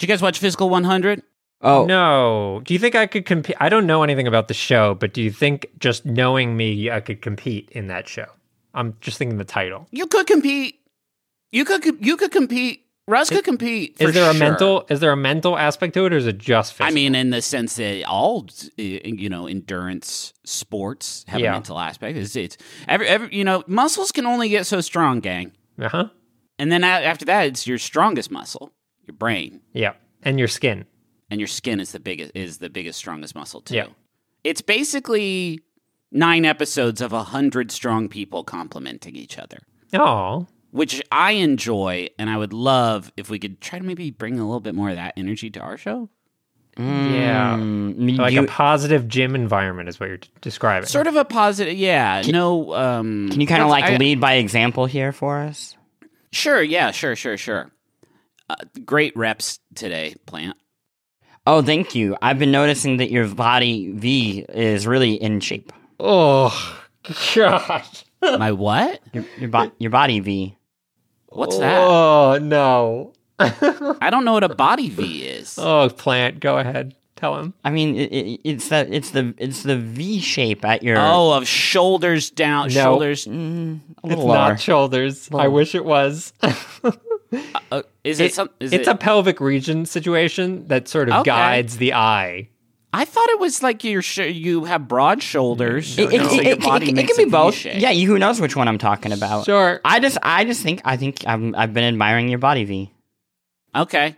Did 0.00 0.08
you 0.08 0.14
guys 0.14 0.22
watch 0.22 0.38
Physical 0.38 0.70
100? 0.70 1.22
Oh, 1.60 1.84
No. 1.84 2.62
Do 2.64 2.72
you 2.72 2.80
think 2.80 2.94
I 2.94 3.06
could 3.06 3.26
compete? 3.26 3.54
I 3.60 3.68
don't 3.68 3.86
know 3.86 4.02
anything 4.02 4.26
about 4.26 4.48
the 4.48 4.54
show, 4.54 4.94
but 4.94 5.12
do 5.12 5.20
you 5.20 5.30
think 5.30 5.66
just 5.78 6.06
knowing 6.06 6.56
me, 6.56 6.90
I 6.90 7.00
could 7.00 7.20
compete 7.20 7.68
in 7.72 7.88
that 7.88 8.08
show? 8.08 8.24
I'm 8.72 8.96
just 9.02 9.18
thinking 9.18 9.36
the 9.36 9.44
title. 9.44 9.86
You 9.90 10.06
could 10.06 10.26
compete. 10.26 10.76
You 11.52 11.66
could 11.66 11.84
you 12.00 12.16
could 12.16 12.30
compete. 12.32 12.86
Russ 13.06 13.28
could 13.28 13.44
compete. 13.44 13.98
For 13.98 14.04
is 14.04 14.14
there 14.14 14.30
a 14.30 14.32
mental? 14.32 14.86
Is 14.88 15.00
there 15.00 15.12
a 15.12 15.16
mental 15.18 15.58
aspect 15.58 15.92
to 15.94 16.06
it, 16.06 16.14
or 16.14 16.16
is 16.16 16.26
it 16.26 16.38
just? 16.38 16.72
Physical? 16.72 16.86
I 16.86 16.94
mean, 16.94 17.14
in 17.14 17.28
the 17.28 17.42
sense 17.42 17.74
that 17.76 18.04
all 18.04 18.46
uh, 18.78 18.82
you 18.82 19.28
know, 19.28 19.46
endurance 19.46 20.32
sports 20.44 21.26
have 21.28 21.40
Yeah. 21.40 21.50
a 21.50 21.52
mental 21.52 21.78
aspect. 21.78 22.16
It's, 22.16 22.36
it's 22.36 22.56
every, 22.88 23.06
every 23.06 23.34
you 23.36 23.44
know, 23.44 23.64
muscles 23.66 24.12
can 24.12 24.24
only 24.26 24.48
get 24.48 24.64
so 24.66 24.80
strong, 24.80 25.20
gang. 25.20 25.52
uh 25.78 25.88
huh. 25.90 26.08
And 26.58 26.70
then 26.72 26.84
after 26.84 27.24
that, 27.26 27.46
it's 27.48 27.66
your 27.66 27.78
strongest 27.78 28.30
muscle, 28.30 28.72
your 29.06 29.14
brain, 29.16 29.60
Yeah, 29.72 29.92
and 30.22 30.38
your 30.38 30.48
skin. 30.48 30.86
and 31.30 31.40
your 31.40 31.46
skin 31.48 31.80
is 31.80 31.92
the 31.92 32.00
biggest 32.00 32.32
is 32.34 32.58
the 32.58 32.70
biggest 32.70 32.98
strongest 32.98 33.34
muscle 33.34 33.60
too. 33.60 33.74
Yeah. 33.76 33.86
It's 34.44 34.62
basically 34.62 35.60
nine 36.12 36.44
episodes 36.44 37.00
of 37.00 37.12
a 37.12 37.22
hundred 37.24 37.70
strong 37.70 38.08
people 38.08 38.42
complimenting 38.44 39.14
each 39.16 39.38
other. 39.38 39.58
Oh, 39.92 40.46
which 40.70 41.02
I 41.10 41.32
enjoy, 41.32 42.08
and 42.18 42.30
I 42.30 42.36
would 42.36 42.52
love 42.52 43.12
if 43.16 43.28
we 43.28 43.38
could 43.40 43.60
try 43.60 43.78
to 43.80 43.84
maybe 43.84 44.10
bring 44.10 44.38
a 44.38 44.44
little 44.44 44.60
bit 44.60 44.74
more 44.74 44.90
of 44.90 44.96
that 44.96 45.14
energy 45.16 45.50
to 45.50 45.60
our 45.60 45.76
show. 45.76 46.08
yeah. 46.78 47.56
mm, 47.58 48.16
Like 48.18 48.32
you- 48.32 48.44
a 48.44 48.46
positive 48.46 49.08
gym 49.08 49.34
environment 49.34 49.88
is 49.88 49.98
what 49.98 50.08
you're 50.08 50.18
t- 50.18 50.30
describing. 50.40 50.86
Sort 50.86 51.06
of 51.08 51.16
a 51.16 51.24
positive, 51.24 51.74
yeah. 51.76 52.22
no, 52.28 52.72
um, 52.74 53.28
can 53.30 53.40
you 53.40 53.46
kind 53.46 53.62
of 53.62 53.68
like 53.68 53.84
I- 53.84 53.96
lead 53.96 54.20
by 54.20 54.34
example 54.34 54.86
here 54.86 55.12
for 55.12 55.40
us? 55.40 55.76
Sure, 56.32 56.62
yeah, 56.62 56.92
sure, 56.92 57.16
sure, 57.16 57.36
sure. 57.36 57.70
Uh, 58.50 58.56
great 58.84 59.16
reps 59.16 59.60
today, 59.76 60.16
Plante. 60.26 60.56
Oh, 61.46 61.62
thank 61.62 61.94
you. 61.94 62.16
I've 62.20 62.38
been 62.40 62.50
noticing 62.50 62.96
that 62.96 63.08
your 63.08 63.28
body 63.28 63.92
V 63.92 64.44
is 64.48 64.88
really 64.88 65.14
in 65.14 65.38
shape. 65.38 65.72
Oh, 66.00 66.50
gosh. 67.32 68.04
My 68.22 68.50
what? 68.50 69.00
Your 69.12 69.24
your, 69.38 69.50
bo- 69.50 69.70
your 69.78 69.90
body 69.92 70.18
V. 70.18 70.56
What's 71.28 71.58
that? 71.58 71.78
Oh 71.80 72.38
no. 72.42 73.12
I 73.38 74.08
don't 74.10 74.24
know 74.24 74.32
what 74.32 74.42
a 74.42 74.48
body 74.48 74.88
V 74.88 75.22
is. 75.22 75.56
Oh, 75.56 75.88
Plante. 75.88 76.40
Go 76.40 76.58
ahead. 76.58 76.96
Tell 77.20 77.38
him. 77.38 77.52
I 77.62 77.70
mean, 77.70 77.96
it, 77.96 78.10
it, 78.12 78.40
it's 78.44 78.68
the 78.70 78.88
it's 78.94 79.10
the 79.10 79.34
it's 79.36 79.62
the 79.62 79.76
V 79.76 80.20
shape 80.20 80.64
at 80.64 80.82
your 80.82 80.96
Oh, 80.98 81.32
of 81.34 81.46
shoulders 81.46 82.30
down, 82.30 82.68
No. 82.68 82.72
shoulders. 82.72 83.26
Mm, 83.26 83.80
a 84.02 84.06
It's 84.06 84.16
lower. 84.16 84.34
not 84.34 84.60
shoulders. 84.60 85.28
I 85.32 85.48
wish 85.48 85.74
it 85.74 85.84
was. 85.84 86.32
Uh, 87.70 87.82
is 88.02 88.18
it, 88.18 88.24
It- 88.26 88.34
some? 88.34 88.48
Is 88.58 88.72
it's 88.72 88.88
it, 88.88 88.90
a 88.90 88.96
pelvic 88.96 89.38
region 89.40 89.84
situation 89.86 90.66
that 90.68 90.88
sort 90.88 91.08
of 91.10 91.16
Okay. 91.16 91.30
guides 91.30 91.76
the 91.76 91.92
eye. 91.94 92.48
I 92.92 93.04
thought 93.04 93.28
it 93.28 93.38
was 93.38 93.62
like 93.62 93.84
your 93.84 94.02
sh- 94.02 94.18
you 94.32 94.64
have 94.64 94.88
broad 94.88 95.22
shoulders. 95.22 95.96
It, 95.96 96.12
it, 96.12 96.20
so 96.22 96.34
it, 96.34 96.46
it, 96.46 96.64
it, 96.64 96.98
it 96.98 97.06
can 97.06 97.16
be 97.16 97.30
both. 97.30 97.54
V-shape. 97.54 97.80
Yeah, 97.80 97.90
you, 97.90 98.08
who 98.08 98.18
knows 98.18 98.40
which 98.40 98.56
one 98.56 98.66
I'm 98.66 98.78
talking 98.78 99.12
about? 99.12 99.44
Sure. 99.44 99.80
I 99.84 100.00
just 100.00 100.18
I 100.24 100.44
just 100.44 100.62
think 100.62 100.80
I 100.84 100.96
think 100.96 101.18
I'm, 101.24 101.54
I've 101.54 101.72
been 101.72 101.84
admiring 101.84 102.28
your 102.30 102.40
body 102.40 102.64
V. 102.64 102.92
Okay. 103.76 104.16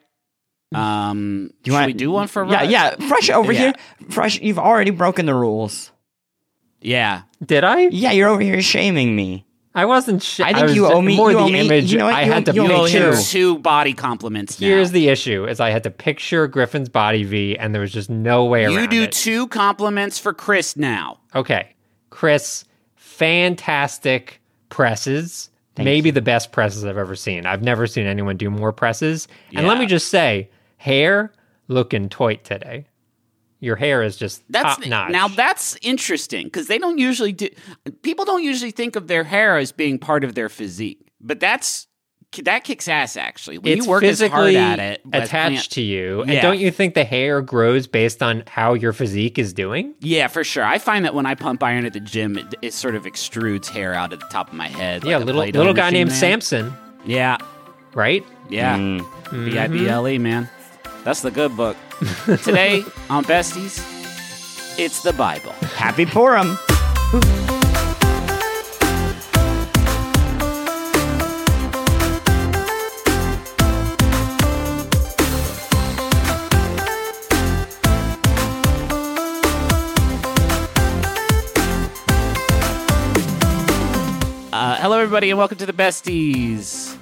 Um, 0.75 1.49
Do 1.63 1.71
you 1.71 1.73
should 1.73 1.79
want 1.79 1.87
we 1.89 1.93
do 1.95 2.11
one 2.11 2.29
for 2.29 2.45
Yeah, 2.47 2.61
Russ? 2.63 2.71
yeah. 2.71 2.97
Fresh 3.09 3.31
over 3.31 3.53
Yeah. 3.53 3.59
here. 3.61 3.73
Fresh. 4.11 4.41
You've 4.41 4.59
already 4.59 4.91
broken 4.91 5.27
the 5.27 5.35
rules. 5.35 5.91
Yeah. 6.81 7.23
Did 7.45 7.65
I? 7.65 7.83
Yeah, 7.91 8.13
you're 8.13 8.29
over 8.29 8.41
here 8.43 8.61
shaming 8.63 9.15
me. 9.15 9.47
I 9.75 9.87
wasn't. 9.87 10.23
Sh- 10.23 10.41
I 10.41 10.53
think 10.53 10.67
was 10.67 10.75
you 10.77 10.87
owe 10.87 11.01
me- 11.01 11.17
more 11.17 11.31
you 11.31 11.39
the 11.39 11.43
owe 11.45 11.49
me- 11.49 11.61
image. 11.65 11.91
you 11.93 11.97
know 11.99 12.05
what, 12.05 12.15
I 12.15 12.25
you 12.25 12.33
had 12.33 12.45
to 12.47 12.53
you 12.53 12.61
owe 12.61 12.65
You 12.65 12.69
me 12.69 12.75
owe 12.75 12.85
him 12.85 13.11
picture. 13.15 13.23
two 13.31 13.59
body 13.59 13.95
compliments 13.95 14.61
now. 14.61 14.67
Here's 14.67 14.91
the 14.91 15.09
issue: 15.09 15.47
is 15.47 15.61
I 15.61 15.71
had 15.71 15.83
to 15.85 15.91
picture 15.91 16.47
Griffin's 16.47 16.91
body 16.91 17.25
V, 17.25 17.57
and 17.57 17.75
there 17.75 17.81
was 17.81 17.91
just 17.93 18.11
no 18.11 18.45
way 18.45 18.65
around 18.67 18.75
you 18.75 18.87
do 18.87 19.03
it. 19.05 19.13
two 19.13 19.47
compliments 19.49 20.19
for 20.19 20.35
Chris 20.35 20.77
now. 20.77 21.21
Okay, 21.35 21.69
Chris, 22.11 22.65
fantastic 22.97 24.41
presses. 24.69 25.49
Maybe 25.79 26.11
the 26.11 26.21
best 26.21 26.53
presses 26.53 26.85
I've 26.85 26.99
ever 26.99 27.17
seen. 27.17 27.47
I've 27.47 27.63
never 27.63 27.87
seen 27.87 28.05
anyone 28.05 28.37
do 28.37 28.51
more 28.51 28.73
presses. 28.73 29.27
And 29.55 29.67
let 29.67 29.79
me 29.79 29.87
just 29.87 30.09
say, 30.09 30.51
hair 30.83 31.33
looking 31.69 32.09
toit 32.09 32.43
today. 32.43 32.87
Your 33.61 33.77
hair 33.77 34.03
is 34.03 34.17
just 34.17 34.43
That's 34.51 34.77
top 34.77 34.87
notch. 34.87 35.13
now 35.13 35.29
that's 35.29 35.77
interesting 35.83 36.47
because 36.47 36.67
they 36.67 36.79
don't 36.79 36.99
usually 36.99 37.33
do. 37.33 37.49
People 38.03 38.25
don't 38.25 38.43
usually 38.43 38.73
think 38.73 38.97
of 38.97 39.07
their 39.07 39.23
hair 39.23 39.57
as 39.57 39.71
being 39.71 39.99
part 40.01 40.25
of 40.25 40.35
their 40.35 40.49
physique, 40.49 41.07
but 41.21 41.39
that's 41.39 41.87
that 42.43 42.65
kicks 42.65 42.89
ass 42.89 43.17
actually. 43.17 43.59
When 43.59 43.75
it's 43.75 43.85
you 43.87 43.91
work 43.91 44.03
as 44.03 44.21
hard 44.21 44.55
at 44.57 44.81
it, 44.81 45.03
attached 45.13 45.73
to 45.73 45.81
you. 45.83 46.23
And 46.23 46.41
don't 46.43 46.59
you 46.59 46.73
think 46.73 46.95
the 46.95 47.05
hair 47.05 47.41
grows 47.41 47.87
based 47.87 48.21
on 48.23 48.43
how 48.49 48.75
your 48.75 48.93
physique 48.93 49.39
is 49.39 49.53
doing? 49.53 49.95
Yeah, 50.01 50.27
for 50.27 50.43
sure. 50.43 50.65
I 50.65 50.79
find 50.79 51.05
that 51.05 51.15
when 51.15 51.27
I 51.27 51.37
pump 51.37 51.63
iron 51.63 51.85
at 51.85 51.93
the 51.93 52.01
gym, 52.01 52.37
it, 52.39 52.47
it 52.63 52.73
sort 52.73 52.97
of 52.97 53.05
extrudes 53.05 53.69
hair 53.69 53.95
out 53.95 54.13
at 54.13 54.19
the 54.19 54.27
top 54.27 54.49
of 54.49 54.55
my 54.55 54.67
head. 54.69 55.05
yeah, 55.05 55.19
like 55.19 55.27
little 55.27 55.45
little 55.45 55.75
guy 55.75 55.91
named 55.91 56.11
man. 56.11 56.19
Samson, 56.19 56.73
Yeah, 57.05 57.37
right? 57.95 58.25
yeah. 58.49 58.77
Mm. 58.77 59.45
B 59.51 59.57
I 59.59 59.69
B 59.69 59.87
L 59.89 60.09
E, 60.09 60.19
man. 60.19 60.49
That's 61.05 61.21
the 61.21 61.33
good 61.33 61.57
book. 61.57 61.77
Today 62.45 62.85
on 63.11 63.25
Besties, 63.25 63.81
it's 64.79 65.03
the 65.03 65.13
Bible. 65.13 65.51
Happy 65.75 66.07
Purim. 66.07 66.57
Uh, 84.53 84.77
hello, 84.77 84.99
everybody, 84.99 85.31
and 85.31 85.39
welcome 85.39 85.59
to 85.59 85.67
the 85.67 85.73
Besties. 85.73 86.97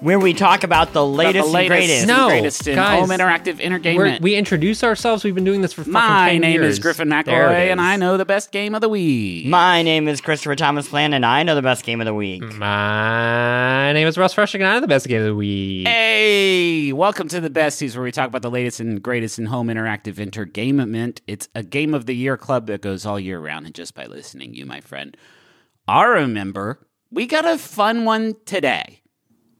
Where 0.00 0.18
we 0.18 0.32
talk 0.32 0.64
about 0.64 0.94
the 0.94 1.04
latest, 1.04 1.46
the 1.46 1.52
latest, 1.52 1.70
and 1.72 1.86
greatest. 1.86 2.06
No, 2.06 2.28
greatest 2.28 2.66
in 2.66 2.74
guys, 2.74 3.00
home 3.00 3.10
interactive 3.10 3.58
We're, 3.58 3.64
entertainment. 3.64 4.22
we 4.22 4.34
introduce 4.34 4.82
ourselves. 4.82 5.24
We've 5.24 5.34
been 5.34 5.44
doing 5.44 5.60
this 5.60 5.74
for 5.74 5.82
fucking 5.82 5.92
My 5.92 6.30
10 6.32 6.40
name 6.40 6.52
years. 6.54 6.72
is 6.74 6.78
Griffin 6.78 7.08
McElroy, 7.08 7.66
it 7.66 7.70
and. 7.72 7.80
I 7.82 7.96
know 7.96 8.16
the 8.16 8.24
best 8.24 8.50
game 8.50 8.74
of 8.74 8.80
the 8.80 8.88
week. 8.88 9.46
My 9.46 9.82
name 9.82 10.08
is 10.08 10.22
Christopher 10.22 10.56
Thomas 10.56 10.88
Plante, 10.88 11.14
and 11.14 11.26
I 11.26 11.42
know 11.42 11.54
the 11.54 11.60
best 11.60 11.84
game 11.84 12.00
of 12.00 12.06
the 12.06 12.14
week. 12.14 12.42
My 12.42 13.92
name 13.92 14.08
is 14.08 14.16
Russ 14.16 14.34
Frushtick, 14.34 14.54
and 14.54 14.64
I 14.68 14.74
know 14.74 14.80
the 14.80 14.88
best 14.88 15.06
game 15.06 15.20
of 15.20 15.26
the 15.26 15.34
week. 15.34 15.86
Hey, 15.86 16.94
welcome 16.94 17.28
to 17.28 17.38
the 17.38 17.50
Besties, 17.50 17.94
where 17.94 18.02
we 18.02 18.10
talk 18.10 18.28
about 18.28 18.40
the 18.40 18.50
latest 18.50 18.80
and 18.80 19.02
greatest 19.02 19.38
in 19.38 19.46
home 19.46 19.66
interactive 19.68 20.18
entertainment. 20.18 21.20
It's 21.26 21.48
a 21.54 21.62
game 21.62 21.92
of 21.92 22.06
the 22.06 22.16
year 22.16 22.38
club 22.38 22.68
that 22.68 22.80
goes 22.80 23.04
all 23.04 23.20
year 23.20 23.38
round, 23.38 23.66
and 23.66 23.74
just 23.74 23.94
by 23.94 24.06
listening, 24.06 24.54
you, 24.54 24.64
my 24.64 24.80
friend, 24.80 25.14
are 25.86 26.16
a 26.16 26.26
member. 26.26 26.78
We 27.10 27.26
got 27.26 27.44
a 27.44 27.58
fun 27.58 28.06
one 28.06 28.36
today. 28.46 28.99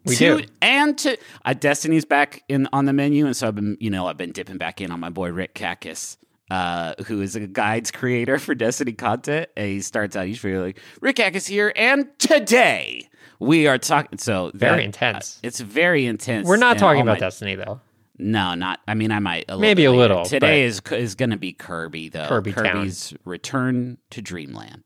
We 0.04 0.16
To- 0.16 0.38
do. 0.42 0.46
and 0.62 0.96
to 0.98 1.18
uh, 1.44 1.52
Destiny's 1.52 2.04
back 2.04 2.42
in 2.48 2.68
on 2.72 2.86
the 2.86 2.92
menu, 2.92 3.26
and 3.26 3.36
so 3.36 3.48
I've 3.48 3.54
been, 3.54 3.76
you 3.80 3.90
know, 3.90 4.06
I've 4.06 4.16
been 4.16 4.32
dipping 4.32 4.56
back 4.58 4.80
in 4.80 4.90
on 4.90 4.98
my 5.00 5.10
boy 5.10 5.30
Rick 5.30 5.54
Kakis, 5.54 6.16
uh, 6.50 6.94
who 7.06 7.20
is 7.20 7.36
a 7.36 7.40
guides 7.46 7.90
creator 7.90 8.38
for 8.38 8.54
Destiny 8.54 8.92
content. 8.92 9.50
And 9.56 9.66
he 9.68 9.80
starts 9.82 10.16
out 10.16 10.26
usually 10.28 10.56
like 10.56 10.80
Rick 11.00 11.16
Kakis 11.16 11.46
here, 11.48 11.72
and 11.76 12.08
today 12.18 13.08
we 13.38 13.66
are 13.66 13.76
talking. 13.78 14.18
So 14.18 14.50
Very 14.54 14.78
that- 14.78 14.84
intense. 14.84 15.36
uh, 15.36 15.46
it's 15.46 15.60
very 15.60 16.06
intense. 16.06 16.46
We're 16.48 16.56
not 16.56 16.78
talking 16.78 17.02
about 17.02 17.16
my- 17.16 17.20
Destiny, 17.20 17.54
though. 17.56 17.80
No, 18.22 18.54
not. 18.54 18.80
I 18.86 18.92
mean, 18.94 19.12
I 19.12 19.18
might 19.18 19.46
a 19.48 19.52
little 19.52 19.60
Maybe 19.60 19.84
a 19.86 19.92
little, 19.92 20.24
Today 20.26 20.64
is 20.64 20.80
is 20.90 21.14
going 21.14 21.30
to 21.30 21.38
be 21.38 21.52
Kirby 21.54 22.10
though. 22.10 22.26
Kirby 22.28 22.52
Town. 22.52 22.64
Kirby's 22.64 23.14
return 23.24 23.96
to 24.10 24.20
Dreamland. 24.20 24.82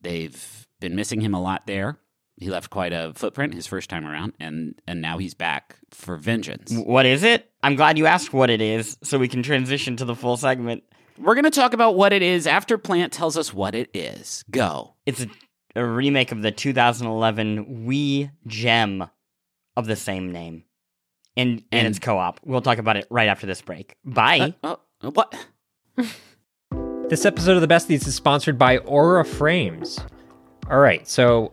They've 0.00 0.66
been 0.80 0.94
missing 0.96 1.20
him 1.20 1.34
a 1.34 1.40
lot 1.40 1.66
there. 1.66 1.98
He 2.36 2.50
left 2.50 2.70
quite 2.70 2.92
a 2.92 3.12
footprint 3.14 3.54
his 3.54 3.66
first 3.66 3.88
time 3.90 4.06
around, 4.06 4.32
and 4.40 4.74
and 4.86 5.00
now 5.00 5.18
he's 5.18 5.34
back 5.34 5.76
for 5.90 6.16
vengeance. 6.16 6.72
What 6.74 7.06
is 7.06 7.22
it? 7.22 7.50
I'm 7.62 7.76
glad 7.76 7.98
you 7.98 8.06
asked 8.06 8.32
what 8.32 8.50
it 8.50 8.60
is, 8.60 8.96
so 9.02 9.18
we 9.18 9.28
can 9.28 9.42
transition 9.42 9.96
to 9.96 10.04
the 10.04 10.16
full 10.16 10.36
segment. 10.36 10.82
We're 11.18 11.34
going 11.34 11.44
to 11.44 11.50
talk 11.50 11.72
about 11.74 11.94
what 11.94 12.12
it 12.12 12.22
is 12.22 12.46
after 12.46 12.78
Plante 12.78 13.12
tells 13.12 13.36
us 13.36 13.52
what 13.52 13.74
it 13.74 13.90
is. 13.94 14.44
Go. 14.50 14.94
It's 15.04 15.22
a, 15.22 15.26
a 15.76 15.84
remake 15.86 16.32
of 16.32 16.40
the 16.42 16.50
2011 16.50 17.84
Wii 17.86 18.30
Gem 18.46 19.04
of 19.76 19.86
the 19.86 19.94
same 19.96 20.32
name, 20.32 20.64
and 21.36 21.50
and, 21.50 21.62
And- 21.70 21.86
it's 21.88 21.98
co-op. 21.98 22.40
We'll 22.44 22.62
talk 22.62 22.78
about 22.78 22.96
it 22.96 23.06
right 23.10 23.28
after 23.28 23.46
this 23.46 23.60
break. 23.60 23.94
Bye. 24.04 24.54
Uh, 24.64 24.76
uh, 25.02 25.10
what? 25.10 25.34
This 27.08 27.26
episode 27.26 27.56
of 27.56 27.60
the 27.60 27.68
Besties 27.68 28.06
is 28.06 28.14
sponsored 28.14 28.56
by 28.58 28.78
Aura 28.78 29.24
Frames. 29.24 30.00
All 30.70 30.78
right, 30.78 31.06
so 31.06 31.52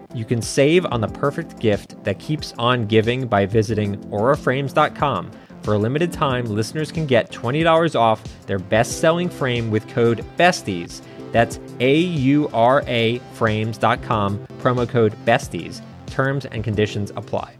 you 0.13 0.25
can 0.25 0.41
save 0.41 0.85
on 0.87 1.01
the 1.01 1.07
perfect 1.07 1.59
gift 1.59 2.03
that 2.03 2.19
keeps 2.19 2.53
on 2.57 2.85
giving 2.85 3.27
by 3.27 3.45
visiting 3.45 3.97
auraframes.com. 4.09 5.31
For 5.63 5.73
a 5.73 5.77
limited 5.77 6.11
time, 6.11 6.45
listeners 6.45 6.91
can 6.91 7.05
get 7.05 7.31
$20 7.31 7.95
off 7.95 8.23
their 8.47 8.59
best 8.59 8.99
selling 8.99 9.29
frame 9.29 9.69
with 9.69 9.87
code 9.87 10.25
BESTIES. 10.37 11.01
That's 11.31 11.59
A 11.79 11.95
U 11.95 12.49
R 12.53 12.83
A 12.87 13.19
frames.com, 13.33 14.47
promo 14.59 14.89
code 14.89 15.13
BESTIES. 15.25 15.81
Terms 16.07 16.45
and 16.45 16.63
conditions 16.63 17.11
apply. 17.15 17.55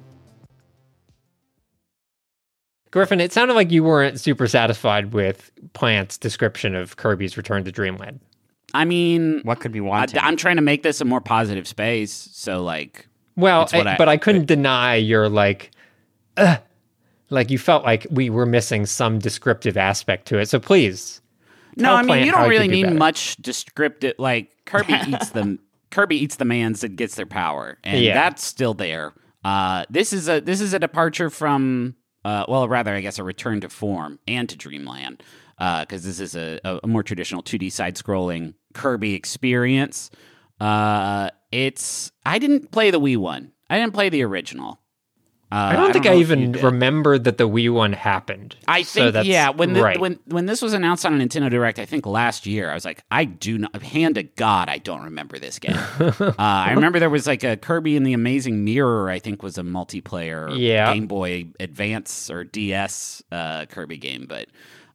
Griffin, 2.91 3.21
it 3.21 3.31
sounded 3.31 3.53
like 3.53 3.71
you 3.71 3.85
weren't 3.85 4.19
super 4.19 4.47
satisfied 4.47 5.13
with 5.13 5.49
Plante's 5.71 6.17
description 6.17 6.75
of 6.75 6.97
Kirby's 6.97 7.37
Return 7.37 7.63
to 7.63 7.71
Dreamland. 7.71 8.19
I 8.73 8.85
mean, 8.85 9.41
What 9.43 9.59
could 9.59 9.71
be 9.71 9.79
I, 9.79 9.83
wanted? 9.83 10.17
am 10.21 10.37
trying 10.37 10.55
to 10.57 10.61
make 10.61 10.83
this 10.83 11.01
a 11.01 11.05
more 11.05 11.21
positive 11.21 11.67
space. 11.67 12.11
So, 12.33 12.63
like, 12.63 13.07
Well, 13.35 13.67
I- 13.73 13.81
I- 13.81 13.97
but 13.97 14.07
I 14.09 14.17
couldn't 14.17 14.45
deny 14.47 14.95
your 14.95 15.29
like, 15.29 15.71
uh, 16.37 16.57
like 17.29 17.49
you 17.49 17.57
felt 17.57 17.83
like 17.83 18.05
we 18.09 18.29
were 18.29 18.45
missing 18.45 18.85
some 18.85 19.19
descriptive 19.19 19.77
aspect 19.77 20.27
to 20.29 20.37
it. 20.39 20.49
So 20.49 20.59
please, 20.59 21.21
no, 21.77 21.93
I 21.95 22.01
mean, 22.03 22.25
you 22.25 22.31
don't 22.31 22.49
really 22.49 22.67
need 22.67 22.83
better. 22.83 22.95
much 22.95 23.37
descriptive. 23.37 24.15
Like, 24.17 24.51
Kirby 24.65 24.93
eats 25.07 25.29
them. 25.29 25.59
Kirby 25.89 26.17
eats 26.17 26.35
the 26.37 26.45
mans 26.45 26.83
and 26.83 26.95
gets 26.97 27.15
their 27.15 27.25
power, 27.25 27.77
and 27.83 28.01
Yeah. 28.01 28.13
that's 28.13 28.43
still 28.45 28.73
there. 28.73 29.13
Uh, 29.43 29.85
this 29.89 30.13
is 30.13 30.29
a 30.29 30.39
this 30.39 30.61
is 30.61 30.73
a 30.73 30.79
departure 30.79 31.29
from, 31.29 31.95
uh, 32.23 32.45
well, 32.47 32.67
rather, 32.69 32.93
I 32.93 33.01
guess, 33.01 33.17
a 33.19 33.23
return 33.23 33.59
to 33.61 33.69
form 33.69 34.19
and 34.27 34.47
to 34.49 34.55
Dreamland, 34.57 35.23
because 35.61 36.03
this 36.03 36.19
is 36.19 36.35
a, 36.35 36.59
a, 36.63 36.87
more 36.87 37.03
traditional 37.03 37.43
2D 37.43 37.71
side 37.71 37.95
scrolling 37.95 38.55
Kirby 38.73 39.13
experience. 39.13 40.09
Uh, 40.59 41.29
it's 41.51 42.11
I 42.25 42.39
didn't 42.39 42.71
play 42.71 42.89
the 42.89 42.99
Wii 42.99 43.17
one. 43.17 43.51
I 43.69 43.77
didn't 43.77 43.93
play 43.93 44.09
the 44.09 44.23
original. 44.23 44.79
Uh, 45.51 45.55
I 45.55 45.75
don't 45.75 45.91
think 45.91 46.05
I, 46.05 46.09
know 46.09 46.19
if 46.19 46.29
you 46.29 46.35
even 46.35 46.51
remembered 46.53 47.25
that 47.25 47.37
the 47.37 47.47
Wii 47.47 47.73
one 47.73 47.91
happened. 47.91 48.55
I 48.69 48.83
So 48.83 49.01
think 49.01 49.13
that's 49.13 49.27
yeah. 49.27 49.49
When 49.49 49.73
the, 49.73 49.81
right. 49.81 49.99
when 49.99 50.17
when 50.25 50.45
this 50.45 50.61
was 50.61 50.71
announced 50.73 51.05
on 51.05 51.19
a 51.19 51.23
Nintendo 51.23 51.49
Direct, 51.49 51.77
I 51.77 51.85
think 51.85 52.05
last 52.05 52.45
year, 52.45 52.71
I 52.71 52.73
was 52.73 52.85
like, 52.85 53.03
I 53.11 53.25
do 53.25 53.57
not. 53.57 53.75
Hand 53.83 54.15
to 54.15 54.23
God, 54.23 54.69
I 54.69 54.77
don't 54.77 55.03
remember 55.03 55.37
this 55.39 55.59
game. 55.59 55.75
uh, 55.99 56.33
I 56.37 56.71
remember 56.71 56.99
there 56.99 57.09
was 57.09 57.27
like 57.27 57.43
a 57.43 57.57
Kirby 57.57 57.97
and 57.97 58.05
the 58.05 58.13
Amazing 58.13 58.63
Mirror. 58.63 59.09
I 59.09 59.19
think 59.19 59.43
was 59.43 59.57
a 59.57 59.63
multiplayer 59.63 60.57
Yeah. 60.57 60.93
Game 60.93 61.07
Boy 61.07 61.47
Advance 61.59 62.29
or 62.31 62.45
DS 62.45 63.21
uh, 63.31 63.65
Kirby 63.65 63.97
game, 63.97 64.27
but 64.29 64.47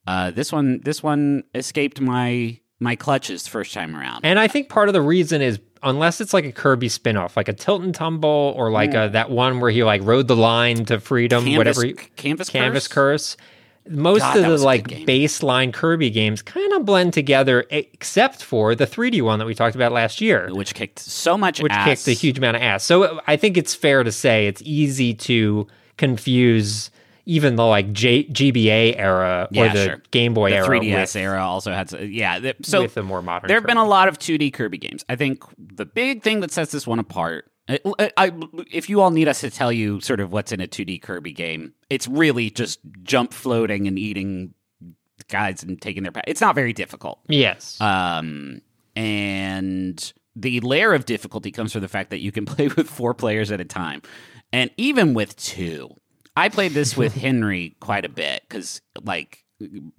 uh, 0.07 0.31
this 0.31 0.53
one 0.53 0.81
this 0.85 1.03
one 1.03 1.45
escaped 1.55 2.01
my 2.01 2.59
my 2.79 2.97
clutches 2.97 3.47
first 3.47 3.73
time 3.73 3.97
around. 3.97 4.25
And 4.25 4.39
I 4.39 4.49
think 4.49 4.69
part 4.69 4.89
of 4.89 4.93
the 4.93 5.03
reason 5.03 5.41
is 5.43 5.59
unless 5.83 6.21
it's 6.21 6.35
like 6.35 6.45
a 6.45 6.53
Kirby 6.53 6.89
spin-off, 6.89 7.37
like 7.37 7.49
a 7.49 7.53
Tilt 7.53 7.83
and 7.83 7.95
Tumble 7.95 8.55
or 8.57 8.71
like 8.71 8.95
a, 8.95 9.09
that 9.13 9.31
one 9.31 9.61
where 9.61 9.71
he 9.71 9.85
like 9.85 10.03
rode 10.03 10.29
the 10.29 10.37
line 10.37 10.85
to 10.87 11.01
freedom, 11.01 11.45
Canvas, 11.45 11.59
whatever. 11.59 11.85
he- 11.85 11.93
Canvas 12.17 12.49
Canvas 12.51 12.89
Curse? 12.89 13.37
Curse. 13.37 13.47
Most 13.89 14.23
God, 14.23 14.37
of 14.39 14.43
the 14.43 14.49
was 14.51 14.63
a 14.63 14.79
good 14.79 14.99
like 14.99 15.07
baseline 15.07 15.73
Kirby 15.73 16.11
games 16.11 16.43
kind 16.43 16.73
of 16.73 16.85
blend 16.85 17.13
together, 17.13 17.65
except 17.71 18.43
for 18.43 18.75
the 18.75 18.85
3D 18.85 19.23
one 19.23 19.39
that 19.39 19.47
we 19.47 19.55
talked 19.55 19.77
about 19.77 19.93
last 19.93 20.21
year, 20.21 20.49
which 20.53 20.75
kicked 20.75 20.99
so 20.99 21.39
much 21.39 21.61
ass. 21.61 21.63
which 21.63 21.73
ass. 21.73 21.85
kicked 22.05 22.09
a 22.09 22.21
huge 22.21 22.39
amount 22.39 22.57
of 22.57 22.63
ass. 22.63 22.83
So 22.83 23.21
I 23.29 23.37
think 23.37 23.57
it's 23.57 23.75
fair 23.77 24.03
to 24.03 24.11
say 24.11 24.49
it's 24.49 24.61
easy 24.65 25.15
to 25.15 25.69
confuse 25.99 26.91
even 27.27 27.57
the 27.57 27.65
like 27.67 27.93
J- 27.93 28.25
GBA 28.29 28.97
era 28.97 29.49
or 29.51 29.55
Yeah, 29.55 29.73
the 29.75 29.85
sure. 29.85 30.03
Game 30.13 30.33
Boy 30.33 30.51
the 30.51 30.57
era 30.57 30.67
3DS 30.69 31.01
with, 31.01 31.17
era 31.17 31.45
also 31.45 31.73
had 31.73 31.93
s- 31.93 32.01
yeah. 32.09 32.39
th- 32.39 32.57
So 32.63 32.83
with 32.83 32.95
the 32.95 33.03
more 33.03 33.21
modern. 33.21 33.49
There 33.49 33.57
have 33.57 33.67
been 33.67 33.77
a 33.77 33.85
lot 33.85 34.09
of 34.09 34.19
2D 34.19 34.53
Kirby 34.53 34.79
games. 34.79 35.05
I 35.09 35.17
think 35.17 35.43
the 35.59 35.85
big 35.85 36.23
thing 36.23 36.41
that 36.41 36.51
sets 36.53 36.73
this 36.73 36.87
one 36.87 36.99
apart. 36.99 37.51
I, 37.69 37.81
I- 38.17 38.33
if 38.71 38.89
you 38.89 39.01
all 39.01 39.11
need 39.11 39.27
us 39.29 39.41
to 39.41 39.51
tell 39.51 39.73
you 39.73 40.01
sort 40.01 40.21
of 40.21 40.31
what's 40.33 40.53
in 40.53 40.61
a 40.61 40.69
2D 40.69 41.03
Kirby 41.03 41.33
game, 41.33 41.75
it's 41.91 42.07
really 42.07 42.49
just 42.49 42.79
jump 43.03 43.35
floating 43.35 43.89
and 43.89 43.99
eating 43.99 44.55
guys 45.29 45.65
and 45.65 45.83
taking 45.83 46.05
their. 46.05 46.13
Pa- 46.13 46.21
it's 46.29 46.41
not 46.41 46.55
very 46.55 46.73
difficult. 46.73 47.19
yes. 47.29 47.81
Um, 47.81 48.61
and 48.95 50.13
the 50.35 50.61
layer 50.61 50.93
of 50.95 51.05
difficulty 51.07 51.51
comes 51.51 51.73
from 51.73 51.81
the 51.83 51.89
fact 51.89 52.11
that 52.11 52.21
you 52.21 52.33
can 52.33 52.45
play 52.47 52.69
with 52.69 52.89
four 52.89 53.15
players 53.15 53.51
at 53.51 53.61
a 53.61 53.65
time, 53.65 54.03
and 54.53 54.71
even 54.77 55.15
with 55.15 55.37
two. 55.37 55.91
I 56.37 56.49
played 56.49 56.73
this 56.73 56.97
with 56.97 57.15
Henry 57.15 57.77
quite 57.81 58.05
a 58.05 58.09
bit 58.09 58.43
because, 58.49 58.83
like, 59.03 59.45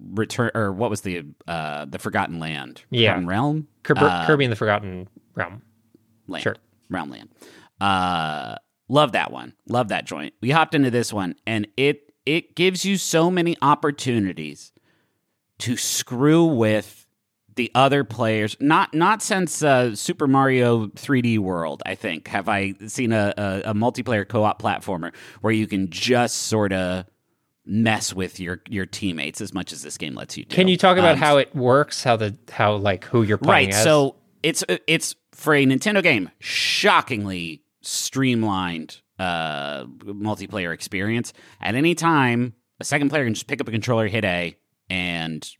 return 0.00 0.52
or 0.54 0.72
what 0.72 0.88
was 0.88 1.00
the 1.00 1.24
uh 1.48 1.84
the 1.84 1.98
Forgotten 1.98 2.38
Land? 2.38 2.82
Yeah. 2.90 3.10
Forgotten 3.10 3.26
Realm. 3.26 3.68
Kirby, 3.82 4.00
uh, 4.00 4.26
Kirby 4.26 4.44
in 4.44 4.50
the 4.50 4.56
Forgotten 4.56 5.08
Realm. 5.34 5.62
Land. 6.28 6.42
Sure. 6.42 6.56
Realm 6.88 7.10
Land. 7.10 7.28
Uh, 7.80 8.56
love 8.88 9.12
that 9.12 9.32
one. 9.32 9.54
Love 9.68 9.88
that 9.88 10.04
joint. 10.04 10.34
We 10.40 10.50
hopped 10.50 10.74
into 10.74 10.90
this 10.90 11.12
one, 11.12 11.34
and 11.46 11.66
it 11.76 12.12
it 12.24 12.54
gives 12.54 12.84
you 12.84 12.96
so 12.96 13.30
many 13.30 13.56
opportunities 13.62 14.72
to 15.58 15.76
screw 15.76 16.44
with 16.44 17.06
the 17.58 17.70
other 17.74 18.02
players. 18.04 18.56
Not 18.58 18.94
not 18.94 19.20
since 19.22 19.62
uh, 19.62 19.94
Super 19.94 20.26
Mario 20.26 20.86
3D 20.86 21.38
World, 21.38 21.82
I 21.84 21.94
think, 21.94 22.28
have 22.28 22.48
I 22.48 22.72
seen 22.86 23.12
a, 23.12 23.34
a, 23.36 23.70
a 23.70 23.74
multiplayer 23.74 24.26
co-op 24.26 24.62
platformer 24.62 25.14
where 25.42 25.52
you 25.52 25.66
can 25.66 25.90
just 25.90 26.36
sort 26.44 26.72
of 26.72 27.04
mess 27.66 28.14
with 28.14 28.40
your 28.40 28.62
your 28.70 28.86
teammates 28.86 29.42
as 29.42 29.52
much 29.52 29.74
as 29.74 29.82
this 29.82 29.98
game 29.98 30.14
lets 30.14 30.38
you 30.38 30.44
do. 30.46 30.56
Can 30.56 30.68
you 30.68 30.78
talk 30.78 30.96
about 30.96 31.12
Um, 31.16 31.18
how 31.18 31.36
it 31.36 31.54
works? 31.54 32.02
How 32.02 32.16
the 32.16 32.34
how 32.50 32.76
like 32.76 33.04
who 33.04 33.22
you're 33.22 33.36
playing 33.36 33.68
right 33.68 33.74
as? 33.74 33.82
so 33.84 34.16
it's 34.42 34.64
it's 34.86 35.14
for 35.32 35.54
a 35.54 35.66
nintendo 35.66 36.02
game 36.02 36.30
shockingly 36.38 37.62
streamlined 37.82 39.00
uh 39.18 39.84
multiplayer 40.04 40.72
experience 40.72 41.32
at 41.60 41.74
any 41.74 41.94
time 41.94 42.54
a 42.80 42.84
second 42.84 43.08
player 43.10 43.24
can 43.24 43.34
just 43.34 43.46
pick 43.48 43.60
up 43.60 43.68
a 43.68 43.70
controller 43.70 44.06
hit 44.08 44.24
a 44.24 44.56
and 44.88 45.50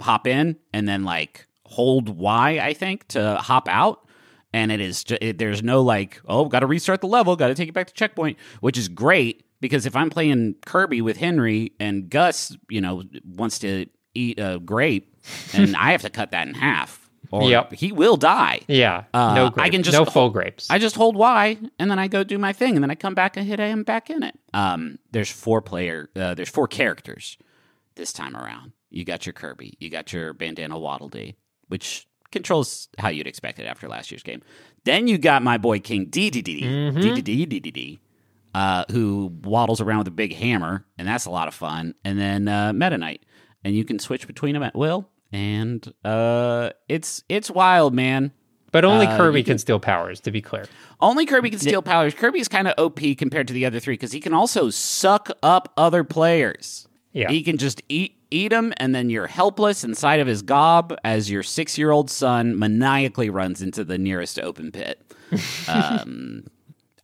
hop 0.00 0.26
in 0.26 0.56
and 0.72 0.88
then 0.88 1.04
like 1.04 1.46
hold 1.66 2.08
y 2.08 2.58
i 2.62 2.72
think 2.74 3.06
to 3.08 3.36
hop 3.36 3.68
out 3.68 4.06
and 4.52 4.72
it 4.72 4.80
is 4.80 5.04
it, 5.20 5.38
there's 5.38 5.62
no 5.62 5.80
like 5.82 6.20
oh 6.26 6.46
got 6.46 6.60
to 6.60 6.66
restart 6.66 7.00
the 7.00 7.06
level 7.06 7.36
got 7.36 7.48
to 7.48 7.54
take 7.54 7.68
it 7.68 7.72
back 7.72 7.86
to 7.86 7.94
checkpoint 7.94 8.36
which 8.60 8.76
is 8.76 8.88
great 8.88 9.44
because 9.60 9.86
if 9.86 9.94
i'm 9.94 10.10
playing 10.10 10.54
kirby 10.66 11.00
with 11.00 11.16
henry 11.18 11.72
and 11.78 12.10
gus 12.10 12.56
you 12.68 12.80
know 12.80 13.02
wants 13.24 13.58
to 13.60 13.86
eat 14.14 14.38
a 14.40 14.58
grape 14.58 15.14
and 15.52 15.76
i 15.78 15.92
have 15.92 16.02
to 16.02 16.10
cut 16.10 16.30
that 16.32 16.48
in 16.48 16.54
half 16.54 17.08
or 17.32 17.48
Yep. 17.48 17.74
he 17.74 17.92
will 17.92 18.16
die 18.16 18.58
yeah, 18.66 19.04
uh, 19.14 19.34
no 19.34 19.46
I 19.46 19.50
grapes, 19.50 19.70
can 19.70 19.82
just 19.84 19.96
no 19.96 20.04
full 20.04 20.30
grapes. 20.30 20.68
I 20.68 20.78
just 20.80 20.96
hold 20.96 21.14
Y 21.14 21.58
and 21.78 21.88
then 21.88 21.96
I 21.96 22.08
go 22.08 22.24
do 22.24 22.38
my 22.38 22.52
thing 22.52 22.74
and 22.74 22.82
then 22.82 22.90
I 22.90 22.96
come 22.96 23.14
back 23.14 23.36
and 23.36 23.46
hit 23.46 23.60
A 23.60 23.64
and 23.64 23.86
back 23.86 24.10
in 24.10 24.24
it. 24.24 24.36
Um, 24.52 24.98
there's 25.12 25.30
four 25.30 25.62
player, 25.62 26.10
uh, 26.16 26.34
there's 26.34 26.48
four 26.48 26.66
characters 26.66 27.38
this 27.94 28.12
time 28.12 28.36
around. 28.36 28.72
You 28.90 29.04
got 29.04 29.24
your 29.26 29.32
Kirby, 29.32 29.74
you 29.78 29.88
got 29.90 30.12
your 30.12 30.32
Bandana 30.32 30.78
Waddle 30.78 31.08
Dee, 31.08 31.36
which 31.68 32.06
controls 32.32 32.88
how 32.98 33.08
you'd 33.08 33.26
expect 33.26 33.58
it 33.58 33.64
after 33.64 33.88
last 33.88 34.10
year's 34.10 34.22
game. 34.22 34.42
Then 34.84 35.08
you 35.08 35.18
got 35.18 35.42
my 35.42 35.58
boy 35.58 35.78
King 35.80 36.06
Dedede, 36.06 36.62
Mm-hmm. 36.62 36.98
Dedede, 37.14 37.98
uh, 38.54 38.84
who 38.90 39.32
waddles 39.42 39.80
around 39.80 39.98
with 39.98 40.08
a 40.08 40.12
big 40.12 40.34
hammer, 40.34 40.84
and 40.98 41.06
that's 41.06 41.26
a 41.26 41.30
lot 41.30 41.48
of 41.48 41.54
fun. 41.54 41.94
And 42.04 42.18
then 42.18 42.48
uh, 42.48 42.72
Meta 42.72 42.98
Knight, 42.98 43.24
and 43.64 43.74
you 43.74 43.84
can 43.84 43.98
switch 43.98 44.26
between 44.26 44.54
them 44.54 44.62
at 44.62 44.74
will. 44.74 45.08
And 45.32 45.86
uh, 46.04 46.70
it's 46.88 47.22
it's 47.28 47.50
wild, 47.50 47.94
man. 47.94 48.32
but 48.72 48.84
only 48.84 49.06
uh, 49.06 49.16
Kirby 49.16 49.38
you 49.40 49.44
can 49.44 49.58
steal 49.58 49.78
powers. 49.78 50.18
To 50.22 50.32
be 50.32 50.42
clear, 50.42 50.66
Only 51.00 51.26
Kirby 51.26 51.50
can 51.50 51.60
steal 51.60 51.82
powers. 51.82 52.14
Kirby's 52.14 52.48
kind 52.48 52.66
of 52.66 52.74
OP 52.78 52.98
compared 53.16 53.46
to 53.48 53.54
the 53.54 53.66
other 53.66 53.78
three 53.78 53.94
because 53.94 54.10
he 54.10 54.18
can 54.20 54.34
also 54.34 54.70
suck 54.70 55.30
up 55.42 55.72
other 55.76 56.02
players. 56.02 56.88
Yeah. 57.12 57.28
He 57.30 57.42
can 57.44 57.58
just 57.58 57.80
eat 57.88 58.16
eat 58.30 58.52
him, 58.52 58.72
and 58.76 58.94
then 58.94 59.10
you're 59.10 59.26
helpless 59.26 59.84
inside 59.84 60.20
of 60.20 60.26
his 60.26 60.42
gob 60.42 60.94
as 61.04 61.30
your 61.30 61.42
six 61.42 61.76
year 61.78 61.90
old 61.90 62.10
son 62.10 62.58
maniacally 62.58 63.30
runs 63.30 63.62
into 63.62 63.84
the 63.84 63.98
nearest 63.98 64.38
open 64.38 64.70
pit. 64.72 65.00
um, 65.68 66.44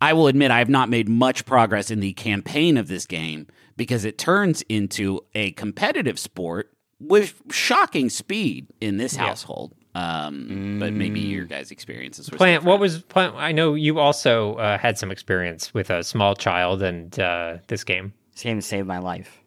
I 0.01 0.13
will 0.13 0.27
admit 0.27 0.51
I 0.51 0.59
have 0.59 0.69
not 0.69 0.89
made 0.89 1.09
much 1.09 1.47
progress 1.47 1.91
in 1.91 2.01
the 2.01 2.13
campaign 2.13 2.77
of 2.77 2.89
this 2.89 3.07
game 3.07 3.47
because 3.77 4.05
it 4.05 4.19
turns 4.19 4.63
into 4.63 5.21
a 5.35 5.53
competitive 5.53 6.19
sport 6.19 6.73
with 7.01 7.41
shocking 7.51 8.09
speed 8.09 8.67
in 8.81 8.97
this 8.97 9.17
household. 9.17 9.75
Um, 9.95 10.77
But 10.79 10.93
maybe 10.93 11.21
your 11.21 11.47
guys' 11.47 11.71
experiences 11.71 12.31
were 12.31 12.37
Plante, 12.37 12.65
what 12.65 12.79
was 12.79 13.01
Plante? 13.03 13.37
I 13.37 13.53
know 13.53 13.75
you 13.75 13.99
also 13.99 14.55
uh, 14.57 14.77
had 14.77 14.99
some 14.99 15.11
experience 15.11 15.73
with 15.73 15.89
a 15.89 16.05
small 16.05 16.35
child 16.35 16.83
and 16.83 17.19
uh, 17.19 17.59
this 17.69 17.83
game. 17.85 18.13
This 18.33 18.43
game 18.43 18.61
saved 18.61 18.87
my 18.87 18.99
life. 18.99 19.41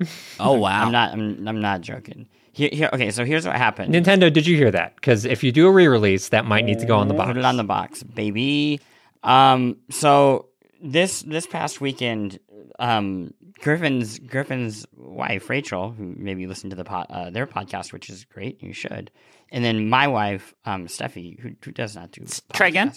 Oh 0.40 0.52
wow! 0.54 0.84
I'm 0.84 0.92
not. 0.92 1.12
I'm. 1.12 1.48
I'm 1.48 1.60
not 1.60 1.80
joking. 1.80 2.28
Here, 2.52 2.70
here. 2.72 2.90
Okay, 2.92 3.10
so 3.10 3.24
here's 3.24 3.46
what 3.46 3.56
happened. 3.56 3.94
Nintendo, 3.94 4.32
did 4.32 4.46
you 4.46 4.56
hear 4.56 4.70
that? 4.70 4.94
Because 4.96 5.24
if 5.24 5.44
you 5.44 5.52
do 5.52 5.66
a 5.66 5.70
re-release, 5.70 6.30
that 6.30 6.46
might 6.46 6.64
need 6.64 6.78
to 6.78 6.86
go 6.86 6.96
on 6.96 7.08
the 7.08 7.14
box. 7.14 7.28
Put 7.28 7.36
it 7.36 7.44
on 7.44 7.56
the 7.58 7.64
box, 7.64 8.02
baby. 8.02 8.80
Um, 9.22 9.76
so 9.90 10.48
this 10.82 11.22
this 11.22 11.46
past 11.46 11.80
weekend, 11.80 12.38
um, 12.78 13.32
Griffin's 13.60 14.18
Griffin's 14.18 14.86
wife 14.96 15.50
Rachel, 15.50 15.90
who 15.92 16.14
maybe 16.16 16.46
listened 16.46 16.70
to 16.70 16.76
the 16.76 16.84
pod, 16.84 17.06
uh, 17.10 17.30
their 17.30 17.46
podcast, 17.46 17.92
which 17.92 18.08
is 18.10 18.24
great, 18.24 18.62
you 18.62 18.72
should. 18.72 19.10
And 19.52 19.64
then 19.64 19.88
my 19.88 20.08
wife, 20.08 20.54
um, 20.64 20.86
Steffi, 20.86 21.38
who, 21.40 21.50
who 21.62 21.70
does 21.72 21.94
not 21.94 22.10
do 22.10 22.24
Try 22.52 22.68
again? 22.68 22.92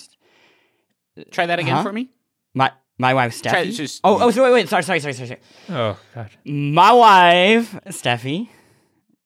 Try 1.31 1.45
that 1.45 1.59
again 1.59 1.75
Huh? 1.75 1.83
for 1.83 1.93
me. 1.93 2.09
My 2.53 2.71
my 2.99 3.13
wife 3.15 3.41
Try- 3.41 3.65
Steffi. 3.65 3.75
just- 3.75 4.01
oh 4.03 4.19
oh, 4.21 4.31
so 4.31 4.43
wait 4.43 4.51
wait 4.53 4.69
sorry 4.69 4.83
sorry 4.83 4.99
sorry 4.99 5.13
sorry. 5.13 5.27
sorry. 5.29 5.39
Oh 5.69 5.97
god. 6.13 6.29
My 6.45 6.91
wife 6.91 7.73
Steffi. 7.87 8.49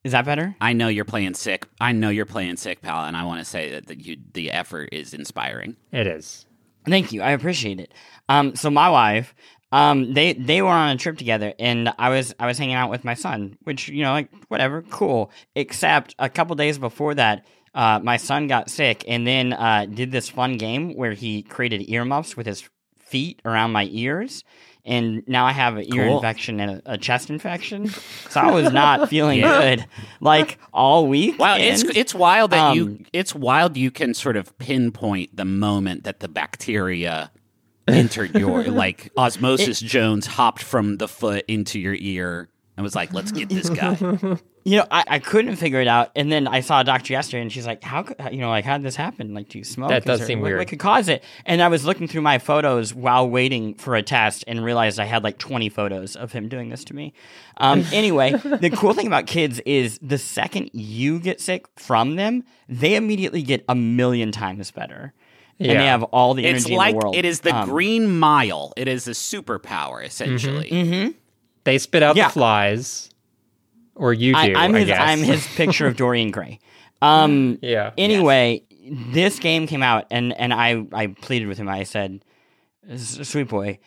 Is 0.06 0.12
that 0.12 0.25
better? 0.25 0.53
I 0.60 0.74
know 0.74 0.89
you're 0.89 1.06
playing 1.06 1.34
sick. 1.34 1.65
I 1.80 1.94
know 1.94 2.10
you're 2.10 2.25
playing 2.25 2.58
sick, 2.58 2.82
pal, 2.82 3.06
and 3.06 3.15
I 3.15 3.24
want 3.24 3.39
to 3.39 3.46
say 3.46 3.72
that 3.72 3.88
the, 3.88 3.98
you, 3.98 4.18
the 4.34 4.51
effort 4.51 4.89
is 4.92 5.13
inspiring. 5.13 5.77
It 5.94 6.08
is. 6.08 6.46
Thank 6.86 7.13
you. 7.13 7.22
I 7.22 7.32
appreciate 7.32 7.80
it. 7.80 7.94
Um, 8.27 8.53
so 8.58 8.70
my 8.70 8.89
wife, 8.89 9.34
um, 9.72 10.13
they 10.13 10.34
they 10.34 10.62
were 10.62 10.68
on 10.68 10.89
a 10.89 10.98
trip 10.98 11.18
together, 11.18 11.53
and 11.58 11.94
I 11.98 12.10
was 12.10 12.36
I 12.38 12.48
was 12.48 12.58
hanging 12.58 12.75
out 12.75 12.89
with 12.89 13.06
my 13.06 13.13
son, 13.13 13.58
which 13.63 13.88
you 13.88 14.03
know, 14.03 14.12
like 14.12 14.30
whatever, 14.50 14.82
cool. 14.82 15.32
Except 15.56 16.15
a 16.20 16.30
couple 16.30 16.58
days 16.58 16.77
before 16.77 17.15
that, 17.15 17.46
uh, 17.74 18.01
my 18.03 18.18
son 18.18 18.48
got 18.48 18.70
sick, 18.70 19.06
and 19.08 19.25
then 19.25 19.53
uh, 19.53 19.86
did 19.86 20.12
this 20.12 20.27
fun 20.27 20.58
game 20.58 20.96
where 20.98 21.13
he 21.13 21.44
created 21.44 21.89
earmuffs 21.89 22.36
with 22.36 22.46
his 22.46 22.70
feet 23.13 23.41
around 23.46 23.72
my 23.72 23.88
ears. 23.91 24.43
And 24.86 25.24
now 25.27 25.46
I 25.46 25.53
have 25.53 25.77
an 25.77 25.86
ear 25.96 26.08
Cool. 26.08 26.15
infection 26.17 26.60
and 26.60 26.72
a, 26.86 26.93
a 26.93 26.98
chest 26.98 27.29
infection, 27.29 27.88
so 28.29 28.41
I 28.41 28.51
was 28.51 28.74
not 28.74 29.08
feeling 29.13 29.39
good 29.39 29.86
like 30.20 30.58
all 30.74 31.08
week. 31.08 31.39
Wow, 31.39 31.55
it's 31.58 31.84
and- 31.84 31.96
it's 31.96 32.13
wild 32.13 32.51
that 32.51 32.75
you 32.75 32.84
um, 32.88 33.05
it's 33.13 33.34
wild 33.34 33.77
you 33.77 33.91
can 33.91 34.13
sort 34.13 34.36
of 34.36 34.58
pinpoint 34.58 35.38
the 35.38 35.46
moment 35.46 36.03
that 36.03 36.20
the 36.20 36.27
bacteria 36.27 37.32
entered 37.88 38.36
your 38.36 38.63
like 38.84 39.10
osmosis 39.15 39.79
Jones 39.79 40.25
hopped 40.27 40.63
from 40.63 40.98
the 40.98 41.08
foot 41.08 41.46
into 41.48 41.79
your 41.79 41.96
ear 41.96 42.50
and 42.77 42.84
was 42.84 42.96
like, 42.96 43.13
"Let's 43.13 43.32
get 43.32 43.50
this 43.50 43.70
guy." 43.70 44.38
You 44.65 44.77
know, 44.77 44.86
I, 44.89 45.03
I 45.06 45.20
couldn't 45.20 45.58
figure 45.58 45.82
it 45.82 45.89
out, 45.89 46.12
and 46.15 46.32
then 46.32 46.48
I 46.48 46.62
saw 46.62 46.80
a 46.80 46.86
doctor 46.86 47.12
yesterday, 47.12 47.42
and 47.42 47.51
she's 47.51 47.68
like, 47.68 47.84
"How 47.84 48.03
could 48.03 48.15
you 48.32 48.38
know? 48.38 48.48
Like, 48.48 48.63
how 48.63 48.77
did 48.77 48.86
this 48.86 48.96
happen? 48.96 49.34
Like, 49.34 49.50
do 49.50 49.58
you 49.58 49.65
smoke? 49.65 49.89
That 49.89 50.03
Is 50.03 50.06
does 50.06 50.20
there- 50.20 50.27
seem 50.27 50.39
what, 50.39 50.46
weird. 50.46 50.60
What 50.60 50.70
could 50.70 50.80
cause 50.80 51.10
it?" 51.10 51.22
And 51.46 51.62
I 51.62 51.68
was 51.68 51.84
looking 51.84 52.08
through 52.08 52.22
my 52.22 52.38
photos 52.39 52.94
while 52.94 53.30
waiting 53.30 53.75
for 53.75 53.98
a 53.98 54.01
test, 54.01 54.46
and 54.48 54.63
realized 54.63 55.01
I 55.01 55.03
had 55.03 55.22
like 55.22 55.38
20 55.38 55.68
photos 55.68 56.15
of 56.15 56.32
him 56.32 56.48
doing 56.48 56.70
this 56.70 56.86
to 56.86 56.96
me. 56.96 57.12
Um, 57.58 57.84
anyway, 57.92 58.32
the 58.32 58.70
cool 58.74 58.94
thing 58.94 59.06
about 59.06 59.27
kids 59.27 59.60
is 59.65 60.00
the 60.01 60.18
second 60.18 60.70
you 60.72 61.20
get 61.20 61.42
sick 61.42 61.65
from 61.75 62.15
them, 62.15 62.46
they 62.70 62.96
immediately 62.96 63.42
get 63.42 63.65
a 63.68 63.75
million 63.75 64.32
times 64.32 64.72
better, 64.72 65.12
and 65.60 65.72
they 65.72 65.88
have 65.88 66.03
all 66.03 66.36
the 66.36 66.46
it's 66.46 66.63
energy 66.63 66.77
like 66.77 66.94
in 66.94 67.00
the 67.01 67.06
world. 67.06 67.15
it 67.18 67.25
is 67.25 67.42
the 67.42 67.53
Um, 67.53 67.68
green 67.68 68.18
mile. 68.18 68.72
It 68.77 68.88
is 68.88 69.10
a 69.10 69.12
superpower 69.12 70.06
essentially. 70.06 70.70
Mm-hmm. 70.70 71.12
They 71.63 71.77
spit 71.77 72.03
out 72.03 72.15
Yeah. 72.15 72.27
the 72.27 72.34
flies, 72.34 73.10
or 73.96 74.13
you 74.13 74.34
do. 74.34 74.38
I, 74.39 74.53
I'm 74.55 74.75
I 74.75 75.15
his. 75.15 75.27
his 75.27 75.48
picture 75.55 75.88
of 75.88 75.96
Dorian 75.96 76.32
Gray. 76.32 76.60
Um, 77.01 77.60
Yeah. 77.62 77.91
Anyway, 77.98 78.63
this 78.89 79.39
game 79.39 79.67
came 79.67 79.84
out, 79.84 80.05
and 80.12 80.34
and 80.39 80.53
I 80.53 80.86
I 80.93 81.08
pleaded 81.08 81.48
with 81.48 81.58
him. 81.58 81.70
I 81.70 81.84
said, 81.84 82.24
"Sweet 82.98 83.48
boy, 83.48 83.79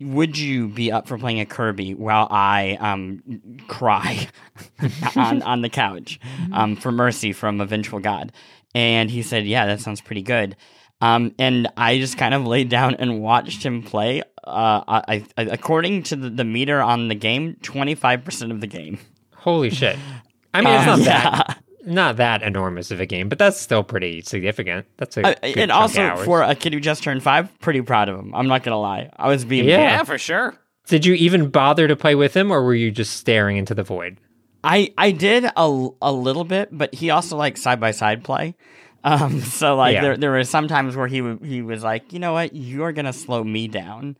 would 0.00 0.38
you 0.38 0.68
be 0.68 0.92
up 0.92 1.06
for 1.08 1.18
playing 1.18 1.40
a 1.40 1.46
Kirby 1.46 1.94
while 1.94 2.28
I 2.30 2.76
um 2.80 3.22
cry 3.68 4.28
on 5.16 5.42
on 5.42 5.62
the 5.62 5.68
couch 5.70 6.18
um 6.52 6.76
for 6.76 6.92
mercy 6.92 7.32
from 7.32 7.60
a 7.60 7.66
vengeful 7.66 8.00
god?" 8.00 8.32
And 8.74 9.10
he 9.10 9.22
said, 9.22 9.46
"Yeah, 9.46 9.66
that 9.66 9.80
sounds 9.80 10.00
pretty 10.02 10.22
good." 10.22 10.56
Um, 11.00 11.34
and 11.38 11.68
I 11.76 11.98
just 11.98 12.16
kind 12.16 12.32
of 12.34 12.46
laid 12.46 12.68
down 12.70 12.94
and 12.94 13.20
watched 13.20 13.62
him 13.64 13.82
play. 13.82 14.22
Uh, 14.42 14.82
I, 14.88 15.24
I 15.36 15.42
according 15.42 16.04
to 16.04 16.16
the, 16.16 16.30
the 16.30 16.44
meter 16.44 16.80
on 16.80 17.08
the 17.08 17.14
game, 17.14 17.56
twenty 17.62 17.94
five 17.94 18.24
percent 18.24 18.52
of 18.52 18.60
the 18.60 18.66
game. 18.66 18.98
Holy 19.34 19.70
shit! 19.70 19.98
I 20.54 20.60
mean, 20.62 20.72
it's 20.74 20.86
not 20.86 20.98
Um, 20.98 21.04
that 21.04 21.62
not 21.84 22.16
that 22.16 22.42
enormous 22.42 22.90
of 22.90 22.98
a 23.00 23.06
game, 23.06 23.28
but 23.28 23.38
that's 23.38 23.60
still 23.60 23.82
pretty 23.84 24.22
significant. 24.22 24.86
That's 24.96 25.16
a 25.18 25.26
Uh, 25.26 25.34
good 25.42 25.58
and 25.58 25.70
also 25.72 26.02
of 26.02 26.10
hours. 26.18 26.24
for 26.24 26.42
a 26.42 26.54
kid 26.54 26.72
who 26.72 26.80
just 26.80 27.02
turned 27.02 27.22
five, 27.22 27.56
pretty 27.60 27.82
proud 27.82 28.08
of 28.08 28.18
him. 28.18 28.34
I'm 28.34 28.48
not 28.48 28.62
gonna 28.62 28.80
lie. 28.80 29.10
I 29.16 29.28
was 29.28 29.44
being 29.44 29.66
Yeah. 29.68 29.78
Yeah, 29.80 30.02
for 30.04 30.16
sure. 30.18 30.56
Did 30.88 31.04
you 31.04 31.14
even 31.14 31.50
bother 31.50 31.86
to 31.88 31.96
play 31.96 32.14
with 32.14 32.34
him, 32.34 32.50
or 32.50 32.62
were 32.64 32.74
you 32.74 32.90
just 32.90 33.16
staring 33.16 33.56
into 33.56 33.74
the 33.74 33.82
void? 33.82 34.18
I 34.64 34.92
I 34.96 35.10
did 35.10 35.44
a, 35.56 35.88
a 36.00 36.12
little 36.12 36.44
bit, 36.44 36.70
but 36.72 36.94
he 36.94 37.10
also 37.10 37.36
like 37.36 37.56
side 37.56 37.80
by 37.80 37.90
side 37.90 38.24
play. 38.24 38.54
Um, 39.06 39.40
so 39.40 39.76
like 39.76 39.94
Yeah. 39.94 40.00
there 40.02 40.16
there 40.16 40.30
were 40.32 40.42
some 40.44 40.66
times 40.68 40.96
where 40.96 41.06
he 41.06 41.20
w- 41.20 41.38
he 41.44 41.62
was 41.62 41.82
like, 41.84 42.12
you 42.12 42.18
know 42.18 42.32
what, 42.32 42.54
you're 42.56 42.92
gonna 42.92 43.12
slow 43.12 43.44
me 43.44 43.68
down. 43.68 44.16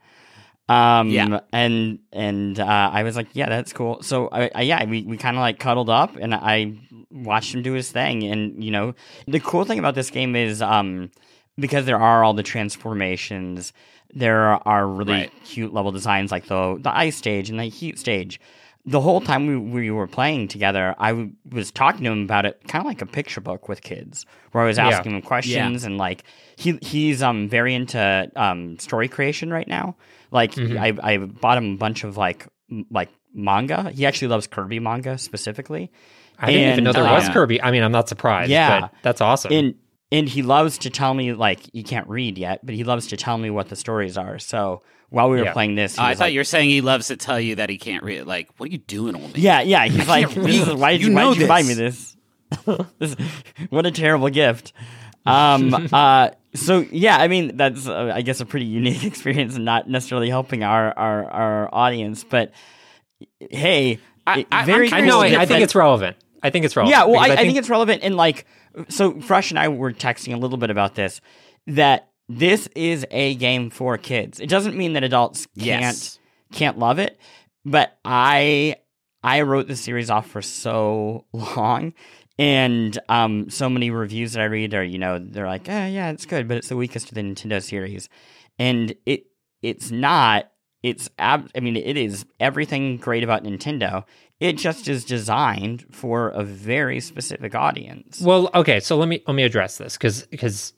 Um, 0.69 1.11
Yeah. 1.11 1.41
and 1.53 1.99
and 2.13 2.59
uh, 2.59 2.91
I 2.93 3.03
was 3.03 3.17
like, 3.17 3.29
yeah, 3.35 3.49
that's 3.49 3.73
cool. 3.73 4.03
So 4.03 4.29
I, 4.33 4.51
I 4.55 4.63
yeah, 4.63 4.85
we 4.85 5.03
we 5.03 5.17
kind 5.17 5.37
of 5.37 5.41
like 5.41 5.59
cuddled 5.59 5.91
up, 5.91 6.17
and 6.17 6.35
I 6.35 6.75
watched 7.11 7.55
him 7.55 7.63
do 7.63 7.73
his 7.73 7.91
thing. 7.91 8.23
And 8.25 8.63
you 8.65 8.71
know, 8.71 8.95
the 9.27 9.41
cool 9.41 9.65
thing 9.65 9.79
about 9.81 9.95
this 9.97 10.11
game 10.11 10.37
is 10.37 10.63
um 10.63 11.11
because 11.59 11.85
there 11.87 11.99
are 12.01 12.23
all 12.25 12.35
the 12.35 12.43
transformations. 12.45 13.73
There 14.15 14.67
are 14.69 14.87
really 14.87 15.13
Right. 15.13 15.33
cute 15.45 15.73
level 15.75 15.93
designs 15.93 16.31
like 16.31 16.47
the 16.47 16.79
the 16.81 16.97
ice 16.97 17.17
stage 17.17 17.51
and 17.51 17.59
the 17.59 17.65
heat 17.65 17.99
stage 17.99 18.41
the 18.89 19.01
whole 19.01 19.21
time 19.21 19.47
we, 19.49 19.57
we 19.57 19.91
were 19.91 20.07
playing 20.07 20.47
together, 20.49 20.95
I 20.99 21.11
w- 21.11 21.33
was 21.51 21.73
talking 21.73 22.05
to 22.05 22.11
him 22.13 22.23
about 22.23 22.47
it, 22.47 22.61
kind 22.69 22.81
of 22.83 22.87
like 22.87 23.03
a 23.03 23.07
picture 23.07 23.41
book 23.41 23.69
with 23.69 23.83
kids, 23.83 24.25
where 24.53 24.63
I 24.63 24.67
was 24.69 24.79
Yeah. 24.79 24.89
asking 24.89 25.13
him 25.17 25.23
questions 25.23 25.83
and 25.85 25.99
like 25.99 26.23
he 26.57 26.79
he's 26.83 27.21
um 27.23 27.49
very 27.49 27.75
into 27.75 28.31
um 28.37 28.79
story 28.79 29.09
creation 29.09 29.51
right 29.53 29.67
now. 29.67 29.97
Like 30.31 30.53
Mhm. 30.55 30.79
I 31.03 31.13
I 31.15 31.17
bought 31.19 31.59
him 31.59 31.75
a 31.75 31.77
bunch 31.77 32.05
of 32.05 32.17
like 32.17 32.47
m- 32.71 32.87
like 32.91 33.11
manga. 33.35 33.91
He 33.91 34.07
actually 34.07 34.29
loves 34.29 34.47
Kirby 34.47 34.79
manga 34.79 35.19
specifically. 35.19 35.91
I 36.39 36.53
didn't 36.53 36.73
even 36.73 36.85
know 36.85 36.93
there 36.93 37.05
uh, 37.05 37.15
was 37.15 37.29
Kirby. 37.31 37.61
I 37.63 37.71
mean, 37.71 37.83
I'm 37.83 37.93
not 37.93 38.09
surprised. 38.09 38.51
Yeah. 38.51 38.81
but 38.83 38.93
that's 39.03 39.21
awesome. 39.21 39.53
And 39.53 39.75
and 40.13 40.29
he 40.29 40.43
loves 40.43 40.79
to 40.79 40.91
tell 40.91 41.13
me 41.15 41.33
like 41.33 41.61
he 41.73 41.83
can't 41.83 42.09
read 42.09 42.39
yet, 42.39 42.65
but 42.65 42.75
he 42.75 42.85
loves 42.85 43.09
to 43.09 43.17
tell 43.17 43.37
me 43.39 43.51
what 43.51 43.69
the 43.69 43.77
stories 43.77 44.17
are. 44.17 44.39
So 44.39 44.83
while 45.11 45.29
we 45.31 45.39
were 45.39 45.45
Yeah. 45.45 45.53
playing 45.53 45.75
this, 45.75 45.97
he 45.97 46.01
Oh, 46.01 46.05
I 46.05 46.15
thought 46.15 46.25
like, 46.25 46.33
you 46.35 46.41
were 46.41 46.45
saying 46.45 46.71
he 46.71 46.81
loves 46.81 47.09
to 47.09 47.17
tell 47.17 47.39
you 47.41 47.57
that 47.57 47.69
he 47.71 47.79
can't 47.79 48.03
read. 48.05 48.23
Like, 48.27 48.49
what 48.57 48.69
are 48.69 48.73
you 48.73 48.79
doing, 48.79 49.15
old 49.15 49.25
man? 49.25 49.33
Yeah, 49.37 49.61
yeah. 49.63 49.87
He's 49.87 50.09
like, 50.17 50.31
this 50.31 50.67
is, 50.69 50.75
why 50.75 50.93
did 50.93 51.01
You 51.03 51.09
you, 51.09 51.15
why 51.15 51.23
know 51.23 51.35
did 51.35 51.43
you 51.43 51.49
buy 51.49 51.63
me 51.63 51.75
this." 51.75 52.17
this? 52.67 52.87
this? 52.99 53.17
What 53.71 53.87
a 53.87 53.91
terrible 53.91 54.29
gift. 54.31 54.73
Um. 55.25 55.89
uh. 55.93 56.31
So 56.55 56.87
yeah, 56.91 57.17
I 57.19 57.29
mean 57.29 57.57
that's 57.59 57.87
uh, 57.87 58.13
I 58.15 58.23
guess 58.23 58.41
a 58.41 58.47
pretty 58.47 58.65
unique 58.67 59.05
experience 59.11 59.57
and 59.57 59.65
not 59.65 59.89
necessarily 59.89 60.31
helping 60.31 60.63
our 60.63 60.97
our 60.97 61.25
our 61.31 61.75
audience, 61.75 62.25
but 62.25 62.53
hey, 63.51 63.99
I- 64.27 64.41
it- 64.41 64.47
I- 64.53 64.65
very 64.65 64.87
I 64.87 64.91
curious 64.91 65.09
know. 65.09 65.21
I, 65.21 65.29
to 65.31 65.37
I 65.37 65.39
get 65.41 65.49
think 65.49 65.59
that- 65.59 65.63
it's 65.65 65.75
relevant. 65.75 66.17
I 66.43 66.51
think 66.51 66.65
it's 66.65 66.77
relevant. 66.77 66.97
yeah, 66.97 67.05
well, 67.07 67.19
I, 67.21 67.25
because 67.25 67.39
I, 67.39 67.43
think, 67.47 67.59
it's 67.59 67.69
relevant. 67.71 68.03
in 68.05 68.15
like, 68.17 68.47
so 68.89 69.21
Fresh 69.21 69.51
and 69.51 69.59
I 69.59 69.69
were 69.69 69.93
texting 69.93 70.35
a 70.35 70.37
little 70.37 70.59
bit 70.59 70.71
about 70.71 70.95
this 70.95 71.21
that 71.67 72.09
this 72.29 72.69
is 72.75 73.07
a 73.11 73.35
game 73.37 73.71
for 73.71 73.97
kids. 73.99 74.41
It 74.41 74.49
doesn't 74.49 74.77
mean 74.77 74.95
that 74.95 75.05
adults 75.05 75.47
can't 75.59 75.81
Yes. 75.83 76.19
can't 76.53 76.79
love 76.79 76.99
it, 76.99 77.19
but 77.65 77.99
I 78.05 78.77
I 79.23 79.43
wrote 79.43 79.67
the 79.69 79.77
series 79.77 80.11
off 80.11 80.29
for 80.29 80.43
so 80.43 81.25
long. 81.33 81.95
And 82.39 82.99
um, 83.09 83.49
so 83.49 83.71
many 83.71 83.91
reviews 83.91 84.35
that 84.35 84.43
I 84.43 84.45
read 84.45 84.75
are, 84.75 84.85
you 84.85 84.99
know, 84.99 85.19
they're 85.19 85.47
like, 85.47 85.69
eh, 85.71 85.87
yeah, 85.87 86.11
it's 86.11 86.27
good, 86.27 86.47
but 86.47 86.59
it's 86.59 86.69
the 86.69 86.77
weakest 86.77 87.09
of 87.09 87.15
the 87.15 87.23
Nintendo 87.23 87.63
series, 87.63 88.11
and 88.59 88.95
it 89.07 89.27
it's 89.63 89.91
not. 89.91 90.51
It's 90.87 91.11
ab- 91.19 91.51
I 91.57 91.59
mean, 91.59 91.75
it 91.77 91.97
is 91.97 92.25
everything 92.39 92.97
great 92.97 93.25
about 93.25 93.43
Nintendo. 93.43 94.05
It 94.39 94.53
just 94.53 94.87
is 94.87 95.05
designed 95.05 95.85
for 95.91 96.29
a 96.29 96.45
very 96.45 97.01
specific 97.01 97.57
audience. 97.57 98.21
Well, 98.21 98.51
okay, 98.55 98.79
so 98.79 98.97
let 98.97 99.09
me 99.09 99.21
let 99.27 99.35
me 99.35 99.43
address 99.43 99.79
this 99.79 99.95
because 99.95 100.27
because 100.27 100.75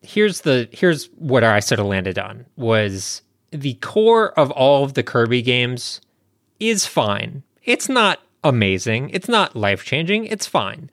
here's 0.00 0.42
the 0.42 0.68
here's 0.70 1.06
what 1.16 1.42
I 1.42 1.58
sort 1.58 1.80
of 1.80 1.86
landed 1.86 2.20
on 2.20 2.46
was 2.54 3.22
the 3.50 3.74
core 3.74 4.30
of 4.38 4.52
all 4.52 4.84
of 4.84 4.94
the 4.94 5.02
Kirby 5.02 5.42
games 5.42 6.00
is 6.60 6.86
fine. 6.86 7.42
It's 7.64 7.88
not 7.88 8.20
amazing. 8.44 9.10
It's 9.10 9.28
not 9.28 9.56
life 9.56 9.84
changing. 9.84 10.26
It's 10.26 10.46
fine. 10.46 10.88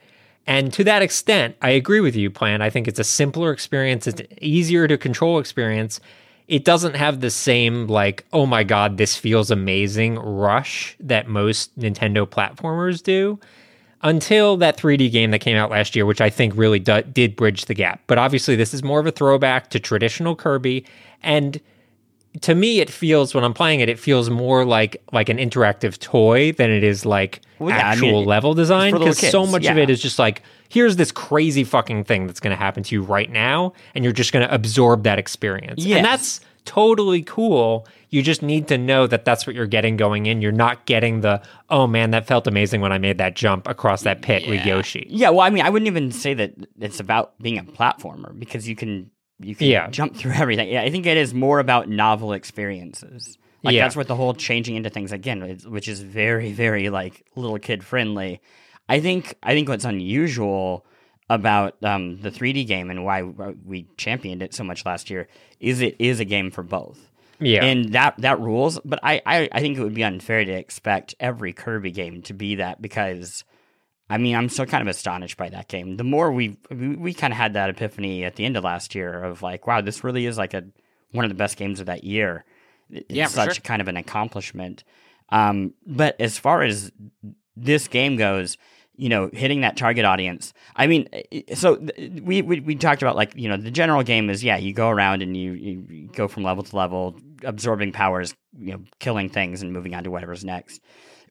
And 0.47 0.73
to 0.73 0.83
that 0.85 1.03
extent, 1.03 1.55
I 1.61 1.69
agree 1.69 1.99
with 1.99 2.15
you, 2.15 2.31
Plante. 2.31 2.63
I 2.63 2.71
think 2.71 2.87
it's 2.87 2.99
a 2.99 3.03
simpler 3.03 3.51
experience. 3.51 4.07
It's 4.07 4.21
an 4.21 4.27
easier 4.41 4.87
to 4.87 4.97
control 4.97 5.37
experience. 5.37 5.99
It 6.47 6.63
doesn't 6.63 6.95
have 6.95 7.21
the 7.21 7.31
same, 7.31 7.87
like, 7.87 8.25
oh 8.31 8.45
my 8.45 8.63
God, 8.63 8.97
this 8.97 9.15
feels 9.15 9.49
amazing 9.49 10.19
rush 10.19 10.95
that 10.99 11.27
most 11.27 11.77
Nintendo 11.79 12.27
platformers 12.27 13.01
do 13.01 13.39
until 14.03 14.55
that 14.57 14.77
3D 14.77 15.11
game 15.11 15.31
that 15.31 15.39
came 15.39 15.57
out 15.57 15.71
last 15.71 15.95
year, 15.95 16.05
which 16.05 16.21
I 16.21 16.29
think 16.29 16.53
really 16.55 16.77
do- 16.77 17.01
did 17.01 17.35
bridge 17.35 17.65
the 17.65 17.73
gap. 17.73 18.01
But 18.05 18.19
obviously, 18.19 18.55
this 18.55 18.73
is 18.73 18.83
more 18.83 18.99
of 18.99 19.07
a 19.07 19.11
throwback 19.11 19.71
to 19.71 19.79
traditional 19.79 20.35
Kirby. 20.35 20.85
And 21.23 21.59
to 22.41 22.55
me, 22.55 22.79
it 22.79 22.89
feels 22.89 23.33
when 23.33 23.43
I'm 23.43 23.53
playing 23.53 23.79
it, 23.79 23.89
it 23.89 23.99
feels 23.99 24.29
more 24.29 24.65
like 24.65 25.01
like 25.11 25.29
an 25.29 25.37
interactive 25.37 25.97
toy 25.99 26.51
than 26.51 26.69
it 26.69 26.83
is 26.83 27.05
like 27.05 27.41
Well, 27.59 27.69
yeah, 27.69 27.77
I 27.77 27.91
actual 27.91 28.19
mean, 28.19 28.25
level 28.25 28.53
design. 28.53 28.93
Because 28.93 29.17
so 29.17 29.45
much 29.45 29.65
of 29.65 29.77
it 29.77 29.89
is 29.89 30.01
just 30.01 30.19
like, 30.19 30.41
here's 30.69 30.95
this 30.95 31.11
crazy 31.11 31.63
fucking 31.63 32.03
thing 32.03 32.27
that's 32.27 32.39
going 32.39 32.55
to 32.55 32.61
happen 32.61 32.83
to 32.83 32.95
you 32.95 33.01
right 33.01 33.29
now, 33.29 33.73
and 33.93 34.03
you're 34.03 34.13
just 34.13 34.33
going 34.33 34.47
to 34.47 34.53
absorb 34.53 35.03
that 35.03 35.19
experience. 35.19 35.83
Yes. 35.83 35.97
And 35.97 36.05
that's 36.05 36.41
totally 36.65 37.21
cool. 37.21 37.87
You 38.09 38.21
just 38.21 38.41
need 38.41 38.67
to 38.69 38.77
know 38.77 39.07
that 39.07 39.23
that's 39.23 39.45
what 39.45 39.55
you're 39.55 39.67
getting 39.67 39.97
going 39.97 40.25
in. 40.25 40.41
You're 40.41 40.51
not 40.51 40.85
getting 40.85 41.21
the, 41.21 41.41
oh 41.69 41.85
man, 41.85 42.11
that 42.11 42.27
felt 42.27 42.47
amazing 42.47 42.81
when 42.81 42.91
I 42.91 42.97
made 42.97 43.17
that 43.19 43.35
jump 43.35 43.67
across 43.67 44.03
that 44.03 44.21
pit 44.21 44.47
with 44.47 44.65
Yoshi. 44.65 45.05
Yeah, 45.09 45.29
well, 45.29 45.41
I 45.41 45.49
mean, 45.49 45.63
I 45.63 45.69
wouldn't 45.69 45.87
even 45.87 46.11
say 46.11 46.33
that 46.33 46.53
it's 46.79 46.99
about 46.99 47.37
being 47.39 47.57
a 47.57 47.63
platformer 47.63 48.37
because 48.37 48.67
you 48.67 48.75
can 48.75 49.11
you 49.39 49.55
can 49.55 49.67
Yeah. 49.67 49.89
jump 49.89 50.15
through 50.15 50.31
everything. 50.35 50.69
Yeah, 50.69 50.81
I 50.81 50.89
think 50.89 51.05
it 51.05 51.17
is 51.17 51.33
more 51.33 51.59
about 51.59 51.89
novel 51.89 52.33
experiences. 52.33 53.37
Like 53.63 53.73
Yeah. 53.75 53.83
that's 53.83 53.95
what 53.95 54.07
the 54.07 54.15
whole 54.15 54.33
changing 54.33 54.75
into 54.75 54.89
things 54.89 55.11
again, 55.11 55.57
which 55.67 55.87
is 55.87 56.01
very 56.01 56.51
very 56.51 56.89
like 56.89 57.23
little 57.35 57.57
kid 57.59 57.83
friendly. 57.83 58.41
I 58.87 58.99
think 58.99 59.35
I 59.43 59.53
think 59.53 59.67
what's 59.69 59.85
unusual 59.85 60.85
about 61.29 61.75
um, 61.83 62.21
the 62.21 62.29
3D 62.29 62.67
game 62.67 62.91
and 62.91 63.03
why 63.03 63.23
we 63.23 63.87
championed 63.97 64.43
it 64.43 64.53
so 64.53 64.63
much 64.63 64.85
last 64.85 65.09
year 65.09 65.27
is 65.59 65.81
it 65.81 65.95
is 65.97 66.19
a 66.19 66.25
game 66.25 66.51
for 66.51 66.61
both. 66.61 67.09
Yeah. 67.39 67.65
And 67.65 67.93
that 67.93 68.13
that 68.19 68.39
rules, 68.39 68.79
but 68.85 68.99
I, 69.03 69.21
I 69.25 69.49
I 69.51 69.59
think 69.59 69.77
it 69.77 69.83
would 69.83 69.95
be 69.95 70.03
unfair 70.03 70.45
to 70.45 70.51
expect 70.51 71.15
every 71.19 71.51
Kirby 71.51 71.91
game 71.91 72.21
to 72.23 72.33
be 72.33 72.55
that 72.55 72.81
because 72.81 73.43
I 74.09 74.17
mean 74.17 74.35
I'm 74.35 74.49
still 74.49 74.65
kind 74.65 74.81
of 74.81 74.87
astonished 74.87 75.37
by 75.37 75.49
that 75.49 75.67
game. 75.67 75.97
The 75.97 76.03
more 76.03 76.31
we 76.31 76.57
we, 76.69 77.13
kind 77.13 77.33
of 77.33 77.37
had 77.37 77.53
that 77.53 77.69
epiphany 77.69 78.23
at 78.23 78.35
the 78.35 78.45
end 78.45 78.55
of 78.57 78.63
last 78.63 78.93
year 78.95 79.23
of 79.23 79.41
like, 79.41 79.65
wow, 79.67 79.81
this 79.81 80.03
really 80.03 80.25
is 80.25 80.37
like 80.37 80.53
a 80.53 80.63
one 81.11 81.25
of 81.25 81.29
the 81.29 81.35
best 81.35 81.57
games 81.57 81.79
of 81.79 81.85
that 81.87 82.03
year. 82.03 82.45
It- 82.89 83.05
It's 83.09 83.15
Yeah, 83.17 83.27
such 83.27 83.55
sure. 83.55 83.61
kind 83.63 83.81
of 83.81 83.87
an 83.87 83.97
accomplishment. 83.97 84.83
Um, 85.29 85.73
but 85.87 86.19
as 86.21 86.37
far 86.37 86.61
as 86.61 86.91
this 87.57 87.87
game 87.87 88.15
goes, 88.15 88.57
you 88.97 89.09
know, 89.09 89.29
hitting 89.33 89.61
that 89.61 89.75
target 89.75 90.05
audience. 90.05 90.53
I 90.75 90.87
mean, 90.87 91.09
so 91.53 91.75
th- 91.77 92.21
we, 92.21 92.41
we 92.41 92.59
we 92.61 92.75
talked 92.75 93.01
about 93.01 93.15
like 93.15 93.35
you 93.35 93.49
know 93.49 93.57
the 93.57 93.71
general 93.71 94.03
game 94.03 94.29
is 94.29 94.41
yeah 94.43 94.55
you 94.57 94.71
go 94.71 94.89
around 94.89 95.21
and 95.21 95.35
you, 95.35 95.51
you 95.53 96.07
go 96.13 96.27
from 96.29 96.43
level 96.43 96.63
to 96.63 96.75
level, 96.75 97.15
absorbing 97.43 97.91
powers, 97.91 98.35
you 98.57 98.71
know, 98.73 98.81
killing 98.99 99.27
things 99.29 99.61
and 99.61 99.73
moving 99.73 99.95
on 99.95 100.03
to 100.05 100.11
whatever's 100.11 100.45
next. 100.45 100.79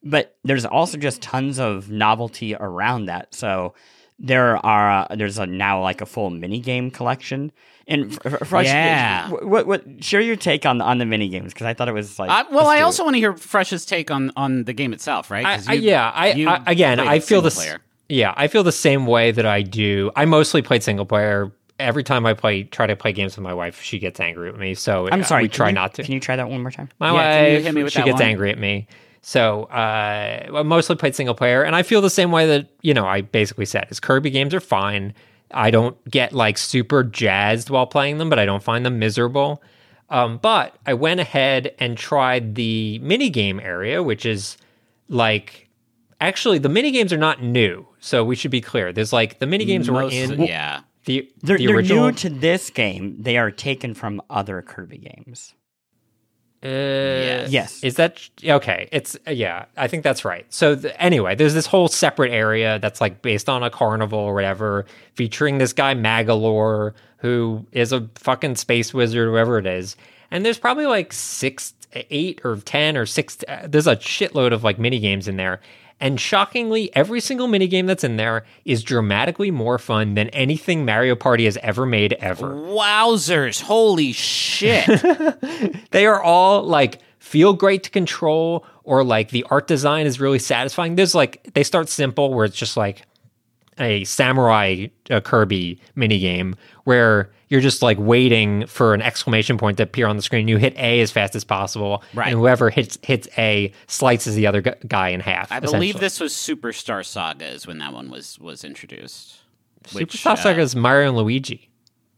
But 0.05 0.37
there's 0.45 0.65
also 0.67 0.99
just 0.99 1.23
tons 1.23 1.59
of 1.59 1.91
novelty 1.91 2.55
around 2.55 3.07
that. 3.07 3.35
So 3.35 3.75
there 4.19 4.65
are 4.65 5.07
uh, 5.11 5.17
there's 5.17 5.39
a 5.39 5.47
now 5.47 5.81
like 5.83 6.01
a 6.01 6.07
full 6.07 6.31
mini 6.31 6.61
game 6.61 6.91
collection. 6.91 7.51
And 7.87 8.15
for, 8.15 8.31
for, 8.31 8.45
for 8.45 8.63
Yeah. 8.63 9.29
what 9.31 9.67
what 9.67 9.85
share 10.05 10.21
your 10.21 10.37
take 10.37 10.65
on 10.67 10.81
on 10.81 10.99
the 10.99 11.05
mini 11.07 11.29
games 11.29 11.53
because 11.53 11.67
I 11.67 11.75
thought 11.75 11.89
it 11.89 11.93
was 11.95 12.19
like 12.19 12.31
I, 12.31 12.43
well, 12.51 12.67
I 12.69 12.77
do 12.77 12.83
it. 12.83 12.85
also 12.85 13.05
want 13.05 13.15
to 13.15 13.19
hear 13.21 13.35
Fresh's 13.37 13.85
take 13.85 14.11
on 14.11 14.31
on 14.37 14.65
the 14.65 14.73
game 14.73 14.93
itself, 14.93 15.31
right? 15.31 15.45
I, 15.45 15.57
'Cause 15.57 15.69
I- 15.69 15.73
you- 15.75 15.91
yeah, 15.91 16.11
I, 16.15 16.33
you 16.33 16.49
I 16.49 16.63
again, 16.67 17.01
I 17.01 17.19
feel 17.19 17.23
single 17.39 17.43
this. 17.43 17.55
player. 17.57 17.81
Yeah, 18.09 18.35
I 18.37 18.49
feel 18.49 18.63
the 18.63 18.73
same 18.73 19.07
way 19.07 19.33
that 19.33 19.47
I 19.47 19.63
do. 19.63 20.11
I 20.17 20.27
mostly 20.27 20.61
played 20.63 20.83
single 20.83 21.07
player. 21.07 21.51
Every 21.79 22.05
time 22.05 22.25
I 22.25 22.35
play, 22.35 22.63
try 22.65 22.87
to 22.87 22.95
play 22.95 23.13
games 23.13 23.37
with 23.37 23.43
my 23.43 23.53
wife, 23.55 23.83
she 23.83 23.99
gets 23.99 24.21
angry 24.21 24.51
with 24.51 24.61
me. 24.61 24.75
So 24.75 25.09
I'm 25.11 25.25
sorry. 25.25 25.43
we 25.45 25.49
try 25.49 25.69
you- 25.69 25.75
not 25.75 25.95
to. 25.95 26.05
Can 26.05 26.13
you 26.13 26.21
try 26.21 26.37
that 26.37 26.49
one 26.49 26.61
more 26.63 26.71
time? 26.71 26.89
my 27.01 27.13
Yeah, 27.13 27.13
can 27.13 27.47
you 27.51 27.55
wife, 27.57 27.65
hit 27.65 27.75
me 27.75 27.83
with 27.83 27.93
she 27.93 27.99
that 27.99 28.05
gets 28.05 28.15
one? 28.21 28.23
angry 28.23 28.51
at 28.51 28.59
me. 28.59 28.87
So 29.27 29.65
uh, 29.65 30.49
I 30.55 30.63
mostly 30.65 30.97
played 30.97 31.15
single 31.15 31.35
player, 31.35 31.63
and 31.63 31.75
I 31.75 31.83
feel 31.83 32.03
the 32.03 32.11
same 32.11 32.31
way 32.31 32.47
that 32.47 32.69
you 32.83 32.93
know 32.93 33.07
I 33.07 33.23
basically 33.23 33.65
said. 33.65 33.87
Is 33.89 33.99
Kirby 33.99 34.29
games 34.29 34.53
are 34.53 34.61
fine. 34.61 35.15
I 35.51 35.71
don't 35.71 35.97
get 36.11 36.35
like 36.35 36.59
super 36.59 37.03
jazzed 37.03 37.71
while 37.71 37.87
playing 37.87 38.19
them, 38.19 38.29
but 38.29 38.39
I 38.39 38.45
don't 38.45 38.63
find 38.63 38.85
them 38.85 38.99
miserable. 38.99 39.63
Um, 40.11 40.37
but 40.43 40.77
I 40.85 40.93
went 40.93 41.21
ahead 41.21 41.75
and 41.79 41.97
tried 41.97 42.55
the 42.55 42.99
mini 42.99 43.31
game 43.31 43.61
area, 43.61 44.03
which 44.03 44.27
is 44.27 44.59
like 45.09 45.71
actually 46.21 46.59
the 46.59 46.69
mini 46.69 46.91
games 46.91 47.11
are 47.11 47.19
not 47.19 47.43
new. 47.43 47.87
So 48.01 48.27
we 48.27 48.37
should 48.37 48.51
be 48.51 48.61
clear. 48.61 48.93
There's 48.93 49.15
like 49.15 49.39
the 49.39 49.47
mini 49.47 49.65
games 49.65 49.91
were 49.91 50.03
in 50.03 50.43
yeah. 50.43 50.83
the 51.07 51.33
They're, 51.41 51.57
the 51.57 51.67
they're 51.67 51.81
new 51.81 52.13
to 52.13 52.29
this 52.29 52.69
game. 52.69 53.17
They 53.19 53.39
are 53.39 53.51
taken 53.51 53.95
from 53.95 54.21
other 54.29 54.61
Kirby 54.61 54.99
games. 54.99 55.55
Uh, 56.65 57.47
Yes. 57.49 57.85
Is 57.85 57.97
that 57.97 58.27
okay? 58.43 58.89
It's 58.91 59.17
yeah, 59.27 59.67
I 59.77 59.87
think 59.87 60.03
that's 60.03 60.25
right. 60.25 60.47
So 60.49 60.75
th- 60.77 60.95
anyway, 60.99 61.35
there's 61.35 61.55
this 61.55 61.67
whole 61.67 61.89
separate 61.89 62.33
area 62.33 62.79
that's 62.79 63.01
like 63.01 63.21
based 63.23 63.49
on 63.49 63.63
a 63.63 63.71
carnival 63.71 64.19
or 64.19 64.35
whatever, 64.35 64.87
featuring 65.15 65.59
this 65.59 65.73
guy 65.73 65.95
Magolor 65.95 66.95
who 67.19 67.65
is 67.73 67.93
a 67.93 68.09
fucking 68.17 68.55
space 68.57 68.93
wizard, 68.93 69.29
whoever 69.29 69.59
it 69.59 69.67
is. 69.67 69.97
And 70.31 70.45
there's 70.45 70.59
probably 70.59 70.87
like 70.87 71.13
six, 71.13 71.73
eight, 71.95 72.41
or 72.45 72.57
ten, 72.57 72.97
or 72.97 73.07
six. 73.07 73.39
Uh, 73.49 73.67
there's 73.67 73.87
a 73.87 73.97
shitload 73.97 74.53
of 74.53 74.65
like 74.65 74.79
mini 74.79 74.99
games 75.01 75.29
in 75.29 75.37
there. 75.37 75.61
And 76.01 76.21
shockingly, 76.21 76.95
every 76.95 77.21
single 77.21 77.47
mini 77.47 77.67
game 77.67 77.87
that's 77.87 78.05
in 78.05 78.17
there 78.17 78.45
is 78.65 78.83
dramatically 78.83 79.51
more 79.51 79.79
fun 79.79 80.15
than 80.15 80.29
anything 80.31 80.85
Mario 80.85 81.15
Party 81.15 81.45
has 81.45 81.57
ever 81.59 81.87
made 81.87 82.15
ever. 82.15 82.49
Wowzers! 82.55 83.63
Holy 83.63 84.13
shit! 84.13 84.87
they 85.93 86.07
are 86.07 86.23
all 86.23 86.63
like 86.63 87.01
feel 87.25 87.55
great 87.55 87.83
to 87.83 87.91
control 87.91 88.67
or 88.83 89.03
like 89.03 89.31
the 89.31 89.45
art 89.51 89.67
design 89.67 90.05
is 90.05 90.21
really 90.21 90.39
satisfying 90.39 90.95
there's 90.95 91.15
like 91.15 91.43
they 91.55 91.63
start 91.65 91.89
simple 91.89 92.35
where 92.35 92.45
it's 92.45 92.57
just 92.57 92.77
like 92.77 93.03
a 93.79 94.05
samurai 94.05 94.87
uh, 95.11 95.21
kirby 95.21 95.81
mini 95.95 96.19
game 96.19 96.55
where 96.85 97.31
you're 97.49 97.61
just 97.61 97.83
like 97.83 97.99
waiting 97.99 98.67
for 98.67 98.95
an 98.95 99.03
exclamation 99.03 99.59
point 99.59 99.77
to 99.77 99.83
appear 99.83 100.07
on 100.07 100.17
the 100.17 100.23
screen 100.23 100.49
you 100.49 100.57
hit 100.57 100.75
a 100.77 101.01
as 101.01 101.11
fast 101.11 101.35
as 101.35 101.45
possible 101.45 102.03
Right. 102.15 102.29
and 102.29 102.37
whoever 102.39 102.71
hits 102.71 102.99
hits 103.03 103.29
a 103.39 103.73
slices 103.87 104.35
the 104.35 104.47
other 104.47 104.63
gu- 104.63 104.75
guy 104.87 105.09
in 105.11 105.21
half 105.21 105.51
I 105.53 105.61
believe 105.61 106.01
this 106.01 106.21
was 106.21 106.33
Superstar 106.33 107.05
Saga 107.05 107.47
is 107.47 107.67
when 107.67 107.79
that 107.79 107.93
one 107.93 108.11
was 108.11 108.39
was 108.39 108.65
introduced. 108.65 109.37
Which, 109.93 110.13
superstar 110.13 110.33
uh, 110.33 110.37
saga 110.37 110.61
is 110.63 110.75
mario 110.75 111.09
and 111.09 111.17
luigi 111.19 111.71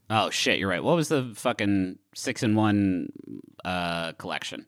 Oh 0.09 0.29
shit, 0.29 0.57
you're 0.57 0.69
right. 0.69 0.81
What 0.81 0.95
was 0.95 1.09
the 1.09 1.33
fucking 1.35 1.99
six 2.15 2.41
in 2.41 2.55
one 2.55 3.09
uh, 3.65 4.13
collection? 4.13 4.65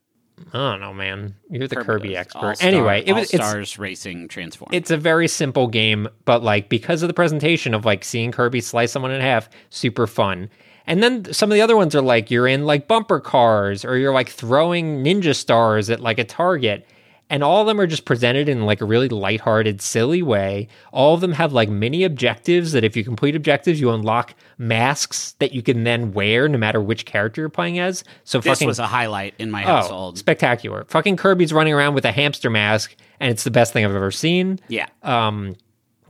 I 0.54 0.72
don't 0.72 0.80
know 0.82 0.94
man 0.94 1.36
you're 1.50 1.68
the 1.68 1.76
kirby, 1.76 2.10
was 2.10 2.18
expert 2.18 2.46
All-Star- 2.48 2.68
anyway 2.68 3.04
it 3.06 3.14
was 3.14 3.34
All-Stars 3.34 3.80
Racing 3.80 4.28
Transform. 4.28 4.70
it's 4.72 4.92
a 4.92 4.98
very 4.98 5.28
simple 5.28 5.68
game, 5.68 6.08
but 6.26 6.44
like 6.44 6.70
because 6.70 7.04
of 7.04 7.08
the 7.08 7.14
presentation 7.14 7.74
of 7.74 7.86
like 7.86 8.04
seeing 8.04 8.32
Kirby 8.32 8.62
slice 8.62 8.92
someone 8.92 9.12
in 9.12 9.22
half, 9.22 9.50
super 9.70 10.08
fun. 10.08 10.50
And 10.88 11.04
then 11.04 11.32
some 11.34 11.52
of 11.52 11.56
the 11.56 11.62
other 11.62 11.78
ones 11.78 11.94
are 11.96 12.02
like 12.02 12.32
you're 12.32 12.48
in 12.48 12.66
like 12.66 12.88
bumper 12.88 13.20
cars 13.20 13.86
or 13.86 13.98
you're 13.98 14.14
like 14.14 14.30
throwing 14.30 15.04
ninja 15.04 15.36
stars 15.36 15.90
at 15.90 16.00
like 16.00 16.18
a 16.20 16.24
target. 16.24 16.88
And 17.30 17.44
all 17.44 17.62
of 17.62 17.68
them 17.68 17.80
are 17.80 17.86
just 17.86 18.06
presented 18.06 18.50
in 18.50 18.66
like 18.66 18.82
a 18.82 18.86
really 18.86 19.08
lighthearted, 19.08 19.82
silly 19.82 20.22
way. 20.24 20.68
All 20.92 21.14
of 21.14 21.22
them 21.22 21.34
have 21.34 21.54
like 21.54 21.70
mini 21.70 22.04
objectives 22.04 22.72
that 22.72 22.84
if 22.84 22.98
you 22.98 23.04
complete 23.04 23.36
objectives, 23.36 23.80
you 23.80 23.92
unlock 23.92 24.34
masks 24.58 25.34
that 25.40 25.54
you 25.54 25.62
can 25.62 25.84
then 25.84 26.12
wear 26.12 26.48
no 26.48 26.58
matter 26.58 26.82
which 26.82 27.06
character 27.06 27.42
you're 27.42 27.50
playing 27.50 27.78
as. 27.78 28.04
So 28.24 28.40
this 28.40 28.54
fucking 28.54 28.68
was 28.68 28.80
a 28.80 28.88
highlight 28.88 29.36
in 29.38 29.52
my 29.52 29.62
household. 29.62 29.78
oh, 29.78 29.82
household. 29.82 30.18
spectacular. 30.18 30.86
Fucking 30.86 31.18
Kirby's 31.18 31.54
running 31.54 31.74
around 31.74 31.94
with 31.94 32.06
a 32.06 32.12
hamster 32.12 32.50
mask 32.50 32.96
and 33.20 33.30
it's 33.32 33.44
the 33.44 33.52
best 33.52 33.74
thing 33.74 33.86
I've 33.86 33.96
ever 33.96 34.12
seen. 34.12 34.60
yeah. 34.68 34.88
Um, 35.04 35.56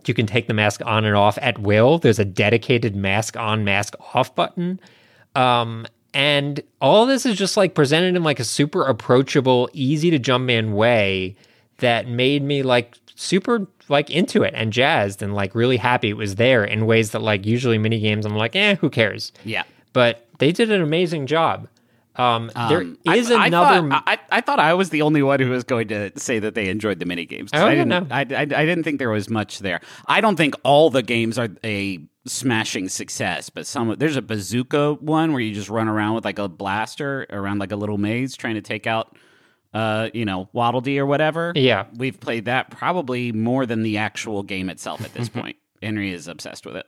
you 0.05 0.13
can 0.13 0.25
take 0.25 0.47
the 0.47 0.53
mask 0.53 0.82
on 0.86 1.05
and 1.05 1.15
off 1.15 1.38
at 1.41 1.60
will. 1.60 1.99
There's 1.99 2.19
a 2.19 2.25
dedicated 2.25 2.95
mask 2.95 3.38
on, 3.38 3.63
mask 3.63 3.95
off 4.15 4.34
button. 4.34 4.79
Um, 5.36 5.86
and 6.13 6.61
all 6.81 7.05
this 7.05 7.25
is 7.25 7.37
just 7.37 7.57
like 7.57 7.75
presented 7.75 8.15
in 8.15 8.23
like 8.23 8.39
a 8.39 8.43
super 8.43 8.83
approachable, 8.83 9.69
easy 9.73 10.09
to 10.11 10.19
jump 10.19 10.49
in 10.49 10.73
way 10.73 11.35
that 11.77 12.07
made 12.07 12.43
me 12.43 12.63
like 12.63 12.97
super 13.15 13.67
like 13.89 14.09
into 14.09 14.43
it 14.43 14.53
and 14.55 14.71
jazzed 14.71 15.21
and 15.21 15.33
like 15.33 15.55
really 15.55 15.77
happy 15.77 16.09
it 16.09 16.17
was 16.17 16.35
there 16.35 16.63
in 16.63 16.85
ways 16.85 17.11
that 17.11 17.21
like 17.21 17.45
usually 17.45 17.77
mini 17.77 17.99
games 17.99 18.25
I'm 18.25 18.35
like, 18.35 18.55
eh, 18.55 18.75
who 18.75 18.89
cares? 18.89 19.31
Yeah. 19.43 19.63
But 19.93 20.27
they 20.39 20.51
did 20.51 20.71
an 20.71 20.81
amazing 20.81 21.25
job. 21.27 21.67
Um, 22.15 22.51
Um, 22.53 22.97
is 23.05 23.31
I, 23.31 23.47
another. 23.47 23.87
I 23.87 23.89
thought, 23.89 24.03
I, 24.05 24.19
I 24.29 24.41
thought 24.41 24.59
I 24.59 24.73
was 24.73 24.89
the 24.89 25.03
only 25.03 25.23
one 25.23 25.39
who 25.39 25.49
was 25.49 25.63
going 25.63 25.87
to 25.87 26.11
say 26.19 26.39
that 26.39 26.53
they 26.53 26.67
enjoyed 26.67 26.99
the 26.99 27.05
mini 27.05 27.25
games. 27.25 27.49
Oh, 27.53 27.65
I 27.65 27.75
didn't. 27.75 27.87
no. 27.87 28.07
I, 28.11 28.21
I, 28.21 28.41
I 28.41 28.45
didn't 28.45 28.83
think 28.83 28.99
there 28.99 29.09
was 29.09 29.29
much 29.29 29.59
there. 29.59 29.79
I 30.05 30.19
don't 30.19 30.35
think 30.35 30.55
all 30.63 30.89
the 30.89 31.01
games 31.01 31.39
are 31.39 31.47
a 31.63 31.99
smashing 32.29 32.89
success, 32.89 33.49
but 33.49 33.67
some 33.67 33.95
there's 33.97 34.15
a 34.15 34.21
bazooka 34.21 34.93
one 34.95 35.33
where 35.33 35.41
you 35.41 35.53
just 35.53 35.69
run 35.69 35.87
around 35.87 36.15
with 36.15 36.25
like 36.25 36.39
a 36.39 36.47
blaster 36.47 37.25
around 37.29 37.59
like 37.59 37.71
a 37.71 37.75
little 37.75 37.97
maze 37.97 38.37
trying 38.37 38.55
to 38.55 38.61
take 38.61 38.87
out 38.87 39.17
uh, 39.73 40.09
you 40.13 40.25
know, 40.25 40.49
Waddle 40.53 40.81
Dee 40.81 40.99
or 40.99 41.05
whatever. 41.05 41.53
Yeah. 41.55 41.85
We've 41.95 42.19
played 42.19 42.45
that 42.45 42.71
probably 42.71 43.31
more 43.31 43.65
than 43.65 43.83
the 43.83 43.97
actual 43.97 44.43
game 44.43 44.69
itself 44.69 45.01
at 45.01 45.13
this 45.13 45.29
point. 45.29 45.57
Henry 45.81 46.11
is 46.11 46.27
obsessed 46.27 46.65
with 46.65 46.75
it. 46.75 46.87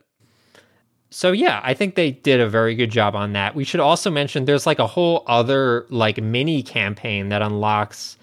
So 1.11 1.33
yeah, 1.33 1.59
I 1.63 1.73
think 1.73 1.95
they 1.95 2.11
did 2.11 2.39
a 2.39 2.47
very 2.47 2.73
good 2.73 2.89
job 2.89 3.15
on 3.15 3.33
that. 3.33 3.53
We 3.53 3.65
should 3.65 3.81
also 3.81 4.09
mention 4.09 4.45
there's 4.45 4.65
like 4.65 4.79
a 4.79 4.87
whole 4.87 5.23
other 5.27 5.85
like 5.89 6.21
mini 6.21 6.63
campaign 6.63 7.29
that 7.29 7.41
unlocks 7.41 8.17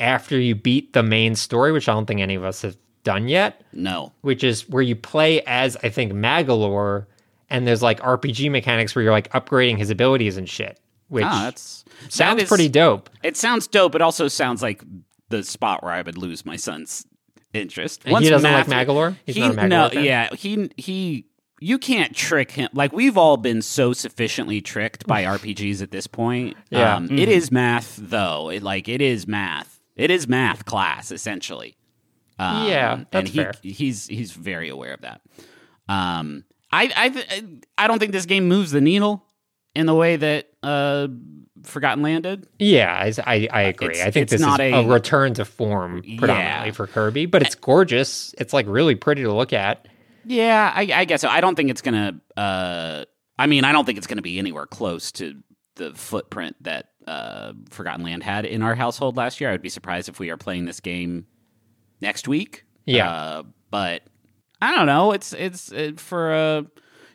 after 0.00 0.38
you 0.38 0.56
beat 0.56 0.92
the 0.92 1.02
main 1.04 1.36
story, 1.36 1.70
which 1.70 1.88
I 1.88 1.92
don't 1.92 2.06
think 2.06 2.20
any 2.20 2.34
of 2.34 2.44
us 2.44 2.62
have 2.62 2.76
done 3.04 3.28
yet, 3.28 3.62
No. 3.72 4.12
which 4.22 4.42
is 4.42 4.68
where 4.68 4.82
you 4.82 4.96
play 4.96 5.40
as 5.42 5.76
I 5.82 5.88
think 5.90 6.12
Magolor 6.12 7.06
and 7.50 7.66
there's 7.66 7.82
like 7.82 8.00
RPG 8.00 8.50
mechanics 8.50 8.94
where 8.96 9.02
you're 9.04 9.12
like 9.12 9.30
upgrading 9.32 9.78
his 9.78 9.90
abilities 9.90 10.36
and 10.36 10.48
shit, 10.48 10.80
which 11.08 11.24
Ah, 11.24 11.42
that's 11.44 11.84
sounds 12.08 12.36
that 12.38 12.42
is- 12.44 12.48
pretty 12.48 12.68
dope. 12.68 13.08
It 13.22 13.36
sounds 13.36 13.66
dope. 13.66 13.94
It 13.94 14.02
also 14.02 14.26
sounds 14.28 14.62
like 14.62 14.82
the 15.28 15.42
spot 15.44 15.82
where 15.84 15.92
I 15.92 16.02
would 16.02 16.18
lose 16.18 16.44
my 16.44 16.56
son's 16.56 17.06
interest. 17.52 18.02
And 18.04 18.18
he 18.24 18.28
doesn't 18.30 18.50
like 18.50 18.66
math- 18.68 18.88
Magolor? 18.88 19.16
He's 19.26 19.36
he, 19.36 19.40
not 19.42 19.52
a 19.52 19.54
Magolor 19.54 19.68
no, 19.68 19.88
fan? 19.90 20.04
yeah, 20.04 20.28
he 20.34 20.70
he. 20.76 21.26
You 21.60 21.78
can't 21.78 22.14
trick 22.14 22.50
him. 22.50 22.68
Like 22.74 22.92
we've 22.92 23.16
all 23.16 23.36
been 23.38 23.62
so 23.62 23.92
sufficiently 23.92 24.60
tricked 24.60 25.06
by 25.06 25.22
RPGs 25.36 25.80
at 25.82 25.92
this 25.92 26.06
point. 26.06 26.56
Yeah. 26.70 26.96
Um, 26.96 27.10
it 27.16 27.28
is 27.28 27.50
math, 27.52 27.96
though. 27.96 28.50
It 28.50 28.62
like 28.62 28.88
it 28.88 29.00
is 29.00 29.26
math. 29.26 29.80
It 29.96 30.10
is 30.10 30.26
math 30.28 30.64
class 30.64 31.10
essentially. 31.12 31.76
Um, 32.38 32.66
Yeah, 32.68 33.04
and 33.12 33.28
he, 33.28 33.38
fair. 33.38 33.52
He's 33.62 34.06
he's 34.06 34.32
very 34.32 34.68
aware 34.68 34.94
of 34.94 35.02
that. 35.02 35.20
Um, 35.88 36.44
I 36.72 36.90
I 36.96 37.42
I 37.78 37.86
don't 37.88 37.98
think 37.98 38.12
this 38.12 38.26
game 38.26 38.48
moves 38.48 38.70
the 38.72 38.80
needle 38.80 39.24
in 39.74 39.86
the 39.86 39.94
way 39.94 40.16
that 40.16 40.48
uh, 40.62 41.08
Forgotten 41.64 42.02
Land 42.02 42.24
did. 42.24 42.46
Yeah, 42.58 42.92
I, 42.92 43.12
I, 43.26 43.48
I 43.52 43.62
agree. 43.62 43.88
It's- 43.88 44.06
I 44.06 44.10
think 44.10 44.28
this 44.28 44.40
not 44.40 44.60
is 44.60 44.72
a- 44.72 44.76
a, 44.76 44.86
return 44.86 45.34
to 45.34 45.44
form 45.44 46.00
predominantly 46.02 46.68
Yeah. 46.68 46.72
for 46.72 46.86
Kirby, 46.86 47.26
but 47.26 47.42
it's 47.42 47.54
gorgeous. 47.54 48.34
It's 48.38 48.52
like 48.52 48.66
really 48.68 48.94
pretty 48.94 49.22
to 49.22 49.32
look 49.32 49.52
at. 49.52 49.86
Yeah, 50.24 50.72
I, 50.74 50.88
I 50.94 51.04
guess 51.04 51.20
so. 51.20 51.28
I 51.28 51.40
don't 51.40 51.54
think 51.54 51.70
it's 51.70 51.82
gonna. 51.82 52.20
Uh, 52.36 53.04
I 53.38 53.46
mean, 53.46 53.64
I 53.64 53.72
don't 53.72 53.84
think 53.84 53.98
it's 53.98 54.06
gonna 54.06 54.22
be 54.22 54.38
anywhere 54.38 54.66
close 54.66 55.12
to 55.12 55.34
the 55.76 55.92
footprint 55.92 56.56
that 56.62 56.90
uh, 57.06 57.52
Forgotten 57.70 58.04
Land 58.04 58.22
had 58.22 58.46
in 58.46 58.62
our 58.62 58.74
household 58.74 59.16
last 59.16 59.40
year. 59.40 59.50
I 59.50 59.52
would 59.52 59.62
be 59.62 59.68
surprised 59.68 60.08
if 60.08 60.18
we 60.18 60.30
are 60.30 60.36
playing 60.36 60.64
this 60.64 60.80
game 60.80 61.26
next 62.04 62.28
week. 62.28 62.64
Yeah. 62.86 63.10
uh, 63.10 63.42
but 63.70 64.02
I 64.62 64.76
don't 64.76 64.86
know. 64.86 65.10
It's 65.10 65.32
it's 65.32 65.72
uh, 65.72 65.92
for 65.96 66.32
a. 66.32 66.66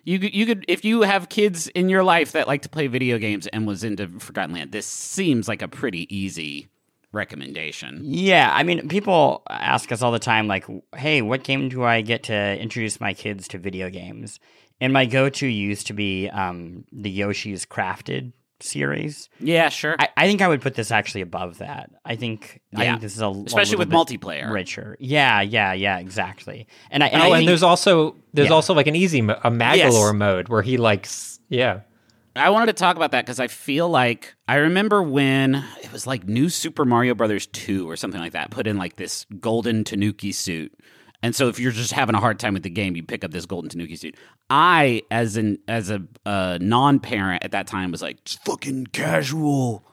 you. 0.04 0.18
You 0.20 0.46
could 0.46 0.66
if 0.68 0.84
you 0.84 1.04
have 1.04 1.30
kids 1.30 1.68
in 1.70 1.88
your 1.88 2.04
life 2.04 2.34
that 2.34 2.48
like 2.48 2.64
to 2.64 2.70
play 2.70 2.88
video 2.88 3.18
games 3.18 3.48
and 3.48 3.66
was 3.66 3.86
into 3.86 4.08
Forgotten 4.20 4.54
Land. 4.54 4.72
This 4.74 4.86
seems 4.86 5.48
like 5.48 5.62
a 5.62 5.68
pretty 5.70 6.14
easy 6.14 6.68
recommendation. 7.12 8.02
Yeah, 8.04 8.52
I 8.54 8.64
mean, 8.64 8.88
people 8.90 9.44
ask 9.50 9.92
us 9.92 10.02
all 10.02 10.12
the 10.12 10.20
time, 10.20 10.48
like, 10.48 10.66
"Hey, 10.96 11.22
what 11.22 11.44
game 11.44 11.70
do 11.70 11.84
I 11.84 12.02
get 12.02 12.24
to 12.24 12.60
introduce 12.60 13.00
my 13.00 13.14
kids 13.14 13.48
to 13.50 13.58
video 13.58 13.90
games?" 13.90 14.40
And 14.82 14.94
my 14.94 15.06
go-to 15.06 15.48
used 15.48 15.88
to 15.88 15.94
be 15.94 16.30
um, 16.30 16.86
the 16.92 17.10
Yoshi's 17.10 17.66
Crafted 17.66 18.32
series. 18.64 19.30
Yeah, 19.40 19.70
sure. 19.70 19.96
I, 20.00 20.10
I 20.18 20.28
think 20.28 20.42
I 20.42 20.48
would 20.48 20.62
put 20.62 20.76
this 20.76 20.92
actually 20.92 21.22
above 21.22 21.58
that. 21.60 21.90
I 22.06 22.16
think 22.16 22.62
I 22.76 22.84
Yeah. 22.84 22.90
think 22.92 23.02
this 23.02 23.16
is 23.16 23.22
a 23.22 23.28
a 23.28 23.44
Especially 23.44 23.78
little 23.78 23.98
with 24.00 24.08
bit 24.10 24.20
multiplayer. 24.22 24.52
richer. 24.52 24.98
Yeah, 25.00 25.42
yeah, 25.42 25.74
yeah, 25.74 26.00
exactly. 26.00 26.68
And 26.92 27.04
I 27.04 27.08
and 27.08 27.22
oh, 27.22 27.26
I 27.26 27.28
and 27.28 27.36
think- 27.38 27.48
there's 27.48 27.64
also 27.64 28.16
there's 28.34 28.50
Yeah. 28.50 28.54
also 28.56 28.74
like 28.74 28.88
an 28.88 28.96
easy 28.96 29.22
mo- 29.22 29.40
a 29.44 29.50
Magolor 29.52 30.16
mode 30.16 30.50
where 30.50 30.62
he 30.62 30.78
likes 30.78 31.40
yeah. 31.50 31.82
I 32.36 32.52
wanted 32.52 32.68
to 32.68 32.74
talk 32.74 32.96
about 32.96 33.12
that 33.12 33.26
because 33.26 33.40
I 33.40 33.48
feel 33.48 33.90
like 33.90 34.36
I 34.48 34.56
remember 34.58 35.02
when 35.04 35.56
it 35.84 35.92
was 35.92 36.06
like 36.08 36.26
New 36.28 36.48
Super 36.50 36.86
Mario 36.86 37.14
Brothers 37.16 37.48
2 37.48 37.90
or 37.90 37.96
something 37.98 38.22
like 38.22 38.32
that, 38.34 38.50
put 38.52 38.68
in 38.68 38.78
like 38.78 38.96
this 38.98 39.26
golden 39.40 39.84
Tanuki 39.84 40.32
suit. 40.32 40.72
And 41.22 41.36
so 41.36 41.50
if 41.50 41.60
you're 41.60 41.72
just 41.72 41.92
having 41.92 42.16
a 42.16 42.20
hard 42.20 42.40
time 42.40 42.54
with 42.54 42.64
the 42.64 42.70
game, 42.70 42.96
you 42.96 43.04
pick 43.04 43.24
up 43.24 43.32
this 43.32 43.46
golden 43.46 43.70
Tanuki 43.70 43.96
suit. 43.96 44.16
I, 44.50 45.04
as 45.12 45.36
an 45.36 45.60
as 45.68 45.90
a 45.90 46.04
uh, 46.26 46.58
non-parent 46.62 47.44
at 47.44 47.52
that 47.52 47.68
time, 47.68 47.92
was 47.92 48.02
like, 48.02 48.18
fucking 48.46 48.88
casual. 48.88 49.84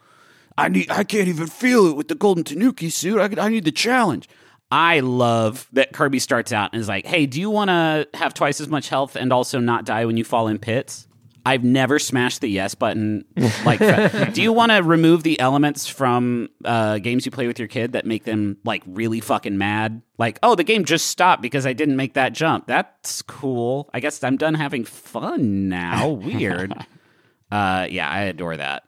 I 0.56 0.68
need 0.68 0.90
I 0.90 1.04
can't 1.04 1.28
even 1.28 1.48
feel 1.48 1.86
it 1.86 1.96
with 1.96 2.08
the 2.08 2.14
golden 2.14 2.44
Tanuki 2.44 2.90
suit. 2.90 3.18
I, 3.18 3.42
I 3.42 3.48
need 3.48 3.64
the 3.64 3.72
challenge. 3.72 4.28
I 4.70 5.00
love 5.00 5.68
that 5.72 5.92
Kirby 5.92 6.18
starts 6.18 6.52
out 6.52 6.72
and 6.72 6.80
is 6.80 6.88
like, 6.88 7.06
"Hey, 7.06 7.26
do 7.26 7.40
you 7.40 7.50
want 7.50 7.68
to 7.68 8.08
have 8.14 8.32
twice 8.32 8.60
as 8.60 8.68
much 8.68 8.88
health 8.88 9.16
and 9.16 9.32
also 9.32 9.58
not 9.58 9.84
die 9.84 10.04
when 10.04 10.16
you 10.16 10.24
fall 10.24 10.48
in 10.48 10.58
pits?" 10.58 11.06
I've 11.46 11.62
never 11.62 11.98
smashed 12.00 12.40
the 12.40 12.48
yes 12.48 12.74
button 12.74 13.24
like 13.64 13.78
that. 13.78 14.34
do 14.34 14.42
you 14.42 14.52
want 14.52 14.72
to 14.72 14.78
remove 14.82 15.22
the 15.22 15.38
elements 15.38 15.86
from 15.86 16.48
uh, 16.64 16.98
games 16.98 17.24
you 17.24 17.30
play 17.30 17.46
with 17.46 17.58
your 17.60 17.68
kid 17.68 17.92
that 17.92 18.04
make 18.04 18.24
them 18.24 18.56
like 18.64 18.82
really 18.86 19.20
fucking 19.20 19.56
mad? 19.56 20.02
Like, 20.18 20.40
oh, 20.42 20.56
the 20.56 20.64
game 20.64 20.84
just 20.84 21.06
stopped 21.06 21.42
because 21.42 21.64
I 21.64 21.72
didn't 21.72 21.94
make 21.96 22.14
that 22.14 22.32
jump. 22.32 22.66
That's 22.66 23.22
cool. 23.22 23.88
I 23.94 24.00
guess 24.00 24.22
I'm 24.24 24.36
done 24.36 24.54
having 24.54 24.84
fun 24.84 25.68
now. 25.68 26.08
Weird. 26.08 26.72
uh, 27.52 27.86
yeah, 27.88 28.10
I 28.10 28.22
adore 28.22 28.56
that. 28.56 28.82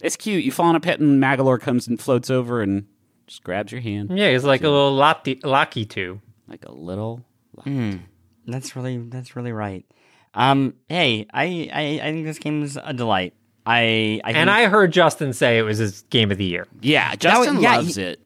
It's 0.00 0.16
cute. 0.16 0.44
You 0.44 0.52
fall 0.52 0.70
in 0.70 0.76
a 0.76 0.80
pit 0.80 1.00
and 1.00 1.20
Magolor 1.20 1.60
comes 1.60 1.88
and 1.88 2.00
floats 2.00 2.30
over 2.30 2.62
and 2.62 2.86
just 3.26 3.42
grabs 3.42 3.72
your 3.72 3.80
hand 3.80 4.16
Yeah, 4.16 4.30
he's 4.30 4.44
like 4.44 4.62
a 4.62 4.68
little 4.68 4.96
Lati- 4.96 5.44
Lucky 5.44 5.84
too. 5.84 6.20
like 6.46 6.64
a 6.64 6.72
little. 6.72 7.24
Mm, 7.66 8.00
that's 8.46 8.76
really 8.76 8.98
that's 8.98 9.34
really 9.34 9.52
right. 9.52 9.84
Um, 10.34 10.74
hey, 10.88 11.26
I, 11.32 11.70
I 11.72 11.82
I 12.02 12.12
think 12.12 12.26
this 12.26 12.38
game 12.38 12.62
is 12.62 12.78
a 12.82 12.92
delight. 12.92 13.34
I, 13.66 14.20
I 14.24 14.32
And 14.32 14.50
I 14.50 14.66
heard 14.66 14.92
Justin 14.92 15.32
say 15.32 15.58
it 15.58 15.62
was 15.62 15.78
his 15.78 16.02
game 16.10 16.30
of 16.30 16.36
the 16.38 16.44
year. 16.44 16.66
Yeah, 16.82 17.14
Justin 17.14 17.60
yeah, 17.60 17.76
loves 17.76 17.96
he- 17.96 18.02
it. 18.02 18.20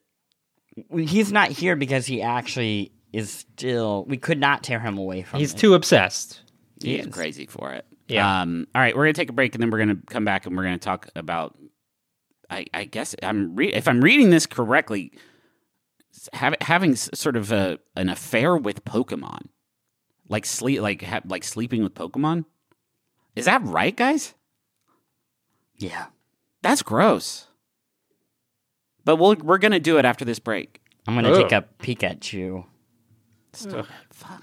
he's 1.08 1.30
not 1.30 1.50
here 1.50 1.76
because 1.76 2.06
he 2.06 2.22
actually 2.22 2.90
is 3.12 3.30
still. 3.30 4.04
We 4.08 4.16
could 4.16 4.38
not 4.40 4.62
tear 4.64 4.80
him 4.80 4.98
away 4.98 5.22
from. 5.22 5.38
He's 5.40 5.54
it. 5.54 5.58
too 5.58 5.74
obsessed. 5.74 6.40
He's 6.82 7.06
is. 7.06 7.12
crazy 7.12 7.46
for 7.46 7.72
it. 7.72 7.84
Yeah. 8.08 8.40
Um, 8.42 8.66
all 8.74 8.80
right, 8.80 8.96
we're 8.96 9.04
gonna 9.04 9.12
take 9.12 9.30
a 9.30 9.34
break 9.34 9.54
and 9.54 9.62
then 9.62 9.70
we're 9.70 9.78
gonna 9.78 9.98
come 10.08 10.24
back 10.24 10.46
and 10.46 10.56
we're 10.56 10.64
gonna 10.64 10.78
talk 10.78 11.08
about. 11.14 11.56
I, 12.50 12.64
I 12.72 12.84
guess 12.84 13.14
I'm 13.22 13.54
re- 13.54 13.72
if 13.74 13.86
I'm 13.86 14.00
reading 14.00 14.30
this 14.30 14.46
correctly, 14.46 15.12
have, 16.32 16.54
having 16.62 16.96
sort 16.96 17.36
of 17.36 17.52
a 17.52 17.78
an 17.94 18.08
affair 18.08 18.56
with 18.56 18.84
Pokemon, 18.84 19.48
like 20.28 20.44
sleep, 20.46 20.80
like 20.80 21.02
ha- 21.02 21.20
like 21.26 21.44
sleeping 21.44 21.82
with 21.82 21.94
Pokemon. 21.94 22.44
Is 23.36 23.44
that 23.46 23.62
right, 23.62 23.96
guys? 23.96 24.34
Yeah. 25.76 26.06
That's 26.62 26.82
gross. 26.82 27.46
But 29.04 29.16
we'll, 29.16 29.36
we're 29.36 29.58
gonna 29.58 29.80
do 29.80 29.98
it 29.98 30.04
after 30.04 30.24
this 30.24 30.38
break. 30.38 30.80
I'm 31.06 31.14
gonna 31.14 31.30
Oh. 31.30 31.42
take 31.42 31.52
a 31.52 31.62
peek 31.78 32.02
at 32.04 32.32
you. 32.32 32.66
Oh, 33.70 33.86
fuck. 34.12 34.42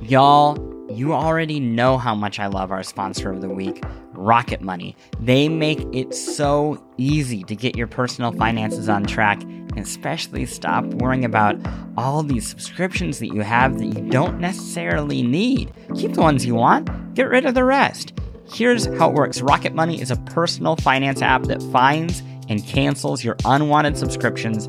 Y'all, 0.00 0.56
you 0.90 1.12
already 1.12 1.58
know 1.58 1.98
how 1.98 2.14
much 2.14 2.38
I 2.38 2.46
love 2.46 2.70
our 2.70 2.82
sponsor 2.82 3.30
of 3.32 3.40
the 3.40 3.48
week, 3.48 3.82
Rocket 4.12 4.60
Money. 4.60 4.96
They 5.20 5.48
make 5.48 5.80
it 5.92 6.14
so 6.14 6.82
easy 6.96 7.42
to 7.44 7.56
get 7.56 7.76
your 7.76 7.86
personal 7.88 8.30
finances 8.32 8.88
on 8.88 9.04
track 9.04 9.42
and 9.42 9.65
especially 9.78 10.46
stop 10.46 10.84
worrying 10.84 11.24
about 11.24 11.56
all 11.96 12.22
these 12.22 12.48
subscriptions 12.48 13.18
that 13.18 13.28
you 13.28 13.40
have 13.40 13.78
that 13.78 13.86
you 13.86 14.10
don't 14.10 14.40
necessarily 14.40 15.22
need. 15.22 15.72
Keep 15.94 16.14
the 16.14 16.20
ones 16.20 16.44
you 16.44 16.54
want, 16.54 17.14
get 17.14 17.28
rid 17.28 17.46
of 17.46 17.54
the 17.54 17.64
rest. 17.64 18.12
Here's 18.52 18.86
how 18.98 19.10
it 19.10 19.14
works 19.14 19.40
Rocket 19.40 19.74
Money 19.74 20.00
is 20.00 20.10
a 20.10 20.16
personal 20.16 20.76
finance 20.76 21.20
app 21.20 21.44
that 21.44 21.62
finds 21.64 22.22
and 22.48 22.64
cancels 22.66 23.24
your 23.24 23.36
unwanted 23.44 23.98
subscriptions, 23.98 24.68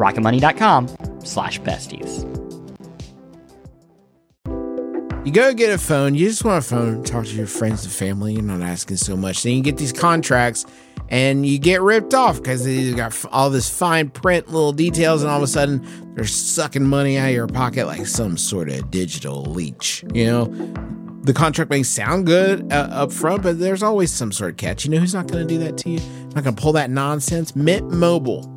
Rocketmoney.com 0.00 0.88
slash 1.24 1.60
besties. 1.60 2.26
You 5.26 5.32
go 5.32 5.52
get 5.52 5.70
a 5.70 5.76
phone, 5.76 6.14
you 6.14 6.26
just 6.26 6.44
want 6.44 6.64
a 6.64 6.66
phone 6.66 7.04
talk 7.04 7.26
to 7.26 7.34
your 7.34 7.46
friends 7.46 7.84
and 7.84 7.92
family. 7.92 8.32
You're 8.32 8.42
not 8.42 8.62
asking 8.62 8.96
so 8.96 9.16
much. 9.16 9.42
Then 9.42 9.52
you 9.52 9.62
get 9.62 9.76
these 9.76 9.92
contracts 9.92 10.64
and 11.10 11.44
you 11.44 11.58
get 11.58 11.82
ripped 11.82 12.14
off 12.14 12.38
because 12.38 12.64
they 12.64 12.90
got 12.92 13.14
all 13.30 13.50
this 13.50 13.68
fine 13.68 14.08
print, 14.08 14.46
little 14.46 14.72
details, 14.72 15.22
and 15.22 15.30
all 15.30 15.36
of 15.36 15.42
a 15.42 15.46
sudden 15.46 15.86
they're 16.14 16.24
sucking 16.24 16.86
money 16.86 17.18
out 17.18 17.28
of 17.28 17.34
your 17.34 17.46
pocket 17.46 17.86
like 17.86 18.06
some 18.06 18.38
sort 18.38 18.70
of 18.70 18.90
digital 18.90 19.42
leech. 19.42 20.02
You 20.14 20.24
know, 20.24 20.44
the 21.22 21.34
contract 21.34 21.70
may 21.70 21.82
sound 21.82 22.26
good 22.26 22.72
uh, 22.72 22.88
up 22.90 23.12
front, 23.12 23.42
but 23.42 23.58
there's 23.58 23.82
always 23.82 24.10
some 24.10 24.32
sort 24.32 24.52
of 24.52 24.56
catch. 24.56 24.86
You 24.86 24.90
know 24.92 24.98
who's 24.98 25.14
not 25.14 25.26
going 25.26 25.46
to 25.46 25.54
do 25.54 25.60
that 25.64 25.76
to 25.78 25.90
you? 25.90 26.00
Not 26.34 26.44
going 26.44 26.56
to 26.56 26.62
pull 26.62 26.72
that 26.72 26.88
nonsense? 26.88 27.54
Mint 27.54 27.90
Mobile. 27.90 28.56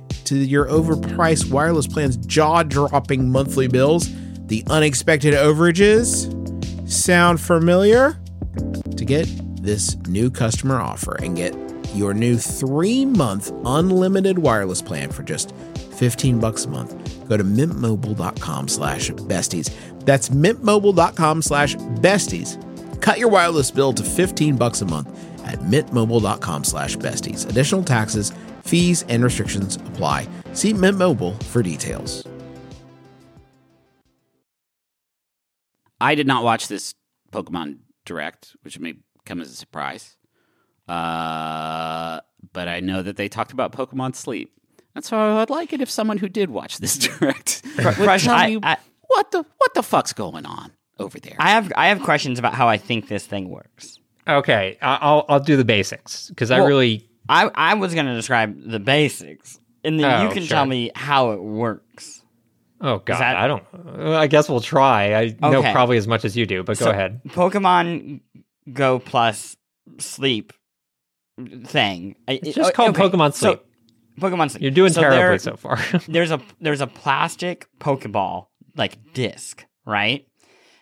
to 0.31 0.37
your 0.37 0.65
overpriced 0.67 1.51
wireless 1.51 1.87
plan's 1.87 2.15
jaw 2.15 2.63
dropping 2.63 3.29
monthly 3.29 3.67
bills, 3.67 4.09
the 4.47 4.63
unexpected 4.69 5.33
overages. 5.33 6.29
Sound 6.89 7.41
familiar? 7.41 8.17
To 8.95 9.03
get 9.03 9.27
this 9.61 9.97
new 10.07 10.31
customer 10.31 10.79
offer 10.79 11.17
and 11.21 11.35
get 11.35 11.53
your 11.93 12.13
new 12.13 12.37
three 12.37 13.05
month 13.05 13.51
unlimited 13.65 14.39
wireless 14.39 14.81
plan 14.81 15.11
for 15.11 15.23
just 15.23 15.53
15 15.97 16.39
bucks 16.39 16.63
a 16.63 16.69
month, 16.69 17.27
go 17.27 17.35
to 17.35 17.43
mintmobile.com 17.43 18.69
slash 18.69 19.09
besties. 19.11 19.69
That's 20.05 20.29
mintmobile.com 20.29 21.41
slash 21.41 21.75
besties. 21.75 23.01
Cut 23.01 23.19
your 23.19 23.29
wireless 23.29 23.69
bill 23.69 23.91
to 23.93 24.03
15 24.03 24.55
bucks 24.55 24.79
a 24.81 24.85
month 24.85 25.09
at 25.45 25.59
mintmobile.com 25.59 26.63
slash 26.63 26.95
besties. 26.95 27.49
Additional 27.49 27.83
taxes, 27.83 28.31
fees, 28.61 29.03
and 29.09 29.23
restrictions 29.23 29.75
apply. 29.77 30.27
See 30.53 30.73
Mint 30.73 30.97
Mobile 30.97 31.33
for 31.49 31.61
details. 31.61 32.25
I 35.99 36.15
did 36.15 36.27
not 36.27 36.43
watch 36.43 36.67
this 36.67 36.95
Pokemon 37.31 37.79
Direct, 38.05 38.55
which 38.63 38.79
may 38.79 38.95
come 39.25 39.39
as 39.41 39.51
a 39.51 39.55
surprise. 39.55 40.17
Uh, 40.87 42.19
but 42.53 42.67
I 42.67 42.79
know 42.79 43.01
that 43.03 43.17
they 43.17 43.29
talked 43.29 43.51
about 43.51 43.71
Pokemon 43.71 44.15
Sleep. 44.15 44.51
And 44.95 45.05
so 45.05 45.37
I'd 45.37 45.49
like 45.49 45.71
it 45.73 45.79
if 45.81 45.89
someone 45.89 46.17
who 46.17 46.27
did 46.27 46.49
watch 46.49 46.79
this 46.79 46.97
direct 47.19 47.61
would 47.77 47.95
question, 47.95 48.31
tell 48.33 48.49
me 48.49 48.59
I- 48.63 48.77
what 49.07 49.31
the 49.31 49.45
what 49.57 49.73
the 49.73 49.83
fuck's 49.83 50.11
going 50.11 50.45
on 50.45 50.71
over 50.99 51.19
there. 51.19 51.35
I 51.39 51.51
have 51.51 51.71
I 51.77 51.87
have 51.87 52.01
questions 52.01 52.39
about 52.39 52.55
how 52.55 52.67
I 52.67 52.77
think 52.77 53.07
this 53.07 53.25
thing 53.25 53.49
works. 53.49 53.99
Okay, 54.27 54.77
I- 54.81 54.97
I'll 55.01 55.25
I'll 55.29 55.39
do 55.39 55.55
the 55.55 55.63
basics 55.63 56.27
because 56.29 56.51
I 56.51 56.57
really 56.57 57.07
I 57.31 57.49
I 57.55 57.73
was 57.75 57.93
going 57.93 58.05
to 58.07 58.13
describe 58.15 58.55
the 58.69 58.79
basics, 58.79 59.59
and 59.83 59.99
then 59.99 60.05
Oh, 60.21 60.23
you 60.23 60.29
can 60.29 60.43
sure. 60.43 60.55
tell 60.55 60.65
me 60.65 60.91
how 60.95 61.31
it 61.31 61.41
works. 61.41 62.21
oh 62.81 62.97
god 62.99 63.19
that- 63.19 63.37
I 63.37 63.47
don't 63.47 63.63
I 64.15 64.27
guess 64.27 64.49
we'll 64.49 64.59
try. 64.61 65.13
I 65.15 65.49
know 65.49 65.61
probably 65.71 65.97
as 65.97 66.07
much 66.07 66.25
as 66.25 66.35
you 66.37 66.45
do, 66.45 66.63
but 66.63 66.77
go 66.79 66.85
So, 66.85 66.91
ahead. 66.91 67.21
Pokemon 67.29 68.21
Go 68.73 68.99
Plus 68.99 69.55
Sleep 69.99 70.53
thing. 71.65 72.15
It's 72.27 72.55
just 72.55 72.73
called 72.73 72.95
Pokemon 72.95 73.33
so- 73.33 73.47
Sleep. 73.53 73.61
Pokemon 74.19 74.51
Sleep. 74.51 74.61
You're 74.61 74.71
doing 74.71 74.91
So 74.93 75.01
terribly 75.01 75.19
there- 75.21 75.39
so 75.39 75.55
far. 75.55 75.79
there's 76.07 76.31
a 76.31 76.39
there's 76.59 76.81
a 76.81 76.87
plastic 76.87 77.67
Pokeball 77.79 78.47
like 78.75 79.13
disc, 79.13 79.65
right? 79.85 80.27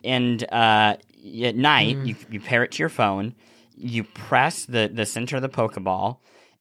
And 0.03 0.43
uh, 0.51 0.95
at 1.43 1.55
night 1.55 1.97
Mm. 1.97 2.07
you 2.07 2.15
you 2.31 2.39
pair 2.39 2.63
it 2.63 2.71
to 2.73 2.79
your 2.79 2.89
phone. 2.89 3.35
You 3.75 4.03
press 4.03 4.65
the 4.65 4.89
the 4.93 5.05
center 5.05 5.35
of 5.37 5.41
the 5.41 5.49
Pokeball, 5.49 6.17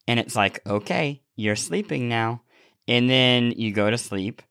and 0.09 0.19
it's 0.19 0.35
like, 0.35 0.59
okay, 0.67 1.21
you're 1.35 1.55
sleeping 1.55 2.09
now. 2.09 2.41
And 2.87 3.07
then 3.09 3.51
you 3.55 3.71
go 3.71 3.89
to 3.89 3.97
sleep. 3.97 4.41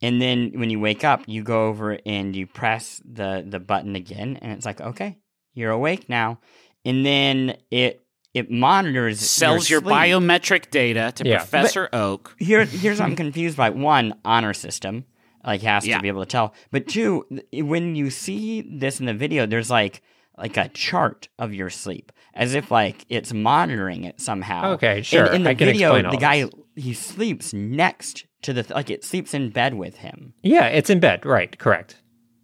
And 0.00 0.22
then 0.22 0.52
when 0.54 0.70
you 0.70 0.78
wake 0.78 1.02
up, 1.02 1.22
you 1.26 1.42
go 1.42 1.66
over 1.66 1.98
and 2.06 2.34
you 2.36 2.46
press 2.46 3.02
the 3.04 3.44
the 3.46 3.58
button 3.58 3.96
again, 3.96 4.38
and 4.40 4.52
it's 4.52 4.64
like, 4.64 4.80
okay, 4.80 5.18
you're 5.54 5.72
awake 5.72 6.08
now. 6.08 6.38
And 6.84 7.04
then 7.04 7.56
it 7.70 8.04
it 8.34 8.48
monitors 8.50 9.18
Sells 9.18 9.68
your 9.68 9.80
sleep. 9.80 9.92
biometric 9.96 10.70
data 10.70 11.10
to 11.16 11.26
Yeah. 11.26 11.38
Professor 11.38 11.88
Oak. 11.92 12.36
Here, 12.38 12.64
here's 12.82 13.00
what 13.00 13.06
I'm 13.06 13.16
confused 13.16 13.56
by. 13.56 13.70
One, 13.70 14.14
honor 14.24 14.54
system, 14.54 15.04
like 15.44 15.62
has 15.62 15.84
Yeah. 15.84 15.96
to 15.96 16.02
be 16.02 16.08
able 16.08 16.22
to 16.22 16.30
tell. 16.30 16.54
But 16.70 16.86
two, 16.86 17.24
when 17.52 17.96
you 17.96 18.10
see 18.10 18.60
this 18.60 19.00
in 19.00 19.06
the 19.06 19.14
video, 19.14 19.46
there's 19.46 19.70
like 19.70 20.02
like 20.38 20.56
a 20.56 20.68
chart 20.68 21.28
of 21.38 21.52
your 21.52 21.70
sleep, 21.70 22.12
as 22.34 22.54
if 22.54 22.70
like 22.70 23.04
it's 23.08 23.32
monitoring 23.32 24.04
it 24.04 24.20
somehow. 24.20 24.72
Okay, 24.72 25.02
sure. 25.02 25.26
In, 25.26 25.34
in 25.36 25.42
the 25.44 25.50
I 25.50 25.54
can 25.54 25.66
video, 25.66 25.88
explain 25.88 26.06
all 26.06 26.12
the 26.12 26.18
guy 26.18 26.42
this. 26.44 26.52
he 26.76 26.92
sleeps 26.94 27.52
next 27.52 28.24
to 28.42 28.52
the 28.52 28.62
th- 28.62 28.74
like 28.74 28.90
it 28.90 29.04
sleeps 29.04 29.34
in 29.34 29.50
bed 29.50 29.74
with 29.74 29.96
him. 29.96 30.34
yeah, 30.42 30.66
it's 30.66 30.90
in 30.90 31.00
bed, 31.00 31.26
right? 31.26 31.58
Correct. 31.58 31.96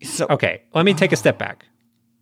So 0.02 0.26
Okay, 0.28 0.62
let 0.74 0.84
me 0.84 0.92
take 0.92 1.12
a 1.12 1.14
oh. 1.14 1.16
step 1.16 1.38
back 1.38 1.64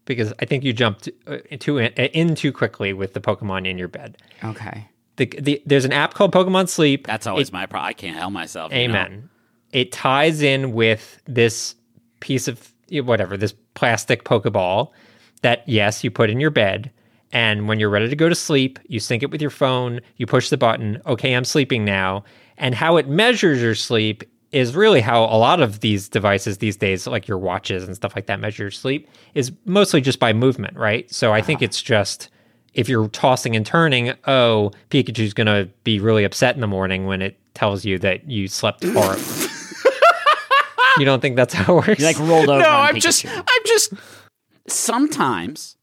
because 0.04 0.32
I 0.40 0.44
think 0.44 0.62
you 0.64 0.72
jumped 0.72 1.08
into 1.26 1.56
too 1.58 1.78
in, 1.78 1.92
uh, 1.98 2.08
in 2.12 2.35
too 2.35 2.52
quickly 2.52 2.92
with 2.92 3.14
the 3.14 3.20
Pokemon 3.20 3.66
in 3.66 3.78
your 3.78 3.88
bed. 3.88 4.18
okay, 4.44 4.88
The, 5.16 5.26
the, 5.26 5.62
there's 5.66 5.85
an 5.85 5.92
app 5.92 6.14
called 6.14 6.32
Pokemon 6.32 6.68
Sleep. 6.68 7.06
That's 7.06 7.26
always 7.26 7.52
my 7.52 7.66
problem. 7.66 7.88
I 7.88 7.92
can't 7.92 8.16
help 8.16 8.32
myself. 8.32 8.72
you 8.72 8.88
know? 8.88 8.94
Amen. 8.94 9.30
It 9.72 9.90
ties 9.90 10.42
in 10.42 10.72
with 10.72 11.20
this 11.26 11.74
piece 12.20 12.46
of 12.46 12.72
whatever, 12.90 13.37
this 13.38 13.54
plastic 13.74 14.24
Pokeball 14.24 14.90
that, 15.42 15.68
yes, 15.68 16.02
you 16.02 16.11
put 16.11 16.31
in 16.31 16.40
your 16.40 16.50
bed. 16.50 16.90
And 17.33 17.66
when 17.68 17.81
you're 17.81 17.90
ready 17.90 18.09
to 18.09 18.16
go 18.16 18.28
to 18.28 18.35
sleep, 18.35 18.78
you 18.87 19.00
sync 19.00 19.22
it 19.22 19.31
with 19.31 19.40
your 19.40 19.50
phone, 19.50 20.00
you 20.16 20.26
push 20.26 20.50
the 20.50 20.59
button, 20.59 21.00
okay, 21.07 21.35
I'm 21.35 21.44
sleeping 21.44 21.85
now. 21.85 22.24
And 22.59 22.74
how 22.74 22.96
it 22.96 23.09
measures 23.09 23.62
your 23.62 23.74
sleep 23.74 24.24
is 24.52 24.76
really 24.76 25.00
how 25.00 25.24
a 25.24 25.38
lot 25.38 25.61
of 25.61 25.81
these 25.81 26.09
devices 26.09 26.59
these 26.59 26.76
days, 26.76 27.07
like 27.07 27.26
your 27.26 27.38
watches 27.38 27.85
and 27.85 27.96
stuff 27.96 28.14
like 28.14 28.26
that, 28.26 28.38
measure 28.38 28.64
your 28.64 28.70
sleep, 28.70 29.09
is 29.35 29.50
mostly 29.64 30.00
just 30.02 30.18
by 30.18 30.33
movement, 30.35 30.76
right? 30.76 31.11
So 31.11 31.33
I 31.33 31.40
think 31.40 31.62
ah. 31.62 31.64
it's 31.64 31.81
just 31.81 32.28
if 32.74 32.88
you're 32.88 33.09
tossing 33.09 33.57
and 33.57 33.64
turning, 33.64 34.12
oh, 34.26 34.72
Pikachu's 34.90 35.35
going 35.35 35.46
to 35.46 35.68
be 35.85 35.98
really 36.00 36.24
upset 36.24 36.55
in 36.55 36.61
the 36.61 36.66
morning 36.66 37.07
when 37.07 37.22
it 37.22 37.38
tells 37.55 37.85
you 37.85 37.98
that 38.00 38.28
you 38.28 38.46
slept 38.46 38.85
horribly. 38.85 39.24
you 40.98 41.05
don't 41.05 41.20
think 41.20 41.37
that's 41.37 41.55
how 41.55 41.78
it 41.78 41.88
works? 41.88 42.00
you 42.00 42.07
like 42.07 42.18
rolled 42.18 42.48
over. 42.48 42.61
No, 42.61 42.68
on 42.68 42.88
I'm 42.88 43.00
just, 43.00 43.26
I'm 43.26 43.62
just. 43.66 43.94
Sometimes, 44.66 45.77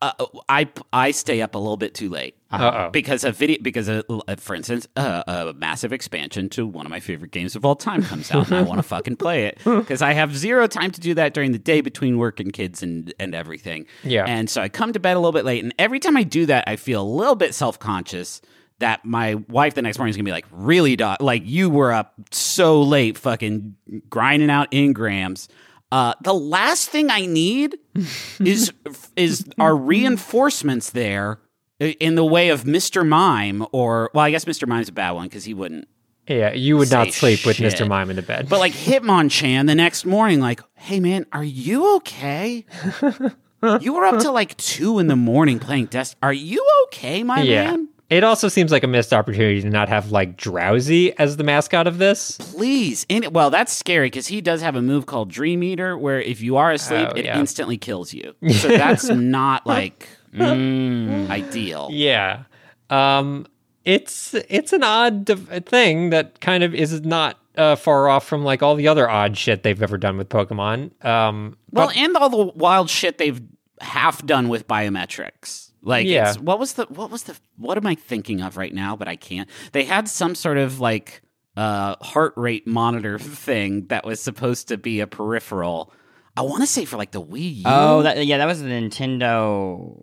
uh, 0.00 0.12
I 0.48 0.68
I 0.92 1.10
stay 1.10 1.42
up 1.42 1.54
a 1.54 1.58
little 1.58 1.76
bit 1.76 1.94
too 1.94 2.08
late 2.08 2.36
Uh-oh. 2.50 2.90
because 2.90 3.24
a 3.24 3.32
video 3.32 3.58
because 3.62 3.88
a, 3.88 4.02
for 4.36 4.54
instance 4.54 4.86
uh, 4.96 5.22
a 5.26 5.52
massive 5.54 5.92
expansion 5.92 6.48
to 6.50 6.66
one 6.66 6.86
of 6.86 6.90
my 6.90 7.00
favorite 7.00 7.30
games 7.30 7.56
of 7.56 7.64
all 7.64 7.74
time 7.76 8.02
comes 8.02 8.30
out 8.30 8.46
and 8.48 8.56
I 8.56 8.62
want 8.62 8.78
to 8.78 8.82
fucking 8.94 9.16
play 9.16 9.46
it 9.46 9.58
because 9.64 10.00
I 10.00 10.12
have 10.12 10.36
zero 10.36 10.66
time 10.66 10.90
to 10.92 11.00
do 11.00 11.14
that 11.14 11.34
during 11.34 11.52
the 11.52 11.58
day 11.58 11.80
between 11.80 12.16
work 12.18 12.40
and 12.40 12.52
kids 12.52 12.82
and 12.82 13.12
and 13.18 13.34
everything. 13.34 13.86
Yeah. 14.04 14.24
and 14.26 14.48
so 14.48 14.62
I 14.62 14.68
come 14.68 14.92
to 14.92 15.00
bed 15.00 15.16
a 15.16 15.20
little 15.20 15.32
bit 15.32 15.44
late, 15.44 15.62
and 15.62 15.74
every 15.78 15.98
time 16.00 16.16
I 16.16 16.22
do 16.22 16.46
that, 16.46 16.64
I 16.66 16.76
feel 16.76 17.02
a 17.02 17.04
little 17.04 17.36
bit 17.36 17.54
self 17.54 17.78
conscious. 17.78 18.40
That 18.78 19.04
my 19.04 19.34
wife 19.48 19.74
the 19.74 19.82
next 19.82 19.98
morning 19.98 20.10
is 20.10 20.16
gonna 20.16 20.24
be 20.24 20.32
like, 20.32 20.46
really, 20.50 20.96
dog? 20.96 21.20
Like 21.22 21.42
you 21.44 21.70
were 21.70 21.92
up 21.92 22.14
so 22.32 22.82
late, 22.82 23.16
fucking 23.16 23.76
grinding 24.10 24.50
out 24.50 24.72
engrams. 24.72 25.46
Uh, 25.92 26.14
the 26.22 26.32
last 26.32 26.88
thing 26.88 27.10
I 27.10 27.26
need 27.26 27.78
is 28.40 28.72
is 29.14 29.44
our 29.58 29.76
reinforcements 29.76 30.88
there 30.88 31.38
in 31.78 32.14
the 32.14 32.24
way 32.24 32.48
of 32.48 32.64
Mr. 32.64 33.06
Mime 33.06 33.66
or 33.72 34.10
well, 34.14 34.24
I 34.24 34.30
guess 34.30 34.46
Mr. 34.46 34.66
Mime's 34.66 34.88
a 34.88 34.92
bad 34.92 35.10
one 35.10 35.28
because 35.28 35.44
he 35.44 35.52
wouldn't. 35.52 35.86
yeah, 36.26 36.54
you 36.54 36.78
would 36.78 36.90
not 36.90 37.12
sleep 37.12 37.44
with. 37.44 37.58
Mr. 37.58 37.86
Mime 37.86 38.08
in 38.08 38.16
the 38.16 38.22
bed. 38.22 38.48
But 38.48 38.58
like 38.58 38.72
Hitmonchan 38.72 39.66
the 39.66 39.74
next 39.74 40.06
morning, 40.06 40.40
like, 40.40 40.62
hey 40.76 40.98
man, 40.98 41.26
are 41.30 41.44
you 41.44 41.96
okay? 41.96 42.64
you 43.80 43.92
were 43.92 44.06
up 44.06 44.18
till 44.18 44.32
like 44.32 44.56
two 44.56 44.98
in 44.98 45.08
the 45.08 45.16
morning 45.16 45.58
playing 45.58 45.86
Dest. 45.86 46.16
Are 46.22 46.32
you 46.32 46.66
okay, 46.84 47.22
my 47.22 47.42
yeah. 47.42 47.72
man? 47.72 47.88
It 48.12 48.24
also 48.24 48.48
seems 48.48 48.70
like 48.70 48.82
a 48.84 48.86
missed 48.86 49.12
opportunity 49.14 49.62
to 49.62 49.70
not 49.70 49.88
have 49.88 50.10
like 50.12 50.36
Drowzee 50.36 51.14
as 51.18 51.38
the 51.38 51.44
mascot 51.44 51.86
of 51.86 51.96
this. 51.98 52.36
Please. 52.36 53.06
And 53.08 53.34
well, 53.34 53.48
that's 53.48 53.72
scary 53.72 54.06
because 54.08 54.26
he 54.26 54.40
does 54.42 54.60
have 54.60 54.76
a 54.76 54.82
move 54.82 55.06
called 55.06 55.30
Dream 55.30 55.62
Eater, 55.62 55.96
where 55.96 56.20
if 56.20 56.42
you 56.42 56.56
are 56.58 56.70
asleep, 56.72 57.08
Oh, 57.10 57.16
it 57.16 57.24
yeah. 57.24 57.38
instantly 57.38 57.78
kills 57.78 58.12
you. 58.12 58.34
So 58.52 58.68
that's 58.68 59.08
not 59.08 59.66
like 59.66 60.06
mm, 60.34 61.30
ideal. 61.30 61.88
Yeah. 61.90 62.44
Um 62.90 63.46
it's 63.84 64.34
it's 64.48 64.72
an 64.74 64.82
odd 64.84 65.26
thing 65.66 66.10
that 66.10 66.40
kind 66.40 66.62
of 66.62 66.74
is 66.74 67.00
not 67.00 67.38
uh, 67.56 67.76
far 67.76 68.08
off 68.08 68.26
from 68.26 68.44
like 68.44 68.62
all 68.62 68.74
the 68.76 68.88
other 68.88 69.08
odd 69.08 69.36
shit 69.36 69.62
they've 69.62 69.82
ever 69.82 69.98
done 69.98 70.16
with 70.16 70.28
Pokemon. 70.28 71.04
Um, 71.04 71.56
Well, 71.70 71.90
and 71.94 72.16
all 72.16 72.30
the 72.30 72.52
wild 72.54 72.88
shit 72.88 73.18
they've 73.18 73.40
half 73.80 74.24
done 74.24 74.48
with 74.48 74.66
biometrics. 74.68 75.71
Like, 75.82 76.06
Yeah. 76.06 76.30
it's, 76.30 76.38
what 76.38 76.58
was 76.58 76.74
the 76.74 76.84
what 76.86 77.10
was 77.10 77.24
the 77.24 77.36
what 77.56 77.76
am 77.76 77.86
I 77.86 77.94
thinking 77.94 78.40
of 78.40 78.56
right 78.56 78.72
now? 78.72 78.96
But 78.96 79.08
I 79.08 79.16
can't. 79.16 79.48
They 79.72 79.84
had 79.84 80.08
some 80.08 80.34
sort 80.34 80.58
of 80.58 80.80
like 80.80 81.22
uh 81.56 81.96
heart 82.00 82.32
rate 82.36 82.66
monitor 82.66 83.18
thing 83.46 83.86
that 83.88 84.04
was 84.06 84.20
supposed 84.20 84.68
to 84.68 84.78
be 84.78 85.00
a 85.00 85.06
peripheral. 85.06 85.92
I 86.36 86.42
want 86.42 86.62
to 86.62 86.66
say 86.66 86.84
for 86.86 86.96
like 86.96 87.10
the 87.10 87.20
Wii 87.22 87.56
U 87.56 87.62
Oh, 87.66 88.02
that, 88.02 88.24
yeah, 88.26 88.38
that 88.38 88.46
was 88.46 88.60
the 88.62 88.68
Nintendo. 88.68 89.98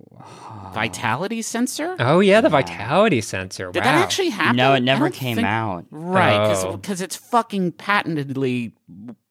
vitality 0.74 1.42
sensor. 1.42 1.96
oh 2.00 2.20
yeah, 2.20 2.42
the 2.42 2.50
vitality 2.50 3.22
sensor. 3.22 3.72
Did 3.72 3.84
wow. 3.84 3.92
that 3.92 4.04
actually 4.04 4.30
happen? 4.30 4.58
No, 4.58 4.74
it 4.76 4.82
never 4.82 5.10
came 5.10 5.38
think- 5.38 5.48
out. 5.48 5.86
Right, 5.89 6.36
Oh. 6.56 6.78
because 6.78 7.02
it's 7.02 7.15
fucking 7.15 7.72
patentedly 7.74 8.74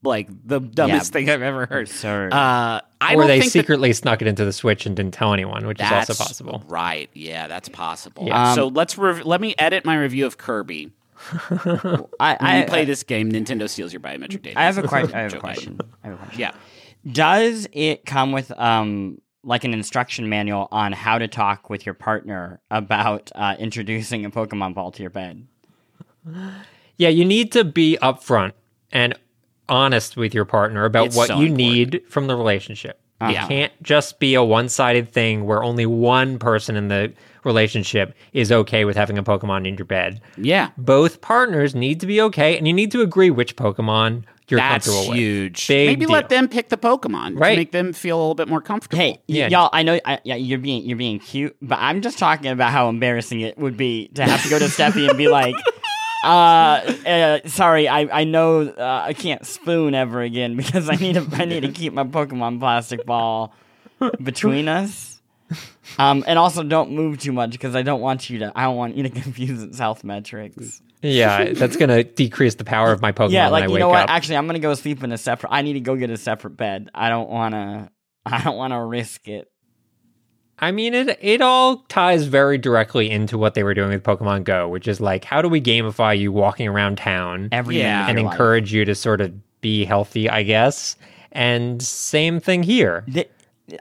like 0.03 0.29
the 0.45 0.59
dumbest 0.61 1.13
thing 1.13 1.31
I've 1.31 1.43
ever 1.43 1.67
heard. 1.67 1.87
Absurd. 1.89 2.33
Uh, 2.33 2.81
I 3.01 3.15
or 3.15 3.27
they 3.27 3.41
think 3.41 3.53
that- 3.53 3.59
secretly 3.61 3.93
snuck 3.93 4.21
it 4.21 4.27
into 4.29 4.45
the 4.45 4.53
Switch 4.53 4.85
and 4.87 4.97
didn't 4.97 5.15
tell 5.15 5.33
anyone, 5.33 5.67
which 5.69 5.81
is 5.81 5.91
also 5.93 6.15
possible. 6.15 6.65
Right. 6.67 7.09
Yeah, 7.15 7.47
that's 7.47 7.69
possible. 7.69 8.27
Yeah. 8.27 8.55
so 8.55 8.67
let's 8.69 8.99
rev- 8.99 9.25
let 9.25 9.41
me 9.41 9.55
edit 9.59 9.85
my 9.85 9.97
review 9.97 10.27
of 10.27 10.37
Kirby. 10.39 10.91
I, 11.31 11.47
When 11.51 12.07
I 12.41 12.61
you 12.61 12.67
play 12.67 12.85
this 12.85 13.03
game, 13.05 13.31
Nintendo 13.33 13.69
steals 13.69 13.93
your 13.93 14.01
biometric 14.01 14.43
data. 14.43 14.59
I 14.59 14.65
have 14.65 14.79
a 14.79 14.83
question. 14.87 15.15
I 15.17 15.23
have 15.23 15.35
a 15.35 15.39
question. 15.39 15.81
I 16.03 16.07
have 16.09 16.15
a 16.15 16.19
question. 16.19 16.41
Yeah. 16.41 16.53
Does 17.11 17.69
it 17.73 18.05
come 18.05 18.33
with 18.33 18.51
um 18.59 19.21
like 19.45 19.65
an 19.65 19.73
instruction 19.73 20.29
manual 20.29 20.69
on 20.73 20.93
how 20.93 21.19
to 21.19 21.29
talk 21.29 21.71
with 21.71 21.87
your 21.87 21.95
partner 21.95 22.61
about 22.71 23.31
uh, 23.35 23.55
introducing 23.59 24.25
a 24.25 24.31
Pokemon 24.31 24.75
ball 24.75 24.91
to 24.93 25.01
your 25.03 25.11
bed? 25.11 25.47
Yeah, 26.97 27.09
you 27.09 27.25
need 27.25 27.53
to 27.53 27.65
be 27.65 27.97
upfront 28.03 28.53
and 28.93 29.15
honest 29.69 30.17
with 30.17 30.35
your 30.35 30.45
partner 30.45 30.85
about 30.85 31.07
It's 31.07 31.17
what 31.17 31.29
so 31.29 31.35
you 31.41 31.47
important. 31.47 31.59
need 31.59 32.03
from 32.09 32.27
the 32.27 32.37
relationship. 32.37 33.01
Yeah. 33.21 33.45
It 33.45 33.49
can't 33.49 33.83
just 33.83 34.19
be 34.19 34.35
a 34.35 34.45
one 34.45 34.69
sided 34.69 35.11
thing 35.13 35.45
where 35.45 35.63
only 35.63 35.87
one 35.87 36.39
person 36.39 36.77
in 36.77 36.89
the 36.89 37.13
relationship 37.45 38.15
is 38.33 38.53
okay 38.53 38.85
with 38.85 38.97
having 38.97 39.19
a 39.19 39.23
Pokemon 39.23 39.67
in 39.67 39.77
your 39.77 39.87
bed. 39.87 40.21
Yeah. 40.37 40.71
Both 40.77 41.21
partners 41.21 41.75
need 41.75 42.01
to 42.01 42.07
be 42.07 42.21
okay, 42.23 42.57
and 42.59 42.67
you 42.67 42.73
need 42.73 42.93
to 42.93 43.01
agree 43.03 43.31
which 43.31 43.57
Pokemon 43.57 44.25
you're 44.51 44.59
That's 44.61 44.87
comfortable 44.87 45.11
with. 45.11 45.19
huge. 45.19 45.69
Big 45.69 45.89
Maybe 45.89 46.07
let 46.07 46.29
them 46.29 46.49
pick 46.49 46.69
the 46.71 46.77
Pokemon 46.77 47.39
Right. 47.39 47.51
to 47.51 47.57
make 47.57 47.73
them 47.73 47.93
feel 47.93 48.17
a 48.17 48.21
little 48.21 48.35
bit 48.35 48.49
more 48.49 48.61
comfortable. 48.61 48.99
Hey, 48.99 49.21
Yeah. 49.27 49.49
y'all, 49.49 49.71
I 49.73 49.83
know 49.83 49.99
I, 50.05 50.21
yeah, 50.25 50.35
you're 50.37 50.59
being 50.59 50.85
you're 50.85 50.97
being 50.99 51.19
cute, 51.19 51.57
but 51.61 51.79
I'm 51.81 52.01
just 52.03 52.19
talking 52.19 52.51
about 52.51 52.71
how 52.73 52.89
embarrassing 52.89 53.41
it 53.41 53.59
would 53.59 53.77
be 53.77 54.09
to 54.15 54.25
have 54.25 54.43
to 54.43 54.49
go 54.49 54.59
to 54.59 54.65
Steffi 54.67 55.09
and 55.09 55.19
be 55.19 55.29
like, 55.29 55.55
uh, 56.25 56.27
uh 56.29 57.39
sorry, 57.47 57.89
I 57.89 58.21
I 58.21 58.25
know 58.25 58.63
uh, 58.63 59.03
I 59.07 59.13
can't 59.13 59.45
spoon 59.47 59.95
ever 59.95 60.21
again 60.23 60.57
because 60.57 60.89
I 60.89 60.95
need 60.95 61.15
to 61.15 61.27
I 61.33 61.45
need 61.45 61.61
to 61.61 61.73
keep 61.73 61.93
my 61.93 62.05
Pokemon 62.05 62.59
plastic 62.61 63.05
ball 63.07 63.53
between 64.23 64.69
us. 64.69 65.21
Um, 65.99 66.25
and 66.27 66.39
also 66.39 66.63
don't 66.63 66.91
move 66.93 67.19
too 67.19 67.33
much 67.33 67.53
because 67.53 67.75
I 67.75 67.83
don't 67.83 68.01
want 68.03 68.29
you 68.29 68.39
to 68.41 68.53
I 68.55 68.65
don't 68.65 68.77
want 68.77 68.97
you 68.97 69.03
to 69.05 69.11
confuse 69.23 69.63
its 69.63 69.79
health 69.79 70.05
metrics. 70.05 70.83
Yeah, 71.03 71.53
that's 71.53 71.77
going 71.77 71.89
to 71.91 72.05
decrease 72.05 72.57
the 72.57 72.65
power 72.65 72.93
of 72.93 73.01
my 73.01 73.13
Pokemon 73.13 73.31
yeah, 73.33 73.45
when 73.45 73.53
like 73.53 73.63
I 73.65 73.67
you 73.67 73.73
wake 73.75 73.81
know 73.81 73.89
what? 73.89 74.03
up. 74.05 74.11
Actually, 74.11 74.37
I'm 74.37 74.47
gonna 74.47 74.59
go 74.59 74.75
sleep 74.75 75.03
in 75.05 75.13
a 75.13 75.19
separate. 75.19 75.51
I 75.53 75.63
need 75.63 75.75
to 75.75 75.81
go 75.81 75.97
get 75.97 76.11
a 76.11 76.17
separate 76.17 76.57
bed. 76.57 76.91
I 76.95 77.09
don't 77.09 77.29
wanna. 77.31 77.91
I 78.27 78.43
don't 78.43 78.57
wanna 78.57 78.85
risk 78.85 79.29
it. 79.29 79.51
I 80.59 80.73
mean, 80.73 80.93
it 80.93 81.17
it 81.23 81.41
all 81.41 81.79
ties 81.89 82.25
very 82.27 82.59
directly 82.59 83.11
into 83.11 83.39
what 83.39 83.55
they 83.55 83.63
were 83.63 83.75
doing 83.75 83.91
with 83.91 84.03
Pokemon 84.03 84.43
Go, 84.45 84.69
which 84.69 84.89
is 84.89 85.01
like, 85.01 85.25
how 85.25 85.41
do 85.41 85.49
we 85.49 85.61
gamify 85.61 86.19
you 86.19 86.33
walking 86.33 86.67
around 86.67 86.99
town 86.99 87.49
Every 87.53 87.79
Yeah. 87.79 88.09
and 88.09 88.19
your 88.19 88.25
life. 88.27 88.33
encourage 88.35 88.73
you 88.73 88.85
to 88.85 88.95
sort 88.97 89.21
of 89.21 89.33
be 89.61 89.85
healthy, 89.85 90.29
I 90.29 90.43
guess. 90.43 90.97
And 91.31 91.81
same 91.81 92.41
thing 92.41 92.65
here. 92.65 93.05
Th- 93.13 93.31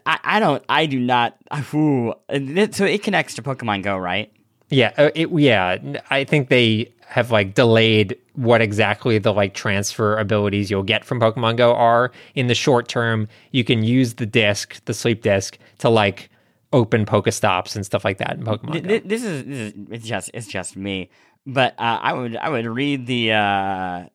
I, 0.06 0.19
I 0.23 0.39
don't. 0.39 0.63
I 0.69 0.86
do 0.86 0.99
not. 0.99 1.36
Ooh, 1.73 2.13
so 2.30 2.86
it 2.86 3.01
connects 3.01 3.34
to 3.36 3.41
Pokemon 3.41 3.82
Go, 3.84 3.97
right? 3.97 4.32
Yeah, 4.69 4.91
uh, 4.97 5.10
it, 5.15 5.30
yeah. 5.32 5.77
n- 5.82 5.99
I 6.12 6.25
think 6.25 6.49
they 6.49 6.93
have 7.08 7.32
like 7.32 7.54
delayed 7.54 8.17
what 8.34 8.62
exactly 8.62 9.17
the 9.17 9.34
like 9.34 9.54
transfer 9.54 10.17
abilities 10.17 10.70
you'll 10.70 10.84
get 10.84 11.06
from 11.06 11.20
Pokemon 11.20 11.56
Go 11.56 11.74
are. 11.74 12.12
In 12.36 12.48
the 12.48 12.56
short 12.56 12.89
term, 12.89 13.30
you 13.52 13.63
can 13.63 13.82
use 13.82 14.15
the 14.15 14.26
disc, 14.26 14.84
the 14.86 14.93
sleep 14.93 15.22
disc, 15.24 15.58
to 15.80 15.89
like 15.89 16.30
open 16.74 17.06
Pokestops 17.06 17.78
and 17.78 17.86
stuff 17.86 18.04
like 18.04 18.17
that 18.17 18.34
in 18.34 18.43
Pokemon 18.43 18.86
Th- 18.86 19.04
this 19.04 19.24
is 19.24 19.46
this 19.46 19.60
is 19.60 19.74
it's 19.89 20.06
just 20.06 20.32
it's 20.34 20.48
just 20.48 20.76
me. 20.76 21.10
But 21.46 21.74
uh, 21.80 22.00
I 22.02 22.12
would 22.12 22.36
I 22.36 22.50
would 22.50 22.65
read 22.65 23.08
the 23.08 23.32
uh, 23.32 24.06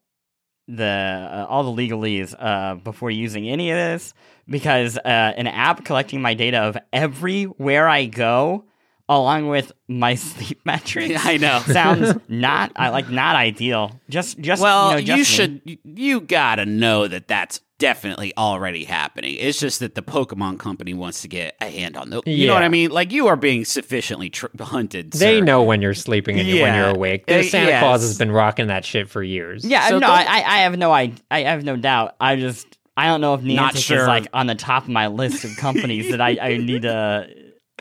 the 0.69 1.29
uh, 1.33 1.47
all 1.49 1.75
the 1.75 1.83
legalese 1.83 2.35
uh, 2.39 2.75
before 2.75 3.11
using 3.11 3.49
any 3.49 3.71
of 3.71 3.77
this 3.77 4.13
because 4.47 4.99
uh, 4.99 5.01
an 5.09 5.47
app 5.47 5.85
collecting 5.87 6.21
my 6.21 6.35
data 6.35 6.59
of 6.59 6.77
everywhere 6.93 7.89
I 7.89 8.05
go, 8.05 8.65
along 9.09 9.49
with 9.49 9.73
my 9.89 10.15
sleep 10.17 10.61
metrics. 10.65 11.25
I 11.27 11.37
know. 11.37 11.59
sounds 11.67 12.15
not 12.29 12.73
I 12.77 12.89
like 12.91 13.09
not 13.11 13.37
ideal. 13.37 14.01
Just 14.09 14.39
just 14.39 14.63
Well, 14.63 15.01
you, 15.01 15.07
know, 15.07 15.17
just 15.17 15.19
me. 15.19 15.25
should. 15.37 15.61
You, 15.65 15.79
you 15.85 16.21
gotta 16.21 16.65
know 16.67 17.07
that 17.09 17.29
that's 17.29 17.61
definitely 17.79 18.33
already 18.37 18.85
happening. 18.85 19.35
It's 19.41 19.59
just 19.59 19.81
that 19.81 19.97
the 19.97 20.03
Pokemon 20.03 20.61
Company 20.61 20.95
wants 20.95 21.23
to 21.23 21.29
get 21.29 21.57
a 21.61 21.69
hand 21.69 21.97
on 21.97 22.11
the. 22.11 22.23
You 22.27 22.47
know 22.47 22.55
what 22.55 22.63
I 22.63 22.69
mean? 22.69 22.91
Like 22.91 23.11
you 23.13 23.27
are 23.27 23.37
being 23.37 23.65
sufficiently 23.65 24.31
tr- 24.31 24.47
hunted. 24.61 25.11
They 25.13 25.41
know 25.41 25.63
when 25.65 25.83
you're 25.83 25.95
sleeping 25.95 26.39
and 26.39 26.49
when 26.49 26.75
you're 26.77 26.91
awake. 26.95 27.25
Uh, 27.29 27.39
The 27.39 27.43
Santa 27.45 27.81
Claus 27.81 28.03
has 28.03 28.19
been 28.19 28.31
rocking 28.31 28.69
that 28.69 28.85
shit 28.85 29.09
for 29.11 29.23
years. 29.23 29.65
Yeah, 29.65 29.89
So 29.89 29.95
no, 29.99 30.07
don't- 30.07 30.11
I, 30.11 30.25
I 30.25 30.37
I 30.37 30.59
have 30.59 30.79
no 30.79 30.93
I 30.93 31.13
I 31.31 31.41
have 31.41 31.65
no 31.65 31.77
doubt. 31.77 32.15
I 32.21 32.37
just 32.37 32.79
I 32.97 33.07
don't 33.07 33.21
know 33.21 33.35
if 33.35 33.43
Not 33.43 33.75
Niantic 33.75 33.85
sure. 33.85 34.01
is 34.03 34.07
like 34.07 34.29
on 34.33 34.47
the 34.47 34.55
top 34.55 34.85
of 34.85 34.91
my 34.91 35.07
list 35.09 35.45
of 35.45 35.57
companies 35.57 36.11
that 36.11 36.21
I, 36.21 36.37
I 36.41 36.57
need 36.59 36.83
to 36.83 37.27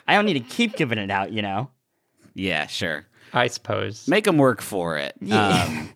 I 0.07 0.15
don't 0.15 0.25
need 0.25 0.33
to 0.33 0.39
keep 0.39 0.75
giving 0.75 0.97
it 0.97 1.11
out, 1.11 1.31
you 1.31 1.41
know. 1.41 1.69
Yeah, 2.33 2.67
sure. 2.67 3.05
I 3.33 3.47
suppose. 3.47 4.07
Make 4.07 4.25
them 4.25 4.37
work 4.37 4.61
for 4.61 4.97
it. 4.97 5.15
Yeah. 5.21 5.63
Um, 5.63 5.90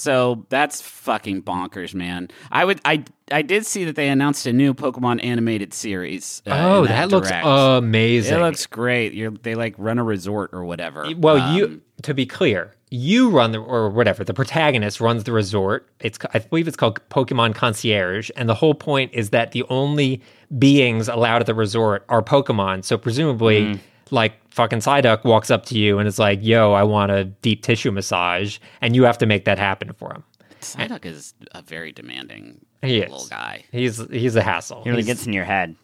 so 0.00 0.46
that's 0.48 0.80
fucking 0.80 1.42
bonkers, 1.42 1.94
man. 1.94 2.28
I 2.50 2.64
would. 2.64 2.80
I. 2.84 3.04
I 3.32 3.42
did 3.42 3.64
see 3.64 3.84
that 3.84 3.94
they 3.94 4.08
announced 4.08 4.44
a 4.46 4.52
new 4.52 4.74
Pokemon 4.74 5.22
animated 5.24 5.72
series. 5.72 6.42
uh, 6.48 6.50
oh, 6.58 6.82
in 6.82 6.88
that, 6.88 7.10
looks 7.10 7.30
amazing. 7.30 8.34
It 8.36 8.40
looks 8.40 8.66
great. 8.66 9.12
You're, 9.14 9.30
they 9.30 9.54
like 9.54 9.74
run 9.78 9.98
a 10.00 10.04
resort 10.04 10.50
or 10.52 10.64
whatever. 10.64 11.06
Well, 11.16 11.36
Um, 11.36 11.54
you 11.56 11.80
to 12.02 12.12
be 12.12 12.26
clear, 12.26 12.74
you 12.90 13.30
run 13.30 13.52
the 13.52 13.58
or 13.60 13.88
whatever 13.90 14.24
the 14.24 14.34
protagonist 14.34 15.00
runs 15.00 15.22
the 15.24 15.32
resort. 15.32 15.88
It's 16.00 16.18
I 16.34 16.40
believe 16.40 16.66
it's 16.66 16.76
called 16.76 16.98
Pokemon 17.08 17.54
Concierge, 17.54 18.30
and 18.36 18.48
the 18.48 18.54
whole 18.56 18.74
point 18.74 19.12
is 19.14 19.30
that 19.30 19.52
the 19.52 19.62
only 19.70 20.20
beings 20.58 21.06
allowed 21.08 21.40
at 21.42 21.46
the 21.46 21.54
resort 21.54 22.04
are 22.08 22.22
Pokemon. 22.22 22.84
So 22.84 22.98
presumably, 22.98 23.60
Mm. 23.60 23.80
Like 24.12 24.34
fucking 24.50 24.80
Psyduck 24.80 25.24
walks 25.24 25.50
up 25.50 25.64
to 25.66 25.78
you 25.78 25.98
and 25.98 26.06
is 26.08 26.18
like, 26.18 26.40
"Yo, 26.42 26.72
I 26.72 26.82
want 26.82 27.12
a 27.12 27.24
deep 27.24 27.62
tissue 27.62 27.90
massage," 27.90 28.58
and 28.80 28.94
you 28.96 29.04
have 29.04 29.18
to 29.18 29.26
make 29.26 29.44
that 29.44 29.58
happen 29.58 29.92
for 29.94 30.12
him. 30.12 30.24
Psyduck 30.60 31.04
is 31.06 31.34
a 31.52 31.62
very 31.62 31.92
demanding 31.92 32.60
He 32.82 33.00
little 33.00 33.22
is. 33.22 33.28
guy. 33.28 33.64
He's 33.72 34.04
he's 34.10 34.36
a 34.36 34.42
hassle. 34.42 34.82
He 34.84 34.90
really 34.90 35.02
He's- 35.02 35.16
gets 35.16 35.26
in 35.26 35.32
your 35.32 35.44
head. 35.44 35.76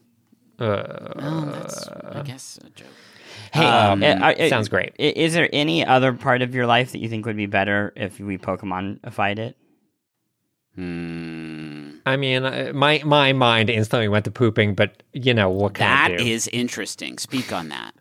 Oh, 0.58 1.50
that's 1.52 1.86
I 1.88 2.22
guess 2.24 2.58
a 2.64 2.70
joke. 2.70 2.86
Hey, 3.52 3.64
Um, 3.64 4.02
uh, 4.02 4.06
uh, 4.06 4.48
sounds 4.48 4.68
great. 4.68 4.92
i- 4.98 5.02
Is 5.14 5.34
there 5.34 5.48
any 5.52 5.84
other 5.84 6.12
part 6.12 6.42
of 6.42 6.54
your 6.54 6.66
life 6.66 6.92
that 6.92 6.98
you 6.98 7.08
think 7.08 7.26
would 7.26 7.36
be 7.36 7.46
better 7.46 7.92
if 7.96 8.18
we 8.18 8.38
Pokemon-ified 8.38 9.38
it? 9.38 9.56
Hmm. 10.74 11.96
I 12.04 12.16
mean, 12.16 12.44
uh, 12.44 12.72
my 12.74 13.00
my 13.04 13.32
mind 13.32 13.70
instantly 13.70 14.08
went 14.08 14.24
to 14.26 14.30
pooping, 14.30 14.74
but 14.74 15.02
you 15.12 15.32
know 15.34 15.48
what 15.48 15.74
can 15.74 15.86
I 16.12 16.16
do? 16.16 16.22
is 16.24 16.48
interesting. 16.48 17.18
Speak 17.18 17.52
on 17.52 17.68
that. 17.70 17.94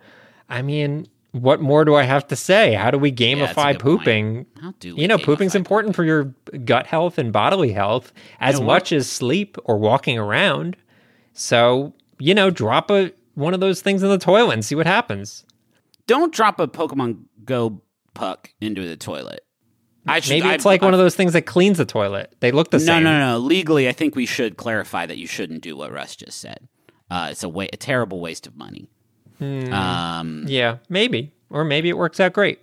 I 0.50 0.62
mean, 0.62 1.08
what 1.32 1.60
more 1.62 1.84
do 1.86 1.96
I 1.96 2.04
have 2.04 2.28
to 2.28 2.36
say? 2.36 2.74
How 2.74 2.92
do 2.92 2.98
we 2.98 3.12
gamify 3.12 3.56
point. 3.56 3.80
pooping? 3.80 4.46
How 4.62 4.74
do 4.80 4.96
we 4.96 5.02
You 5.02 5.08
know, 5.08 5.18
pooping's 5.18 5.56
important 5.56 5.96
for 5.96 6.04
your 6.04 6.34
gut 6.64 6.88
health 6.88 7.18
and 7.18 7.34
bodily 7.34 7.72
health 7.74 8.14
as 8.40 8.60
know 8.60 8.66
much 8.66 8.92
as 8.92 9.10
sleep 9.10 9.58
or 9.66 9.78
walking 9.78 10.18
around. 10.18 10.78
So, 11.34 11.94
you 12.20 12.34
know, 12.34 12.50
drop 12.50 12.90
a 12.92 13.12
one 13.34 13.54
of 13.54 13.60
those 13.60 13.82
things 13.82 14.02
in 14.02 14.10
the 14.10 14.18
toilet 14.18 14.54
and 14.54 14.64
see 14.64 14.76
what 14.76 14.86
happens. 14.88 15.46
Don't 16.08 16.34
drop 16.34 16.60
a 16.60 16.68
Pokemon 16.68 17.24
Go 17.44 17.82
puck 18.14 18.52
into 18.62 18.88
the 18.88 18.96
toilet. 18.96 19.42
I 20.08 20.20
should, 20.20 20.30
Maybe 20.32 20.48
I- 20.48 20.54
it's 20.54 20.66
like 20.66 20.82
I- 20.82 20.86
one 20.86 20.94
of 20.94 21.00
those 21.00 21.16
things 21.16 21.34
that 21.34 21.42
cleans 21.44 21.78
the 21.78 21.86
toilet. 21.86 22.34
They 22.40 22.52
look 22.52 22.70
the 22.72 22.78
No, 22.78 22.86
same. 22.86 23.04
No, 23.04 23.12
no, 23.20 23.32
no. 23.34 23.38
Legally, 23.40 23.90
I 23.90 23.92
think 23.92 24.16
we 24.16 24.26
should 24.26 24.56
clarify 24.56 25.06
that 25.06 25.18
you 25.18 25.28
shouldn't 25.28 25.62
do 25.62 25.76
what 25.76 25.92
Russ 25.92 26.16
just 26.16 26.40
said. 26.40 26.68
Uh, 27.12 27.30
it's 27.32 27.44
a 27.44 27.50
wa- 27.50 27.66
a 27.74 27.78
terrible 27.78 28.20
waste 28.20 28.48
of 28.48 28.56
money. 28.56 28.88
Hmm. 29.40 29.74
Um, 29.74 30.46
Yeah, 30.48 30.78
maybe. 30.90 31.34
Or 31.50 31.64
maybe 31.64 31.90
it 31.90 31.98
works 31.98 32.20
out 32.20 32.34
great. 32.34 32.60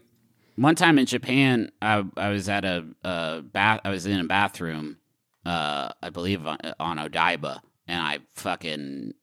one 0.57 0.75
time 0.75 0.99
in 0.99 1.07
Japan, 1.07 1.71
I, 1.81 2.05
I 2.17 2.29
was 2.31 2.49
at 2.49 2.65
a, 2.65 2.85
a 3.05 3.43
bath. 3.43 3.81
I 3.85 3.91
was 3.91 4.07
in 4.07 4.21
a 4.21 4.25
bathroom, 4.25 4.99
uh, 5.47 5.91
I 6.03 6.11
believe 6.11 6.47
on, 6.47 6.59
on 6.79 6.99
Odaiba, 6.99 7.61
and 7.89 8.03
I 8.03 8.19
fucking 8.35 9.15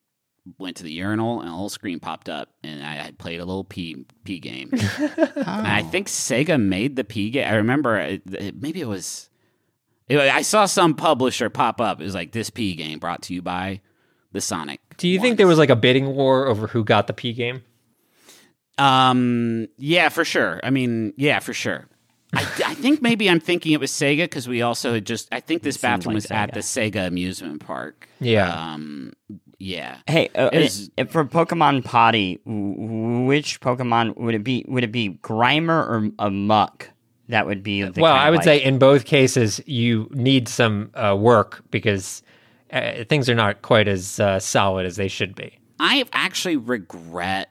went 0.57 0.77
to 0.77 0.83
the 0.83 0.91
urinal, 0.91 1.41
and 1.41 1.49
a 1.49 1.51
little 1.51 1.69
screen 1.69 1.99
popped 1.99 2.29
up, 2.29 2.49
and 2.63 2.83
I 2.83 2.95
had 2.95 3.19
played 3.19 3.39
a 3.39 3.45
little 3.45 3.63
pee 3.65 4.05
pee 4.23 4.39
game. 4.39 4.71
And 4.99 5.67
I 5.67 5.83
think 5.83 6.07
Sega 6.07 6.59
made 6.59 6.95
the 6.95 7.03
pee 7.03 7.29
game. 7.29 7.47
I 7.47 7.55
remember 7.55 7.97
it, 7.97 8.21
it- 8.33 8.61
maybe 8.61 8.81
it 8.81 8.87
was 8.87 9.29
I 10.09 10.41
saw 10.41 10.65
some 10.65 10.95
publisher 10.95 11.49
pop 11.51 11.79
up. 11.79 12.01
It 12.01 12.03
was 12.03 12.15
like 12.15 12.31
this 12.31 12.49
P 12.49 12.73
game 12.73 12.97
brought 12.97 13.21
to 13.23 13.33
you 13.35 13.43
by 13.43 13.81
the 14.31 14.41
Sonic. 14.41 14.79
Do 14.97 15.07
you 15.07 15.19
think 15.19 15.37
there 15.37 15.47
was 15.47 15.57
like 15.57 15.69
a 15.69 15.75
bidding 15.75 16.15
war 16.15 16.47
over 16.47 16.67
who 16.67 16.83
got 16.83 17.07
the 17.07 17.13
P 17.13 17.33
game? 17.33 17.63
Um. 18.77 19.67
Yeah, 19.77 20.09
for 20.09 20.23
sure. 20.23 20.59
I 20.63 20.69
mean, 20.69 21.13
yeah, 21.17 21.39
for 21.39 21.53
sure. 21.53 21.85
I, 22.33 22.41
I 22.65 22.73
think 22.75 23.01
maybe 23.01 23.29
I'm 23.29 23.39
thinking 23.39 23.73
it 23.73 23.79
was 23.79 23.91
Sega 23.91 24.19
because 24.23 24.47
we 24.47 24.61
also 24.61 24.93
had 24.93 25.05
just. 25.05 25.27
I 25.31 25.39
think 25.41 25.63
this 25.63 25.75
seems 25.75 25.81
bathroom 25.81 26.13
like 26.13 26.23
was 26.23 26.31
at 26.31 26.53
the 26.53 26.61
Sega 26.61 27.07
amusement 27.07 27.65
park. 27.65 28.07
Yeah. 28.19 28.49
Um. 28.73 29.13
Yeah. 29.61 29.97
Hey, 30.07 30.29
uh, 30.35 30.49
It 30.53 30.61
is- 30.61 30.89
uh, 30.97 31.03
for 31.03 31.25
Pokemon 31.25 31.83
Potty, 31.83 32.39
which 32.45 33.59
Pokemon 33.59 34.15
would 34.15 34.33
it 34.33 34.43
be? 34.45 34.63
Would 34.69 34.85
it 34.85 34.91
be 34.93 35.19
Grimer 35.21 35.85
or 35.85 36.09
a 36.17 36.29
Muk? 36.31 36.89
That 37.27 37.45
would 37.45 37.61
be. 37.61 37.83
The 37.83 37.99
well, 38.01 38.13
kind 38.15 38.23
I 38.23 38.27
of 38.27 38.31
would 38.31 38.37
like- 38.37 38.43
say 38.45 38.63
in 38.63 38.79
both 38.79 39.03
cases 39.03 39.59
you 39.65 40.07
need 40.11 40.47
some 40.47 40.91
uh, 40.93 41.17
work 41.19 41.61
because 41.71 42.23
uh, 42.71 43.03
things 43.05 43.29
are 43.29 43.35
not 43.35 43.61
quite 43.61 43.87
as 43.87 44.19
uh, 44.19 44.39
solid 44.39 44.85
as 44.85 44.95
they 44.95 45.07
should 45.07 45.35
be. 45.35 45.57
I 45.79 46.05
actually 46.11 46.57
regret 46.57 47.49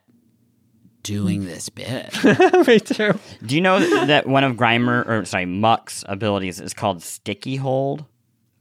doing 1.03 1.47
this 1.47 1.69
bit. 1.69 2.13
Me 2.67 2.79
too. 2.79 3.19
Do 3.45 3.55
you 3.55 3.61
know 3.61 4.07
that 4.07 4.27
one 4.27 4.45
of 4.45 4.57
Grimer 4.57 5.09
or 5.09 5.25
sorry 5.25 5.47
Muk's 5.47 6.05
abilities 6.07 6.61
is 6.61 6.75
called 6.75 7.03
Sticky 7.03 7.57
Hold? 7.57 8.05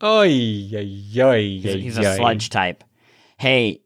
Oy, 0.02 0.70
oy, 0.74 1.22
oy, 1.22 1.42
He's, 1.42 1.74
he's 1.74 1.98
a 1.98 2.16
sludge 2.16 2.50
type. 2.50 2.84
Hey, 3.38 3.82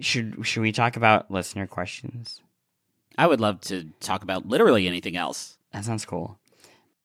should 0.00 0.46
should 0.46 0.62
we 0.62 0.72
talk 0.72 0.96
about 0.96 1.30
listener 1.30 1.66
questions? 1.66 2.40
I 3.18 3.26
would 3.26 3.40
love 3.40 3.60
to 3.62 3.84
talk 4.00 4.22
about 4.22 4.46
literally 4.46 4.86
anything 4.86 5.16
else. 5.16 5.56
That 5.72 5.84
sounds 5.84 6.04
cool. 6.04 6.38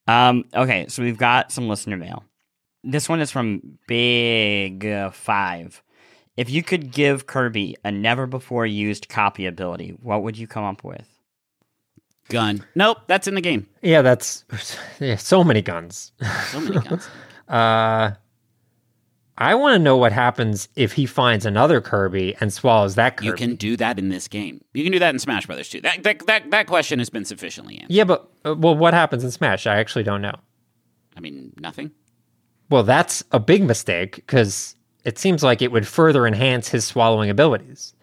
Um, 0.07 0.45
okay, 0.53 0.88
so 0.89 1.01
we've 1.01 1.18
got 1.18 1.51
some 1.51 1.70
listener 1.70 1.97
mail. 1.97 2.24
This 2.84 3.08
one 3.08 3.22
is 3.22 3.32
from 3.32 3.78
Big 3.88 4.86
uh, 4.86 5.12
Five. 5.12 5.84
If 6.38 6.50
you 6.50 6.64
could 6.64 6.92
give 6.92 7.28
Kirby 7.28 7.76
a 7.84 7.92
never 7.92 8.26
before 8.26 8.66
used 8.66 9.10
copy 9.10 9.46
ability, 9.46 9.90
what 10.02 10.24
would 10.24 10.38
you 10.38 10.48
come 10.48 10.64
up 10.64 10.84
with? 10.84 11.08
Gun. 12.30 12.66
Nope, 12.76 13.00
that's 13.08 13.28
in 13.28 13.36
the 13.36 13.42
game. 13.42 13.68
Yeah, 13.82 14.02
that's 14.02 14.46
yeah, 15.00 15.18
so 15.18 15.44
many 15.44 15.62
guns. 15.62 16.14
So 16.50 16.60
many 16.62 16.80
guns. 16.80 17.08
Uh, 17.50 18.14
I 19.38 19.56
want 19.56 19.74
to 19.74 19.80
know 19.80 19.98
what 19.98 20.14
happens 20.14 20.70
if 20.78 20.94
he 20.94 21.06
finds 21.06 21.46
another 21.46 21.82
Kirby 21.82 22.34
and 22.40 22.54
swallows 22.54 22.96
that 22.96 23.18
Kirby. 23.18 23.28
you 23.28 23.34
can 23.34 23.56
do 23.56 23.76
that 23.76 24.00
in 24.00 24.08
this 24.08 24.30
game. 24.30 24.64
You 24.74 24.84
can 24.84 24.94
do 24.94 25.00
that 25.00 25.14
in 25.14 25.20
Smash 25.20 25.48
Brothers 25.48 25.68
too. 25.68 25.82
That 25.82 26.02
that 26.04 26.26
that, 26.28 26.52
that 26.52 26.68
question 26.68 27.00
has 27.00 27.10
been 27.10 27.26
sufficiently 27.26 27.76
answered. 27.80 27.92
Yeah, 27.92 28.06
but 28.06 28.30
uh, 28.46 28.56
well, 28.56 28.78
what 28.78 28.94
happens 28.94 29.26
in 29.26 29.32
Smash? 29.32 29.68
I 29.68 29.80
actually 29.80 30.04
don't 30.04 30.22
know. 30.22 30.36
I 31.18 31.20
mean, 31.20 31.52
nothing. 31.60 31.92
Well, 32.72 32.84
that's 32.84 33.24
a 33.32 33.39
big 33.39 33.63
mistake 33.63 34.15
because 34.15 34.76
it 35.03 35.19
seems 35.19 35.43
like 35.43 35.61
it 35.61 35.72
would 35.72 35.86
further 35.88 36.26
enhance 36.26 36.69
his 36.69 36.86
swallowing 36.86 37.30
abilities. 37.30 37.93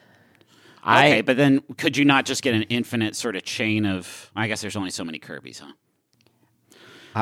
Okay, 0.83 1.19
I 1.19 1.23
but 1.23 1.37
then 1.37 1.61
could 1.79 1.97
you 1.97 2.05
not 2.05 2.25
just 2.27 2.43
get 2.43 2.55
an 2.55 2.63
infinite 2.65 3.17
sort 3.17 3.35
of 3.35 3.43
chain 3.43 3.85
of? 3.87 4.31
I 4.37 4.47
guess 4.47 4.61
there's 4.61 4.77
only 4.77 4.91
so 4.91 5.05
many 5.05 5.19
Kirby's, 5.19 5.59
huh? 5.59 5.73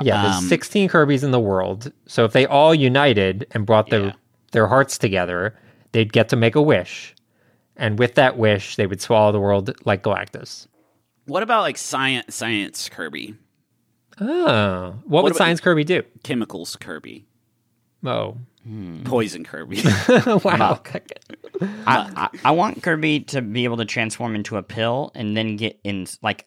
Yeah, 0.02 0.22
there's 0.24 0.36
um, 0.36 0.44
16 0.48 0.88
Kirby's 0.90 1.24
in 1.24 1.30
the 1.30 1.40
world. 1.40 1.90
So 2.06 2.24
if 2.24 2.32
they 2.32 2.44
all 2.46 2.74
united 2.74 3.46
and 3.52 3.64
brought 3.64 3.88
their 3.88 4.06
Yeah. 4.06 4.12
their 4.52 4.66
hearts 4.66 4.98
together, 4.98 5.56
they'd 5.92 6.12
get 6.12 6.28
to 6.30 6.36
make 6.36 6.54
a 6.54 6.60
wish. 6.62 7.14
And 7.76 7.98
with 7.98 8.14
that 8.16 8.36
wish, 8.36 8.76
they 8.76 8.86
would 8.86 9.00
swallow 9.00 9.32
the 9.32 9.40
world 9.40 9.72
like 9.86 10.02
Galactus. 10.02 10.66
What 11.26 11.42
about 11.42 11.62
like 11.62 11.78
science 11.78 12.34
science 12.34 12.88
Kirby, 12.88 13.36
Oh, 14.20 14.94
what, 15.04 15.24
would 15.24 15.32
about- 15.32 15.38
Science 15.38 15.60
Kirby 15.60 15.84
do? 15.84 16.02
chemicals 16.24 16.76
Kirby, 16.76 17.26
Oh, 18.06 18.36
poison 19.04 19.44
Kirby? 19.44 19.82
wow. 20.44 20.80
I, 21.60 22.10
I 22.16 22.28
I 22.44 22.50
want 22.52 22.82
Kirby 22.82 23.20
to 23.20 23.42
be 23.42 23.64
able 23.64 23.78
to 23.78 23.84
transform 23.84 24.34
into 24.34 24.56
a 24.56 24.62
pill 24.62 25.10
and 25.14 25.36
then 25.36 25.56
get 25.56 25.78
in 25.84 26.06
like 26.22 26.46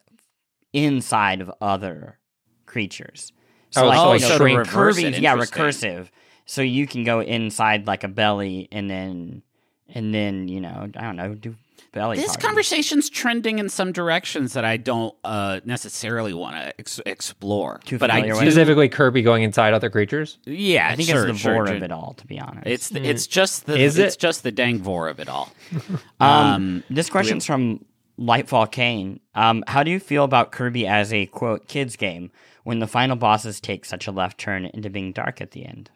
inside 0.74 1.42
of 1.42 1.52
other 1.62 2.18
creatures. 2.66 3.34
Oh, 3.76 3.82
so 3.82 3.88
like 3.88 4.22
you 4.22 4.30
know, 4.30 4.38
shrink- 4.38 4.58
reverse 4.60 4.98
it, 4.98 5.20
yeah, 5.20 5.36
recursive. 5.36 6.10
So 6.46 6.62
you 6.62 6.88
can 6.88 7.04
go 7.04 7.22
inside 7.22 7.88
like 7.88 8.04
a 8.04 8.08
belly 8.08 8.68
and 8.72 8.90
then 8.90 9.44
and 9.88 10.14
then 10.14 10.48
you 10.48 10.62
know 10.62 10.90
I 10.96 11.02
don't 11.02 11.16
know 11.16 11.34
do 11.36 11.56
belly. 11.92 12.18
this 12.18 12.28
party. 12.28 12.42
conversation's 12.48 13.10
trending 13.10 13.60
in 13.60 13.70
some 13.70 13.92
directions 13.92 14.54
that 14.54 14.66
I 14.66 14.78
don't 14.78 15.16
uh, 15.24 15.60
necessarily 15.66 16.34
want 16.34 16.56
to 16.56 16.80
ex- 16.80 17.02
explore. 17.06 17.80
Too 17.86 17.98
but 17.98 18.10
I 18.12 18.22
familiar 18.22 18.34
do. 18.36 18.40
Specifically, 18.52 18.90
Kirby 18.90 19.22
going 19.22 19.44
inside 19.44 19.74
other 19.74 19.90
creatures. 19.90 20.38
yeah, 20.46 20.90
I 20.90 20.96
think 20.96 21.10
sure, 21.10 21.28
it's 21.28 21.34
the 21.34 21.38
sure, 21.40 21.54
vor 21.56 21.68
sure. 21.68 21.76
of 21.76 21.84
it 21.84 21.92
all. 21.92 22.14
To 22.16 22.28
be 22.28 22.40
honest, 22.40 22.68
It's 22.68 22.90
the, 22.90 23.04
it's 23.04 23.28
just 23.28 23.66
the 23.66 23.78
Is 23.78 23.98
it's 23.98 24.16
it? 24.16 24.20
just 24.20 24.44
the 24.44 24.52
dang 24.52 24.80
vore 24.80 25.08
of 25.10 25.20
it 25.20 25.30
all. 25.30 25.52
Um, 26.20 26.30
Um, 26.30 26.84
this 26.90 27.10
question's 27.10 27.46
from 27.46 27.86
Lightfall 28.20 28.70
Kane. 28.72 29.20
Um, 29.36 29.64
how 29.68 29.84
do 29.84 29.92
you 29.92 30.00
feel 30.00 30.24
about 30.26 30.52
Kirby 30.52 30.86
as 30.86 31.14
a 31.14 31.26
quote 31.28 31.68
kids 31.68 31.96
game 31.96 32.32
when 32.64 32.80
the 32.80 32.88
final 32.88 33.16
bosses 33.16 33.62
take 33.62 33.86
such 33.86 34.08
a 34.08 34.12
left 34.12 34.38
turn 34.38 34.66
into 34.66 34.90
being 34.90 35.14
dark 35.14 35.40
at 35.40 35.52
the 35.52 35.66
end? 35.66 35.90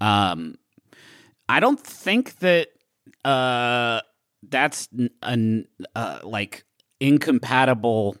Um, 0.00 0.56
I 1.48 1.60
don't 1.60 1.78
think 1.78 2.38
that 2.38 2.68
uh, 3.24 4.00
that's 4.48 4.88
n- 4.98 5.10
an 5.22 5.66
uh, 5.94 6.20
like 6.24 6.64
incompatible 7.00 8.16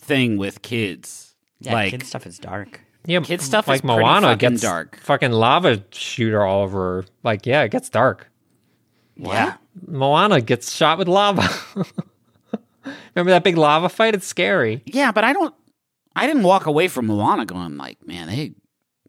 thing 0.00 0.36
with 0.36 0.62
kids. 0.62 1.34
Yeah, 1.60 1.72
like 1.74 1.90
kid 1.92 2.02
stuff 2.04 2.26
is 2.26 2.38
dark. 2.38 2.80
Yeah, 3.06 3.20
Kid 3.20 3.42
stuff 3.42 3.68
like 3.68 3.76
is 3.76 3.80
pretty 3.82 4.00
Moana 4.00 4.28
fucking 4.28 4.50
gets 4.52 4.62
dark. 4.62 4.98
fucking 5.00 5.30
lava 5.30 5.84
shooter 5.92 6.42
all 6.42 6.62
over. 6.62 7.02
her. 7.02 7.04
Like, 7.22 7.44
yeah, 7.44 7.62
it 7.62 7.70
gets 7.70 7.90
dark. 7.90 8.30
yeah, 9.16 9.56
Moana 9.86 10.40
gets 10.40 10.72
shot 10.72 10.96
with 10.98 11.06
lava. 11.08 11.46
Remember 13.14 13.30
that 13.30 13.44
big 13.44 13.56
lava 13.56 13.88
fight? 13.88 14.14
It's 14.14 14.26
scary. 14.26 14.82
yeah, 14.86 15.12
but 15.12 15.22
I 15.24 15.32
don't. 15.32 15.54
I 16.16 16.26
didn't 16.26 16.44
walk 16.44 16.66
away 16.66 16.88
from 16.88 17.06
Moana 17.06 17.44
going 17.44 17.76
like, 17.76 18.06
man, 18.06 18.28
they 18.28 18.52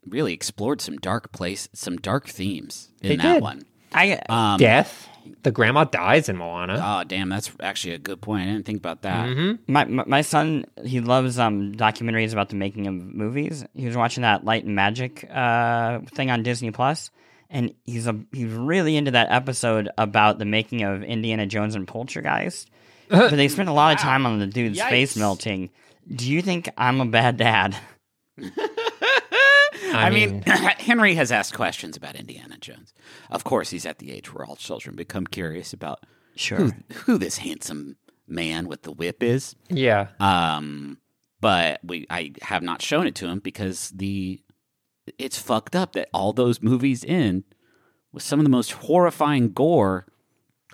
really 0.06 0.32
explored 0.32 0.80
some 0.80 0.96
dark 0.98 1.32
place, 1.32 1.68
some 1.72 1.96
dark 1.96 2.26
themes 2.28 2.90
in 3.00 3.08
They 3.10 3.16
that 3.16 3.32
did. 3.34 3.42
one. 3.42 3.62
I 3.94 4.20
Um, 4.28 4.58
Death. 4.58 5.08
The 5.42 5.50
grandma 5.50 5.84
dies 5.84 6.28
in 6.28 6.36
Moana. 6.36 6.82
Oh, 6.82 7.04
damn, 7.04 7.28
that's 7.28 7.50
actually 7.60 7.94
a 7.94 7.98
good 7.98 8.20
point. 8.20 8.48
I 8.48 8.52
didn't 8.52 8.66
think 8.66 8.78
about 8.78 9.02
that. 9.02 9.28
Mm-hmm. 9.28 9.72
my, 9.72 9.84
my 9.84 10.04
my 10.06 10.20
son 10.22 10.66
he 10.84 11.00
loves 11.00 11.38
um 11.38 11.72
documentaries 11.72 12.32
about 12.32 12.48
the 12.48 12.56
making 12.56 12.86
of 12.86 12.94
movies. 12.94 13.64
He 13.74 13.86
was 13.86 13.96
watching 13.96 14.22
that 14.22 14.44
Light 14.44 14.64
and 14.64 14.74
Magic 14.74 15.28
uh 15.30 16.00
thing 16.14 16.30
on 16.30 16.42
Disney 16.42 16.70
Plus, 16.70 17.10
and 17.50 17.74
he's 17.84 18.06
a 18.06 18.18
he's 18.32 18.52
really 18.52 18.96
into 18.96 19.12
that 19.12 19.30
episode 19.30 19.88
about 19.98 20.38
the 20.38 20.44
making 20.44 20.82
of 20.82 21.02
Indiana 21.02 21.46
Jones 21.46 21.74
and 21.74 21.86
Poltergeist. 21.86 22.70
but 23.08 23.30
they 23.30 23.48
spent 23.48 23.68
a 23.68 23.72
lot 23.72 23.94
of 23.94 24.00
time 24.00 24.26
on 24.26 24.40
the 24.40 24.46
dude's 24.48 24.80
face 24.80 25.16
melting. 25.16 25.70
Do 26.12 26.30
you 26.30 26.42
think 26.42 26.68
I'm 26.76 27.00
a 27.00 27.06
bad 27.06 27.36
dad? 27.36 27.76
I, 29.94 30.10
mean, 30.10 30.42
Henry 30.46 31.14
has 31.14 31.30
asked 31.32 31.54
questions 31.54 31.96
about 31.96 32.16
Indiana 32.16 32.56
Jones. 32.58 32.92
Of 33.30 33.44
course, 33.44 33.70
he's 33.70 33.86
at 33.86 33.98
the 33.98 34.12
age 34.12 34.32
where 34.32 34.44
all 34.44 34.56
children 34.56 34.96
become 34.96 35.26
curious 35.26 35.72
about 35.72 36.04
Sure. 36.34 36.58
who, 36.58 36.72
who 37.04 37.18
this 37.18 37.38
handsome 37.38 37.96
man 38.28 38.66
with 38.68 38.82
the 38.82 38.92
whip 38.92 39.22
is. 39.22 39.54
yeah. 39.70 40.08
Um, 40.20 40.98
but 41.40 41.80
we, 41.84 42.06
I 42.10 42.32
have 42.42 42.62
not 42.62 42.82
shown 42.82 43.06
it 43.06 43.14
to 43.16 43.26
him 43.28 43.38
because 43.40 43.90
the 43.94 44.40
it's 45.18 45.38
fucked 45.38 45.76
up 45.76 45.92
that 45.92 46.08
all 46.12 46.32
those 46.32 46.60
movies 46.60 47.04
end 47.06 47.44
with 48.12 48.22
some 48.22 48.40
of 48.40 48.44
the 48.44 48.50
most 48.50 48.72
horrifying 48.72 49.52
gore 49.52 50.06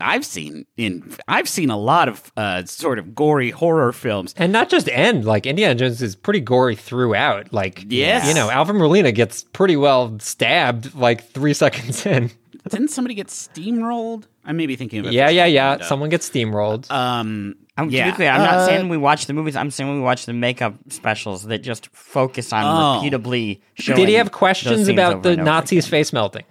I've 0.00 0.24
seen 0.24 0.66
in. 0.76 1.14
I've 1.28 1.48
seen 1.48 1.70
a 1.70 1.76
lot 1.78 2.08
of 2.08 2.32
uh, 2.36 2.64
sort 2.64 2.98
of 2.98 3.14
gory 3.14 3.50
horror 3.50 3.92
films. 3.92 4.34
And 4.36 4.52
not 4.52 4.68
just 4.68 4.88
end, 4.88 5.24
like 5.24 5.46
Indiana 5.46 5.74
Jones 5.74 6.00
is 6.02 6.16
pretty 6.16 6.40
gory 6.40 6.76
throughout. 6.76 7.52
Like, 7.52 7.84
Yes. 7.88 8.26
you 8.26 8.34
know, 8.34 8.50
Alfred 8.50 8.78
Molina 8.78 9.12
gets 9.12 9.44
pretty 9.44 9.76
well 9.76 10.18
stabbed 10.18 10.94
like 10.94 11.24
three 11.28 11.54
seconds 11.64 12.04
in. 12.06 12.30
Didn't 12.68 12.88
somebody 12.88 13.14
get 13.14 13.26
steamrolled? 13.26 14.24
I 14.44 14.52
may 14.52 14.66
be 14.66 14.76
thinking 14.76 15.00
of 15.00 15.06
it. 15.06 15.12
yeah, 15.12 15.28
yeah, 15.28 15.46
yeah. 15.46 15.70
window. 15.72 15.84
Someone 15.86 16.08
gets 16.10 16.28
steamrolled. 16.28 16.90
Um, 16.90 17.56
I'm, 17.76 17.90
yeah. 17.90 18.04
To 18.06 18.10
be 18.12 18.16
clear, 18.16 18.30
I'm 18.30 18.40
Uh, 18.40 18.44
not 18.44 18.66
saying 18.66 18.88
we 18.88 18.96
watch 18.96 19.26
the 19.26 19.32
movies. 19.32 19.56
I'm 19.56 19.70
saying 19.70 19.92
we 19.94 20.00
watch 20.00 20.26
the 20.26 20.32
makeup 20.32 20.74
specials 20.88 21.44
that 21.44 21.58
just 21.58 21.88
focus 21.94 22.52
on 22.52 22.64
Oh. 22.64 22.96
repeatedly 22.96 23.60
showing. 23.74 23.98
Did 24.00 24.08
he 24.08 24.14
have 24.14 24.30
questions 24.32 24.88
about 24.88 25.22
the 25.22 25.36
Nazis' 25.36 25.84
again. 25.84 25.90
face 25.90 26.12
melting? 26.12 26.44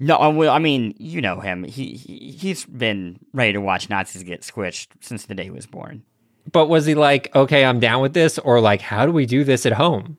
No, 0.00 0.16
I 0.48 0.58
mean, 0.58 0.94
you 0.98 1.20
know 1.20 1.40
him. 1.40 1.62
He, 1.64 1.92
he 1.92 2.32
he's 2.32 2.64
been 2.64 3.18
ready 3.32 3.52
to 3.52 3.60
watch 3.60 3.88
Nazis 3.90 4.22
get 4.22 4.40
squished 4.40 4.88
since 5.00 5.26
the 5.26 5.34
day 5.34 5.44
he 5.44 5.50
was 5.50 5.66
born. 5.66 6.02
But 6.50 6.68
was 6.68 6.86
he 6.86 6.94
like, 6.94 7.34
okay, 7.36 7.64
I'm 7.64 7.78
down 7.80 8.00
with 8.02 8.14
this? 8.14 8.38
Or 8.38 8.60
like, 8.60 8.80
how 8.80 9.04
do 9.06 9.12
we 9.12 9.26
do 9.26 9.44
this 9.44 9.66
at 9.66 9.74
home? 9.74 10.16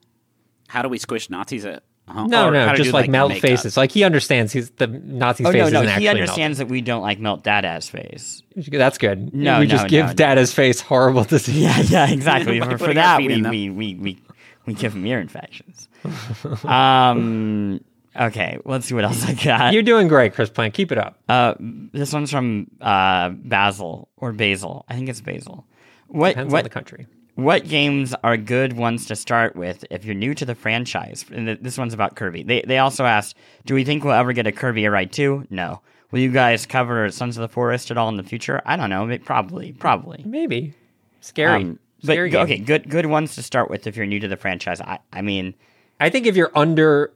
how 0.68 0.80
do 0.80 0.88
we 0.88 0.96
squish 0.96 1.28
Nazis 1.28 1.66
at 1.66 1.82
home? 2.08 2.30
No, 2.30 2.48
Or 2.48 2.50
no, 2.50 2.74
just 2.74 2.84
do, 2.84 2.92
like, 2.92 3.10
melt 3.10 3.28
makeup? 3.28 3.42
faces. 3.42 3.76
Like 3.76 3.92
he 3.92 4.04
understands 4.04 4.50
he's 4.54 4.70
the 4.70 4.86
Nazi's 4.86 5.46
Oh 5.46 5.52
face 5.52 5.64
no, 5.64 5.68
no, 5.68 5.82
isn't 5.82 6.00
he 6.00 6.08
actually 6.08 6.08
understands 6.08 6.58
that 6.58 6.68
we 6.68 6.80
don't 6.80 7.02
like 7.02 7.18
melt 7.18 7.44
Dada's 7.44 7.90
face. 7.90 8.42
That's 8.56 8.96
good. 8.96 9.34
No, 9.34 9.60
we 9.60 9.66
no, 9.66 9.70
just 9.70 9.88
give 9.88 10.06
no, 10.06 10.12
no. 10.12 10.14
Dada's 10.14 10.54
face 10.54 10.80
horrible 10.80 11.24
disease. 11.24 11.58
Yeah, 11.58 11.78
yeah, 11.82 12.10
exactly. 12.10 12.58
By 12.58 12.70
for, 12.70 12.78
for 12.78 12.94
that, 12.94 13.18
we, 13.18 13.42
we 13.42 13.68
we 13.68 13.94
we 13.96 14.22
we 14.64 14.72
give 14.72 14.94
them 14.94 15.04
ear 15.04 15.20
infections. 15.20 15.88
um, 16.64 17.84
okay, 18.18 18.58
let's 18.64 18.86
see 18.86 18.94
what 18.94 19.04
else 19.04 19.24
I 19.24 19.34
got. 19.34 19.72
You're 19.72 19.82
doing 19.82 20.08
great, 20.08 20.34
Chris 20.34 20.50
Plante. 20.50 20.74
Keep 20.74 20.92
it 20.92 20.98
up. 20.98 21.18
Uh, 21.28 21.54
this 21.58 22.12
one's 22.12 22.30
from 22.30 22.70
uh, 22.80 23.30
Basil 23.30 24.08
or 24.16 24.32
Basil. 24.32 24.84
I 24.88 24.94
think 24.94 25.08
it's 25.08 25.20
Basil. 25.20 25.64
What 26.08 26.30
Depends 26.30 26.52
on 26.52 26.56
what 26.56 26.64
the 26.64 26.70
country. 26.70 27.06
what 27.36 27.66
games 27.66 28.14
are 28.22 28.36
good 28.36 28.74
ones 28.74 29.06
to 29.06 29.16
start 29.16 29.56
with 29.56 29.84
if 29.90 30.04
you're 30.04 30.14
new 30.14 30.34
to 30.34 30.44
the 30.44 30.54
franchise? 30.54 31.24
And 31.32 31.46
th- 31.46 31.58
this 31.62 31.78
one's 31.78 31.94
about 31.94 32.16
Kirby. 32.16 32.42
They 32.42 32.62
they 32.62 32.78
also 32.78 33.04
asked, 33.04 33.36
do 33.64 33.74
we 33.74 33.84
think 33.84 34.04
we'll 34.04 34.12
ever 34.12 34.32
get 34.32 34.46
a 34.46 34.52
Kirby 34.52 34.86
Ride 34.86 35.12
2? 35.12 35.46
No. 35.50 35.80
Will 36.10 36.20
you 36.20 36.30
guys 36.30 36.66
cover 36.66 37.10
Sons 37.10 37.38
of 37.38 37.40
the 37.40 37.48
Forest 37.48 37.90
at 37.90 37.96
all 37.96 38.10
in 38.10 38.18
the 38.18 38.22
future? 38.22 38.60
I 38.66 38.76
don't 38.76 38.90
know. 38.90 39.18
Probably, 39.24 39.72
probably. 39.72 40.22
Maybe. 40.26 40.74
Scary. 41.22 41.62
Um, 41.62 41.78
but 42.04 42.12
Scary 42.12 42.36
okay, 42.36 42.58
good 42.58 42.90
good 42.90 43.06
ones 43.06 43.36
to 43.36 43.42
start 43.42 43.70
with 43.70 43.86
if 43.86 43.96
you're 43.96 44.04
new 44.06 44.20
to 44.20 44.28
the 44.28 44.36
franchise. 44.36 44.80
I 44.82 44.98
I 45.12 45.22
mean, 45.22 45.54
I 46.00 46.10
think 46.10 46.26
if 46.26 46.36
you're 46.36 46.50
under 46.54 47.12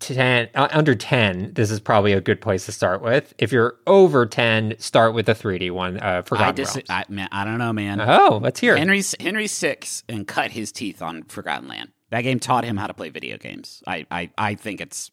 10 0.00 0.50
uh, 0.54 0.68
under 0.72 0.94
10, 0.94 1.52
this 1.54 1.70
is 1.70 1.80
probably 1.80 2.12
a 2.12 2.20
good 2.20 2.40
place 2.40 2.66
to 2.66 2.72
start 2.72 3.02
with. 3.02 3.34
If 3.38 3.52
you're 3.52 3.76
over 3.86 4.26
10, 4.26 4.76
start 4.78 5.14
with 5.14 5.26
the 5.26 5.32
3D 5.34 5.70
one, 5.70 5.98
uh, 5.98 6.18
I, 6.18 6.22
Forgotten 6.22 6.54
dis- 6.54 6.76
Realms. 6.76 6.90
I, 6.90 7.04
man, 7.08 7.28
I 7.32 7.44
don't 7.44 7.58
know, 7.58 7.72
man. 7.72 8.00
Oh, 8.00 8.38
let's 8.42 8.60
hear. 8.60 8.76
Henry's 8.76 9.14
Henry's 9.18 9.52
six 9.52 10.02
and 10.08 10.26
cut 10.26 10.50
his 10.52 10.72
teeth 10.72 11.02
on 11.02 11.22
Forgotten 11.24 11.68
Land. 11.68 11.92
That 12.10 12.22
game 12.22 12.38
taught 12.38 12.64
him 12.64 12.76
how 12.76 12.86
to 12.86 12.94
play 12.94 13.08
video 13.08 13.36
games. 13.36 13.82
I, 13.86 14.06
I, 14.10 14.30
I 14.38 14.54
think 14.54 14.80
it's 14.80 15.10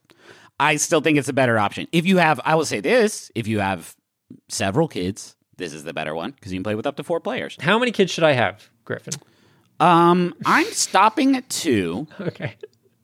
I 0.59 0.75
still 0.75 1.01
think 1.01 1.17
it's 1.17 1.29
a 1.29 1.33
better 1.33 1.57
option. 1.57 1.87
If 1.91 2.05
you 2.05 2.17
have 2.17 2.39
I 2.45 2.55
will 2.55 2.65
say 2.65 2.79
this, 2.79 3.31
if 3.35 3.47
you 3.47 3.59
have 3.59 3.95
several 4.49 4.87
kids, 4.87 5.35
this 5.57 5.73
is 5.73 5.83
the 5.83 5.93
better 5.93 6.13
one 6.13 6.31
because 6.31 6.51
you 6.53 6.57
can 6.59 6.63
play 6.63 6.75
with 6.75 6.85
up 6.85 6.95
to 6.97 7.03
four 7.03 7.19
players. 7.19 7.57
How 7.59 7.79
many 7.79 7.91
kids 7.91 8.11
should 8.11 8.23
I 8.23 8.33
have, 8.33 8.69
Griffin? 8.85 9.13
Um 9.79 10.35
I'm 10.45 10.67
stopping 10.67 11.35
at 11.35 11.49
two 11.49 12.07
Okay. 12.19 12.55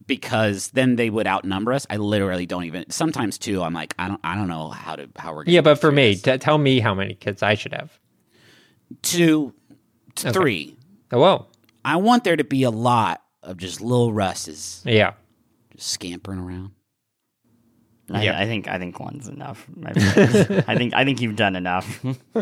Because 0.09 0.71
then 0.71 0.97
they 0.97 1.09
would 1.09 1.25
outnumber 1.27 1.71
us. 1.71 1.87
I 1.89 1.95
literally 1.95 2.45
don't 2.45 2.65
even 2.65 2.89
sometimes 2.89 3.37
too, 3.37 3.63
I'm 3.63 3.73
like, 3.73 3.95
I 3.97 4.09
don't 4.09 4.19
I 4.25 4.35
don't 4.35 4.49
know 4.49 4.67
how 4.69 4.97
to 4.97 5.07
how 5.15 5.33
we're 5.33 5.45
gonna 5.45 5.53
Yeah, 5.55 5.61
but 5.61 5.79
for 5.79 5.89
me, 5.93 6.15
t- 6.15 6.37
tell 6.37 6.57
me 6.57 6.81
how 6.81 6.93
many 6.93 7.13
kids 7.13 7.41
I 7.41 7.55
should 7.55 7.73
have. 7.73 7.97
two 9.01 9.53
to 10.15 10.27
Okay. 10.29 10.33
three. 10.33 10.77
Oh, 11.13 11.19
whoa. 11.19 11.45
I 11.85 11.95
want 11.95 12.23
there 12.25 12.35
to 12.35 12.43
be 12.43 12.63
a 12.63 12.69
lot 12.71 13.21
of 13.41 13.55
just 13.57 13.79
little 13.81 14.11
Russes 14.11 14.81
Yeah. 14.85 15.13
just 15.75 15.87
scampering 15.87 16.39
around. 16.39 16.71
I, 18.11 18.23
Yeah. 18.23 18.39
I 18.39 18.45
think 18.45 18.67
I 18.67 18.77
think 18.79 18.99
one's 18.99 19.27
enough. 19.27 19.65
I 19.85 20.75
think 20.75 20.93
I 20.93 21.03
think 21.05 21.21
you've 21.21 21.35
done 21.35 21.55
enough. 21.55 22.03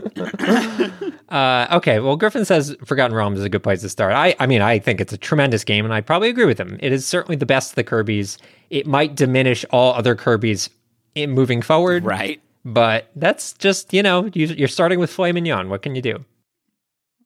Uh, 1.29 1.67
okay, 1.71 1.99
well, 1.99 2.15
Griffin 2.15 2.45
says 2.45 2.73
Forgotten 2.85 3.13
Realms 3.15 3.39
is 3.39 3.43
a 3.45 3.49
good 3.49 3.61
place 3.63 3.81
to 3.81 3.89
start. 3.89 4.13
I, 4.13 4.33
I 4.39 4.47
mean, 4.47 4.61
I 4.61 4.79
think 4.79 5.01
it's 5.01 5.11
a 5.11 5.17
tremendous 5.17 5.65
game, 5.65 5.83
and 5.83 5.93
I 5.93 5.99
probably 5.99 6.29
agree 6.29 6.45
with 6.45 6.57
him. 6.57 6.77
It 6.79 6.93
is 6.93 7.05
certainly 7.05 7.35
the 7.35 7.45
best 7.45 7.71
of 7.71 7.75
the 7.75 7.83
Kirby's. 7.83 8.37
It 8.69 8.87
might 8.87 9.13
diminish 9.15 9.65
all 9.69 9.93
other 9.93 10.15
Kirby's 10.15 10.69
in 11.15 11.31
moving 11.31 11.61
forward, 11.61 12.05
Right. 12.05 12.39
but 12.63 13.09
that's 13.17 13.51
just, 13.53 13.93
you 13.93 14.01
know, 14.03 14.29
you, 14.33 14.47
you're 14.47 14.69
starting 14.69 14.99
with 14.99 15.11
Flame 15.11 15.35
Mignon. 15.35 15.67
What 15.69 15.81
can 15.81 15.95
you 15.95 16.01
do? 16.01 16.23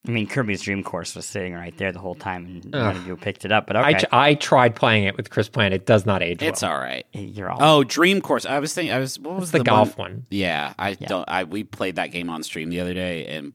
I 0.08 0.10
mean, 0.12 0.26
Kirby's 0.28 0.62
Dream 0.64 0.84
Course 0.84 1.16
was 1.16 1.26
sitting 1.28 1.54
right 1.54 1.78
there 1.78 1.92
the 1.92 2.00
whole 2.00 2.16
time, 2.16 2.46
and 2.46 2.66
Ugh. 2.66 2.72
none 2.72 2.96
of 2.98 3.06
you 3.06 3.16
picked 3.16 3.46
it 3.46 3.52
up. 3.52 3.68
But 3.68 3.76
I, 3.76 3.90
okay, 3.92 4.00
tr- 4.00 4.06
I 4.12 4.34
tried 4.34 4.76
playing 4.76 5.04
it 5.04 5.16
with 5.16 5.30
Chris 5.30 5.48
Plante. 5.48 5.76
It 5.76 5.86
does 5.86 6.08
not 6.08 6.24
age 6.24 6.42
It's 6.42 6.64
well. 6.64 6.72
all 6.72 6.80
right. 6.80 7.06
you're 7.14 7.52
all. 7.52 7.60
Oh, 7.62 7.84
Dream 7.84 8.20
Course. 8.20 8.48
I 8.48 8.58
was 8.60 8.74
thinking. 8.74 8.92
I 8.94 8.98
was. 9.00 9.20
What 9.20 9.36
was 9.36 9.44
It's 9.44 9.52
the, 9.52 9.58
the, 9.60 9.64
golf 9.64 9.98
one? 10.00 10.12
one. 10.12 10.26
Yeah, 10.32 10.74
I 10.80 10.98
Yeah. 11.00 11.08
don't. 11.08 11.30
I 11.30 11.44
we 11.44 11.64
played 11.64 11.98
that 11.98 12.08
game 12.12 12.30
on 12.32 12.42
stream 12.42 12.70
the 12.72 12.80
other 12.80 12.96
day 12.96 13.28
and 13.28 13.54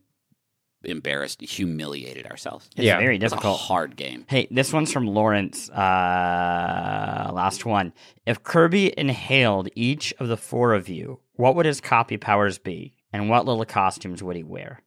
embarrassed, 0.84 1.40
humiliated 1.40 2.26
ourselves. 2.26 2.68
it's 2.76 2.84
yeah, 2.84 2.98
very 2.98 3.16
It's 3.16 3.24
a 3.24 3.28
difficult. 3.30 3.58
hard 3.58 3.96
game. 3.96 4.24
Hey, 4.28 4.46
this 4.52 4.72
one's 4.72 4.92
from 4.92 5.08
Lawrence. 5.08 5.68
Uh, 5.70 7.30
last 7.32 7.66
one. 7.66 7.92
If 8.24 8.44
Kirby 8.44 8.94
inhaled 8.96 9.68
each 9.74 10.14
of 10.20 10.28
the 10.28 10.36
four 10.36 10.74
of 10.74 10.88
you, 10.88 11.18
what 11.34 11.56
would 11.56 11.66
his 11.66 11.80
copy 11.80 12.16
powers 12.18 12.58
be, 12.58 12.94
and 13.12 13.28
what 13.28 13.46
little 13.46 13.64
costumes 13.64 14.22
would 14.22 14.36
he 14.36 14.44
wear? 14.44 14.80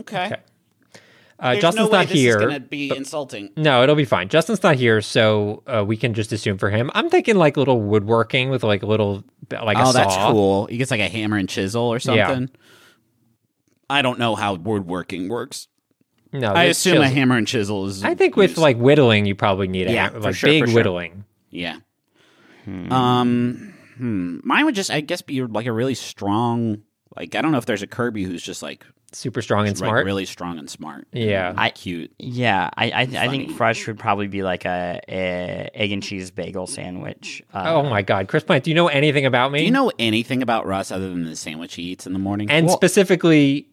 Okay. 0.00 0.26
Okay. 0.26 0.42
Uh, 1.38 1.50
There's 1.52 1.62
Justin's 1.62 1.86
no 1.86 1.92
way 1.92 1.98
not 1.98 2.08
this 2.08 2.16
here. 2.18 2.38
Is 2.38 2.44
gonna 2.46 2.60
be 2.60 2.96
insulting. 2.96 3.50
No, 3.56 3.82
it'll 3.82 3.96
be 3.96 4.04
fine. 4.04 4.28
Justin's 4.28 4.62
not 4.62 4.76
here, 4.76 5.00
so 5.02 5.62
uh, 5.66 5.84
we 5.86 5.96
can 5.96 6.14
just 6.14 6.32
assume 6.32 6.58
for 6.58 6.70
him. 6.70 6.90
I'm 6.94 7.10
thinking 7.10 7.36
like 7.36 7.56
little 7.56 7.80
woodworking 7.80 8.50
with 8.50 8.62
like 8.62 8.82
little, 8.82 9.24
like 9.50 9.76
a 9.76 9.80
oh, 9.82 9.84
saw. 9.86 9.92
that's 9.92 10.16
cool. 10.16 10.66
He 10.66 10.76
gets 10.76 10.90
like 10.92 11.00
a 11.00 11.08
hammer 11.08 11.36
and 11.36 11.48
chisel 11.48 11.82
or 11.82 11.96
Yeah. 11.96 12.28
something. 12.28 12.50
I 13.90 14.00
don't 14.02 14.18
know 14.18 14.34
how 14.36 14.54
woodworking 14.54 15.28
works. 15.28 15.68
No, 16.32 16.52
I 16.52 16.64
it's 16.64 16.78
assume 16.78 17.02
a 17.02 17.08
hammer 17.08 17.36
and 17.36 17.46
chisel 17.46 17.86
is. 17.86 18.02
I 18.04 18.14
think 18.14 18.36
with 18.36 18.50
used. 18.50 18.60
like 18.60 18.76
whittling, 18.76 19.26
you 19.26 19.34
probably 19.34 19.68
need 19.68 19.88
a 19.88 19.92
Yeah, 19.92 20.04
ham- 20.04 20.12
for 20.14 20.20
like 20.20 20.34
sure, 20.36 20.48
big 20.50 20.66
sure. 20.66 20.74
whittling. 20.74 21.24
Yeah. 21.50 21.78
Um. 22.66 23.74
Hmm. 23.96 24.38
Mine 24.42 24.64
would 24.64 24.74
just, 24.74 24.90
I 24.90 25.00
guess, 25.00 25.22
be 25.22 25.42
like 25.42 25.66
a 25.66 25.72
really 25.72 25.94
strong. 25.94 26.78
Like 27.16 27.34
I 27.34 27.42
don't 27.42 27.52
know 27.52 27.58
if 27.58 27.66
there's 27.66 27.82
a 27.82 27.86
Kirby 27.86 28.24
who's 28.24 28.42
just 28.42 28.62
like 28.62 28.84
Super 29.14 29.42
strong 29.42 29.66
and 29.66 29.80
like, 29.80 29.88
smart. 29.88 30.04
really 30.04 30.24
strong 30.24 30.58
and 30.58 30.68
smart. 30.68 31.06
Yeah. 31.12 31.54
I- 31.56 31.70
cute. 31.70 32.12
Yeah, 32.18 32.70
I 32.76 32.90
I, 32.90 33.00
I 33.02 33.28
think 33.28 33.52
fresh 33.52 33.86
would 33.86 33.98
probably 33.98 34.26
be 34.28 34.42
like 34.42 34.64
a, 34.64 35.00
a 35.08 35.70
egg 35.74 35.92
and 35.92 36.02
cheese 36.02 36.30
bagel 36.30 36.66
sandwich. 36.66 37.42
Uh, 37.52 37.64
oh 37.66 37.82
my 37.88 38.02
God, 38.02 38.28
Chris 38.28 38.44
Plante, 38.44 38.64
do 38.64 38.70
you 38.70 38.74
know 38.74 38.88
anything 38.88 39.26
about 39.26 39.52
me? 39.52 39.60
Do 39.60 39.64
you 39.66 39.70
know 39.70 39.92
anything 39.98 40.42
about 40.42 40.66
Russ 40.66 40.90
other 40.90 41.08
than 41.08 41.24
the 41.24 41.36
sandwich 41.36 41.74
he 41.74 41.82
eats 41.82 42.06
in 42.06 42.12
the 42.12 42.18
morning? 42.18 42.50
and 42.50 42.66
Well- 42.66 42.76
specifically, 42.76 43.68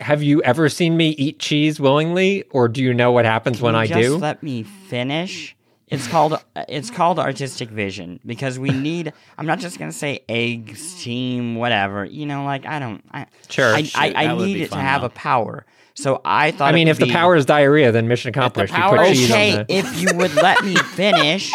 have 0.00 0.22
you 0.22 0.42
ever 0.42 0.68
seen 0.68 0.96
me 0.96 1.10
eat 1.10 1.38
cheese 1.38 1.78
willingly, 1.80 2.42
or 2.50 2.68
do 2.68 2.82
you 2.82 2.92
know 2.92 3.12
what 3.12 3.24
happens 3.24 3.60
when 3.60 3.74
Can 3.74 3.80
I 3.80 3.86
just 3.86 4.00
do? 4.00 4.16
Let 4.18 4.42
me 4.42 4.62
finish. 4.62 5.53
It's 5.88 6.08
called 6.08 6.42
it's 6.68 6.90
called 6.90 7.18
artistic 7.18 7.68
vision 7.68 8.18
because 8.24 8.58
we 8.58 8.70
need. 8.70 9.12
I'm 9.36 9.46
not 9.46 9.58
just 9.58 9.78
gonna 9.78 9.92
say 9.92 10.24
eggs, 10.28 10.80
steam 10.80 11.56
whatever. 11.56 12.04
You 12.04 12.24
know, 12.26 12.44
like 12.44 12.64
I 12.66 12.78
don't. 12.78 13.04
I, 13.12 13.26
Sure. 13.50 13.74
I, 13.74 13.82
Shoot, 13.82 13.98
I, 14.00 14.12
I 14.26 14.34
need 14.36 14.56
it 14.62 14.64
to 14.64 14.70
fun, 14.70 14.80
have 14.80 15.02
though. 15.02 15.06
a 15.08 15.10
power. 15.10 15.66
So 15.94 16.20
I 16.24 16.50
thought. 16.52 16.72
I 16.72 16.74
mean, 16.74 16.88
if 16.88 16.98
would 16.98 17.08
the 17.08 17.12
power 17.12 17.36
is 17.36 17.44
diarrhea, 17.46 17.92
then 17.92 18.08
mission 18.08 18.30
accomplished. 18.30 18.72
You 18.72 18.78
power 18.78 18.96
put 18.96 19.08
is- 19.08 19.18
cheese 19.18 19.30
on 19.30 19.36
Okay, 19.36 19.56
the. 19.56 19.66
if 19.68 20.00
you 20.00 20.08
would 20.16 20.34
let 20.34 20.64
me 20.64 20.74
finish, 20.94 21.52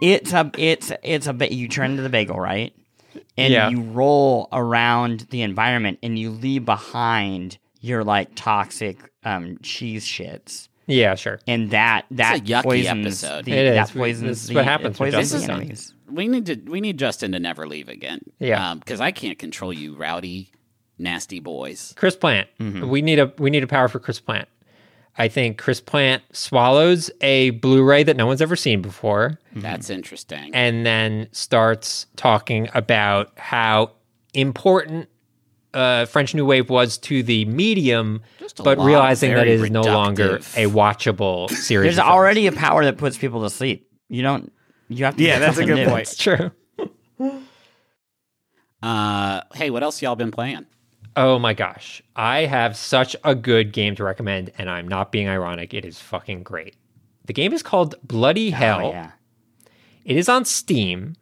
it's 0.00 0.32
a 0.32 0.50
it's 0.58 0.92
it's 1.02 1.26
a 1.26 1.32
bit. 1.32 1.52
You 1.52 1.68
turn 1.68 1.92
into 1.92 2.02
the 2.02 2.08
bagel, 2.08 2.38
right? 2.38 2.74
And 3.38 3.52
Yeah. 3.52 3.68
you 3.70 3.82
roll 3.82 4.48
around 4.52 5.26
the 5.30 5.42
environment, 5.42 5.98
and 6.02 6.18
you 6.18 6.30
leave 6.30 6.64
behind 6.64 7.58
your 7.80 8.04
like 8.04 8.30
toxic 8.34 8.98
um, 9.24 9.58
cheese 9.62 10.04
shits, 10.06 10.68
yeah, 10.92 11.14
sure. 11.14 11.40
and 11.46 11.70
that 11.70 12.06
that 12.12 12.38
a 12.40 12.42
yucky 12.42 12.62
poisons 12.62 13.06
episode. 13.24 13.44
the 13.46 13.52
It 13.52 13.74
that 13.74 13.84
is. 13.88 13.90
poisons 13.92 14.28
This 14.28 14.42
is 14.42 14.48
the 14.48 14.54
what 14.56 14.64
happens 14.64 14.96
it 14.96 15.00
when 15.00 15.10
poisons 15.12 15.30
Justin's 15.32 15.46
the 15.46 15.52
on. 15.52 15.60
enemies. 15.60 15.94
we 16.10 16.28
need 16.28 16.46
to. 16.46 16.56
We 16.70 16.80
need 16.80 16.98
Justin 16.98 17.32
to 17.32 17.38
never 17.40 17.66
leave 17.66 17.88
again. 17.88 18.20
Yeah. 18.38 18.74
because 18.74 19.00
I 19.00 19.10
can't 19.12 19.38
control 19.38 19.72
you, 19.72 19.94
rowdy, 19.96 20.50
nasty 20.98 21.40
boys. 21.40 21.94
Chris 21.96 22.16
Plante. 22.16 22.48
Mm-hmm. 22.60 22.88
We 22.88 23.02
need 23.02 23.18
a 23.18 23.32
we 23.38 23.50
need 23.50 23.62
a 23.62 23.66
power 23.68 23.88
for 23.88 23.98
Chris 23.98 24.20
Plante. 24.20 24.48
I 25.18 25.28
think 25.28 25.58
Chris 25.58 25.78
Plante 25.78 26.24
swallows 26.32 27.10
a 27.20 27.50
Blu-ray 27.50 28.02
that 28.04 28.16
no 28.16 28.26
one's 28.26 28.40
ever 28.40 28.56
seen 28.56 28.80
before, 28.80 29.38
That's 29.54 29.90
interesting. 29.90 30.54
and 30.54 30.86
then 30.86 31.28
starts 31.32 32.06
talking 32.16 32.70
about 32.72 33.30
how 33.36 33.90
important 34.32 35.10
uh, 35.74 36.06
French 36.06 36.34
New 36.34 36.44
Wave 36.44 36.70
was 36.70 36.98
to 36.98 37.22
the 37.22 37.44
medium, 37.46 38.22
but 38.58 38.78
realizing 38.78 39.30
that 39.30 39.44
very 39.44 39.52
it 39.52 39.60
is 39.60 39.70
no 39.70 39.82
longer 39.82 40.36
a 40.36 40.66
watchable 40.66 41.50
series. 41.50 41.96
There's 41.96 42.06
already 42.06 42.46
a 42.46 42.52
power 42.52 42.84
that 42.84 42.98
puts 42.98 43.16
people 43.16 43.42
to 43.42 43.50
sleep. 43.50 43.88
You 44.08 44.22
don't. 44.22 44.52
You 44.88 45.04
have 45.04 45.16
to. 45.16 45.22
Yeah, 45.22 45.38
that's 45.38 45.58
a 45.58 45.64
good 45.64 45.76
new. 45.76 45.86
point. 45.86 46.02
It's 46.02 46.16
true. 46.16 46.50
Uh, 48.82 49.42
hey, 49.54 49.70
what 49.70 49.82
else 49.84 50.02
y'all 50.02 50.16
been 50.16 50.32
playing? 50.32 50.66
Oh 51.14 51.38
my 51.38 51.54
gosh. 51.54 52.02
I 52.16 52.46
have 52.46 52.76
such 52.76 53.14
a 53.22 53.34
good 53.34 53.72
game 53.72 53.94
to 53.96 54.04
recommend, 54.04 54.50
and 54.58 54.68
I'm 54.68 54.88
not 54.88 55.12
being 55.12 55.28
ironic. 55.28 55.72
It 55.72 55.84
is 55.84 56.00
fucking 56.00 56.42
great. 56.42 56.74
The 57.26 57.32
game 57.32 57.52
is 57.52 57.62
called 57.62 57.94
Bloody 58.02 58.50
Hell. 58.50 58.86
Oh, 58.86 58.90
yeah. 58.90 59.10
It 60.04 60.16
is 60.16 60.28
on 60.28 60.44
Steam. 60.44 61.14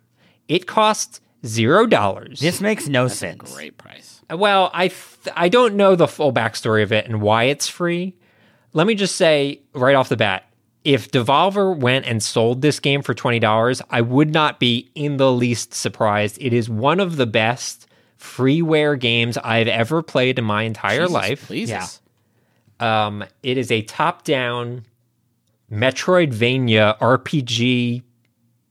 It 0.49 0.67
costs 0.67 1.21
zero 1.47 1.87
dollars. 1.87 2.41
This 2.41 2.61
makes 2.61 2.89
no 2.89 3.05
That's 3.05 3.15
a 3.15 3.19
sense. 3.19 3.55
great 3.55 3.77
price. 3.79 4.21
Well, 4.31 4.71
I 4.73 4.89
th- 4.89 5.35
I 5.37 5.49
don't 5.49 5.75
know 5.75 5.97
the 5.97 6.07
full 6.09 6.33
backstory 6.33 6.83
of 6.83 6.93
it 6.93 7.07
and 7.07 7.21
why 7.21 7.45
it's 7.45 7.67
free. 7.69 8.15
Let 8.73 8.87
me 8.87 8.95
just 8.95 9.17
say 9.17 9.61
right 9.75 9.97
off 9.97 10.09
the 10.09 10.17
bat, 10.17 10.45
if 10.85 11.11
Devolver 11.11 11.77
went 11.77 12.07
and 12.07 12.23
sold 12.23 12.63
this 12.63 12.79
game 12.81 13.03
for 13.03 13.13
twenty 13.15 13.39
dollars, 13.41 13.83
I 13.91 14.01
would 14.03 14.33
not 14.33 14.61
be 14.61 14.91
in 14.95 15.17
the 15.17 15.33
least 15.33 15.75
surprised. 15.75 16.39
It 16.41 16.53
is 16.53 16.71
one 16.71 17.01
of 17.01 17.17
the 17.17 17.27
best 17.27 17.87
freeware 18.19 18.99
games 18.99 19.37
I've 19.39 19.67
ever 19.69 20.03
played 20.03 20.39
in 20.39 20.45
my 20.45 20.63
entire 20.63 21.01
Jesus, 21.01 21.13
life. 21.13 21.47
please. 21.47 21.71
Yeah. 21.71 21.87
Um, 22.79 23.25
it 23.43 23.59
is 23.59 23.71
a 23.71 23.83
top-down 23.83 24.85
Metroidvania 25.71 26.99
RPG 26.99 28.03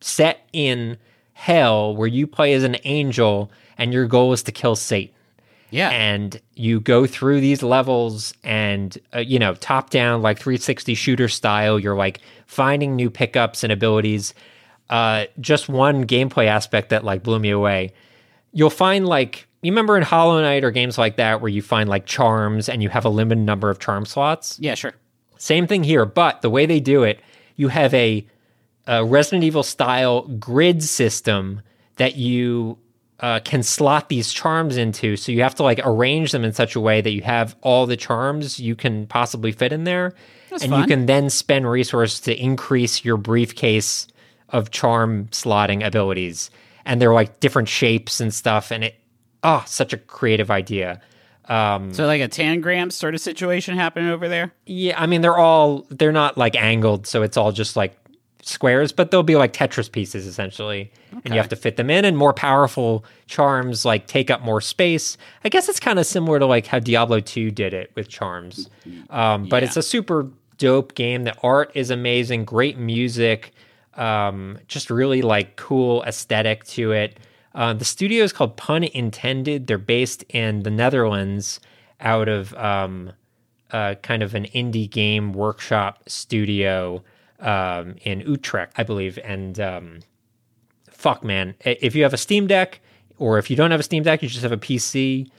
set 0.02 0.48
in 0.54 0.98
hell 1.40 1.96
where 1.96 2.08
you 2.08 2.28
play 2.28 2.52
as 2.54 2.66
an 2.66 2.76
angel 2.84 3.50
and 3.78 3.94
your 3.94 4.06
goal 4.08 4.34
is 4.34 4.44
to 4.44 4.52
kill 4.52 4.76
Satan. 4.76 5.16
Yeah. 5.72 5.90
And 5.90 6.38
you 6.56 6.82
go 6.82 7.08
through 7.08 7.40
these 7.40 7.64
levels 7.64 8.34
and, 8.44 8.98
uh, 9.16 9.20
you 9.20 9.40
know, 9.40 9.54
top 9.54 9.90
down, 9.90 10.22
like 10.22 10.38
360 10.38 10.96
shooter 10.96 11.30
style. 11.30 11.80
You're 11.80 11.96
like 11.96 12.20
finding 12.46 12.98
new 12.98 13.10
pickups 13.10 13.64
and 13.64 13.72
abilities. 13.72 14.34
Uh, 14.90 15.28
just 15.40 15.70
one 15.70 16.06
gameplay 16.06 16.48
aspect 16.48 16.90
that 16.90 17.06
like 17.06 17.24
blew 17.24 17.40
me 17.40 17.52
away. 17.52 17.94
You'll 18.52 18.70
find 18.70 19.08
like, 19.08 19.48
you 19.62 19.72
remember 19.72 19.96
in 19.96 20.04
Hollow 20.04 20.42
Knight 20.42 20.66
or 20.66 20.72
games 20.72 20.98
like 20.98 21.16
that 21.16 21.40
where 21.40 21.50
you 21.50 21.62
find 21.62 21.88
like 21.88 22.06
charms 22.06 22.68
and 22.68 22.84
you 22.84 22.90
have 22.90 23.06
a 23.06 23.10
limited 23.10 23.46
number 23.46 23.70
of 23.70 23.80
charm 23.80 24.06
slots? 24.06 24.58
Yeah, 24.60 24.76
sure. 24.76 24.94
Same 25.38 25.68
thing 25.68 25.86
here, 25.86 26.06
but 26.06 26.42
the 26.42 26.50
way 26.50 26.66
they 26.66 26.82
do 26.82 27.04
it, 27.04 27.22
you 27.56 27.70
have 27.70 27.94
a, 27.94 28.26
a 28.90 29.06
Resident 29.06 29.44
Evil 29.44 29.62
style 29.62 30.24
grid 30.24 30.84
system 30.84 31.62
that 31.98 32.16
you 32.16 32.78
uh, 33.20 33.40
can 33.44 33.62
slot 33.62 34.10
these 34.10 34.34
charms 34.34 34.78
into. 34.78 35.16
So 35.16 35.32
you 35.32 35.44
have 35.44 35.54
to 35.56 35.64
like 35.64 35.80
arrange 35.84 36.32
them 36.32 36.44
in 36.44 36.54
such 36.54 36.76
a 36.76 36.80
way 36.80 37.00
that 37.00 37.12
you 37.12 37.22
have 37.22 37.56
all 37.62 37.86
the 37.86 37.96
charms 37.96 38.60
you 38.60 38.76
can 38.76 39.06
possibly 39.06 39.52
fit 39.52 39.72
in 39.72 39.84
there. 39.84 40.14
That's 40.50 40.64
and 40.64 40.72
fun. 40.72 40.82
you 40.82 40.88
can 40.88 41.06
then 41.06 41.30
spend 41.30 41.70
resources 41.70 42.20
to 42.22 42.36
increase 42.36 43.06
your 43.06 43.18
briefcase 43.18 44.08
of 44.50 44.72
charm 44.72 45.28
slotting 45.28 45.86
abilities. 45.86 46.50
And 46.84 47.00
they're 47.00 47.14
like 47.14 47.40
different 47.40 47.70
shapes 47.70 48.20
and 48.20 48.34
stuff. 48.34 48.72
And 48.72 48.86
it, 48.86 48.96
oh, 49.44 49.64
such 49.68 49.94
a 49.94 49.98
creative 49.98 50.50
idea. 50.50 51.00
Um, 51.48 51.94
So 51.94 52.08
like 52.08 52.22
a 52.22 52.28
tangram 52.28 52.92
sort 52.92 53.14
of 53.14 53.22
situation 53.22 53.76
happening 53.76 54.10
over 54.10 54.28
there. 54.28 54.54
yeah, 54.66 55.00
I 55.00 55.06
mean 55.06 55.22
they're 55.22 55.38
all 55.38 55.86
they're 55.90 56.12
not 56.12 56.38
like 56.38 56.56
angled, 56.56 57.06
so 57.06 57.22
it's 57.22 57.38
all 57.38 57.52
just 57.52 57.76
like 57.76 57.99
squares, 58.50 58.92
but 58.92 59.12
they'll 59.12 59.24
be 59.24 59.36
like 59.36 59.54
Tetris 59.54 59.92
pieces 59.92 60.26
essentially, 60.26 60.92
and 61.24 61.34
you 61.34 61.40
have 61.40 61.50
to 61.50 61.56
fit 61.56 61.78
them 61.78 61.90
in. 61.90 62.04
And 62.06 62.18
more 62.18 62.34
powerful 62.34 63.06
charms 63.28 63.86
like 63.86 64.08
take 64.08 64.30
up 64.30 64.42
more 64.42 64.62
space. 64.62 65.18
I 65.44 65.50
guess 65.50 65.70
it's 65.70 65.80
kind 65.80 66.00
of 66.00 66.06
similar 66.06 66.40
to 66.40 66.46
like 66.46 66.68
how 66.68 66.80
Diablo 66.80 67.20
two 67.20 67.52
did 67.52 67.74
it 67.74 67.92
with 67.96 68.10
charms, 68.10 68.70
um, 69.10 69.48
but 69.48 69.64
it's 69.64 69.78
a 69.78 69.84
super 69.84 70.28
dope 70.58 70.96
game. 70.96 71.24
The 71.24 71.36
art 71.42 71.72
is 71.76 71.90
amazing, 71.92 72.46
great 72.46 72.78
music, 72.78 73.54
um, 73.96 74.60
just 74.68 74.90
really 74.90 75.22
like 75.22 75.56
cool 75.56 76.04
aesthetic 76.04 76.66
to 76.66 76.92
it. 76.92 77.18
Uh, 77.56 77.74
the 77.74 77.86
studio 77.86 78.24
is 78.24 78.32
called 78.32 78.58
Pun 78.58 78.84
Intended. 78.84 79.68
They're 79.68 79.78
based 79.78 80.24
in 80.30 80.64
the 80.64 80.70
Netherlands, 80.70 81.60
out 82.00 82.30
of 82.30 82.54
um, 82.56 83.12
uh, 83.72 83.96
kind 84.02 84.24
of 84.24 84.36
an 84.36 84.46
indie 84.46 84.90
game 84.90 85.34
workshop 85.34 86.04
studio 86.08 87.04
um, 87.40 87.96
in 88.04 88.22
Utrecht, 88.22 88.74
I 88.78 88.84
believe. 88.84 89.18
And 89.24 89.60
um, 89.60 90.00
fuck, 90.90 91.24
man, 91.24 91.56
if 91.66 91.96
you 91.96 92.04
have 92.04 92.14
a 92.14 92.18
Steam 92.18 92.48
Deck 92.48 92.82
or 93.18 93.38
if 93.38 93.50
you 93.50 93.56
don't 93.56 93.72
have 93.72 93.80
a 93.80 93.84
Steam 93.84 94.04
Deck, 94.04 94.22
you 94.22 94.30
just 94.30 94.44
have 94.44 94.52
a 94.52 94.58
PC. 94.58 95.30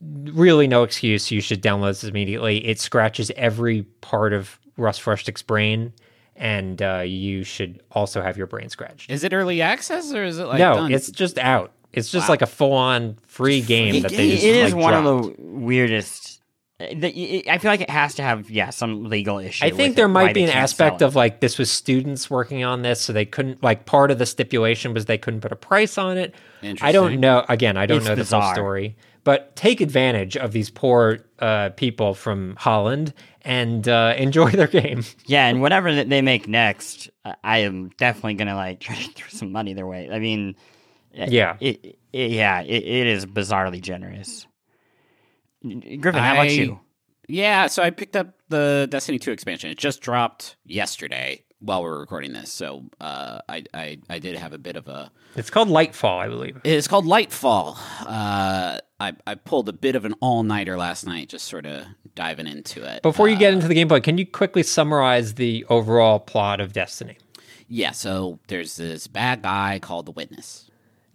Really, 0.00 0.68
no 0.68 0.84
excuse. 0.84 1.30
You 1.30 1.40
should 1.40 1.60
download 1.62 1.88
this 1.88 2.04
immediately. 2.04 2.64
It 2.66 2.78
scratches 2.78 3.32
every 3.36 3.82
part 4.00 4.32
of 4.32 4.58
Russ 4.76 4.98
Frushtick's 5.00 5.42
brain, 5.42 5.92
and 6.36 6.80
uh, 6.80 7.02
you 7.04 7.42
should 7.42 7.82
also 7.90 8.22
have 8.22 8.36
your 8.36 8.46
brain 8.46 8.68
scratched. 8.68 9.10
Is 9.10 9.24
it 9.24 9.32
early 9.32 9.60
access 9.60 10.12
or 10.12 10.22
is 10.22 10.38
it 10.38 10.44
like 10.44 10.60
no, 10.60 10.74
done? 10.74 10.92
it's 10.92 11.10
just 11.10 11.36
out. 11.38 11.72
It's 11.92 12.10
just 12.12 12.28
Wow. 12.28 12.32
like 12.34 12.42
a 12.42 12.46
full-on 12.46 13.16
free 13.26 13.60
game 13.60 13.94
free 13.94 14.00
that 14.02 14.12
they 14.12 14.30
just 14.32 14.44
is 14.44 14.72
like, 14.74 14.82
one 14.82 15.02
dropped. 15.02 15.26
of 15.30 15.36
the 15.36 15.42
weirdest. 15.42 16.27
Uh, 16.80 16.86
the- 16.94 17.44
I 17.50 17.58
feel 17.58 17.70
like 17.70 17.80
it 17.80 17.90
has 17.90 18.14
to 18.16 18.22
have 18.22 18.50
yeah 18.50 18.70
some 18.70 19.04
legal 19.04 19.38
issue. 19.38 19.64
I 19.64 19.70
think 19.70 19.96
there 19.96 20.06
it, 20.06 20.10
might 20.10 20.34
be 20.34 20.44
an 20.44 20.50
aspect 20.50 21.02
of 21.02 21.16
like 21.16 21.40
this 21.40 21.58
was 21.58 21.70
students 21.70 22.30
working 22.30 22.64
on 22.64 22.82
this, 22.82 23.00
so 23.00 23.12
they 23.12 23.24
couldn't 23.24 23.62
like 23.62 23.84
part 23.86 24.10
of 24.10 24.18
the 24.18 24.26
stipulation 24.26 24.94
was 24.94 25.06
they 25.06 25.18
couldn't 25.18 25.40
put 25.40 25.52
a 25.52 25.56
price 25.56 25.98
on 25.98 26.18
it. 26.18 26.34
I 26.82 26.92
don't 26.92 27.20
know. 27.20 27.44
Again, 27.48 27.76
I 27.76 27.86
don't 27.86 27.98
It's 27.98 28.06
know 28.06 28.14
the 28.14 28.24
full 28.24 28.42
story, 28.52 28.96
but 29.24 29.54
take 29.56 29.80
advantage 29.80 30.36
of 30.36 30.52
these 30.52 30.70
poor 30.70 31.18
uh, 31.38 31.70
people 31.70 32.14
from 32.14 32.56
Holland 32.56 33.12
and 33.42 33.88
uh, 33.88 34.14
enjoy 34.18 34.50
their 34.50 34.66
game. 34.66 35.04
yeah, 35.26 35.46
and 35.46 35.60
whatever 35.60 35.94
that 35.94 36.08
they 36.08 36.20
make 36.22 36.48
next, 36.48 37.10
uh, 37.24 37.34
I 37.44 37.58
am 37.58 37.90
definitely 37.98 38.34
gonna 38.34 38.56
like 38.56 38.80
try 38.80 38.96
to 38.96 39.12
throw 39.12 39.28
some 39.28 39.52
money 39.52 39.72
their 39.74 39.86
way. 39.86 40.10
I 40.12 40.18
mean, 40.18 40.56
uh, 41.18 41.26
Yeah. 41.28 41.56
it, 41.60 41.98
it 42.12 42.30
yeah, 42.32 42.60
it, 42.62 42.82
it 42.84 43.06
is 43.06 43.24
bizarrely 43.26 43.80
generous. 43.80 44.46
Griffin, 45.62 46.14
how 46.22 46.34
about 46.34 46.50
you? 46.50 46.80
Yeah, 47.28 47.66
so 47.66 47.82
I 47.82 47.90
picked 47.90 48.16
up 48.16 48.34
the 48.48 48.86
Destiny 48.90 49.18
2 49.18 49.32
expansion. 49.32 49.70
It 49.70 49.76
just 49.78 50.00
dropped 50.00 50.56
yesterday 50.64 51.44
while 51.60 51.82
we're 51.82 51.98
recording 51.98 52.32
this. 52.32 52.50
So 52.50 52.84
uh, 53.00 53.40
I, 53.48 53.64
I 53.74 53.98
I 54.08 54.18
did 54.18 54.36
have 54.36 54.52
a 54.54 54.58
bit 54.58 54.76
of 54.76 54.88
a 54.88 55.10
It's 55.36 55.50
called 55.50 55.68
Lightfall, 55.68 56.18
I 56.18 56.28
believe. 56.28 56.58
It's 56.64 56.88
called 56.88 57.04
Lightfall. 57.04 57.76
Uh, 58.00 58.78
I, 59.00 59.12
I 59.26 59.34
pulled 59.34 59.68
a 59.68 59.72
bit 59.72 59.94
of 59.94 60.04
an 60.06 60.14
all 60.20 60.42
nighter 60.42 60.76
last 60.78 61.04
night, 61.06 61.28
just 61.28 61.46
sort 61.46 61.66
of 61.66 61.84
diving 62.14 62.46
into 62.46 62.82
it. 62.84 63.02
Before 63.02 63.28
you 63.28 63.36
Uh, 63.36 63.40
get 63.40 63.52
into 63.52 63.68
the 63.68 63.74
gameplay, 63.74 64.02
can 64.02 64.16
you 64.16 64.24
quickly 64.26 64.62
summarize 64.62 65.34
the 65.34 65.66
overall 65.68 66.18
plot 66.20 66.60
of 66.60 66.72
Destiny? 66.72 67.18
yeah, 67.70 67.90
so 67.90 68.38
there's 68.48 68.76
this 68.76 69.06
bad 69.06 69.42
guy 69.42 69.78
called 69.80 70.06
the 70.06 70.12
Witness. 70.12 70.67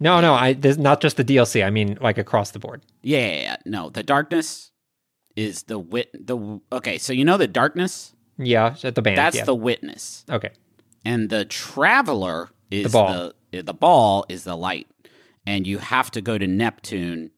No, 0.04 0.20
no, 0.20 0.34
I 0.34 0.52
there's 0.52 0.76
not 0.76 1.00
just 1.00 1.16
the 1.16 1.24
DLC. 1.24 1.64
I 1.64 1.70
mean, 1.70 1.96
like 1.98 2.18
across 2.18 2.50
the 2.50 2.58
board. 2.58 2.82
Yeah, 3.02 3.26
yeah, 3.26 3.40
yeah. 3.40 3.56
no, 3.64 3.88
the 3.88 4.02
darkness 4.02 4.70
is 5.34 5.62
the 5.62 5.78
wit. 5.78 6.10
The 6.12 6.60
okay, 6.70 6.98
so 6.98 7.14
you 7.14 7.24
know 7.24 7.38
the 7.38 7.48
darkness. 7.48 8.14
Yeah, 8.36 8.76
at 8.84 8.94
the 8.94 9.00
band. 9.00 9.16
That's 9.16 9.36
yeah. 9.36 9.44
the 9.44 9.54
witness, 9.54 10.26
okay. 10.28 10.50
and 11.06 11.30
the 11.30 11.46
traveler 11.46 12.50
is 12.70 12.84
The 12.84 12.88
ball. 12.90 13.32
The, 13.50 13.62
the 13.62 13.72
ball 13.72 14.26
is 14.28 14.44
the 14.44 14.56
light, 14.56 14.88
and 15.46 15.66
you 15.66 15.78
have 15.78 16.10
to 16.10 16.20
go 16.20 16.36
to 16.36 16.46
Neptune 16.46 17.30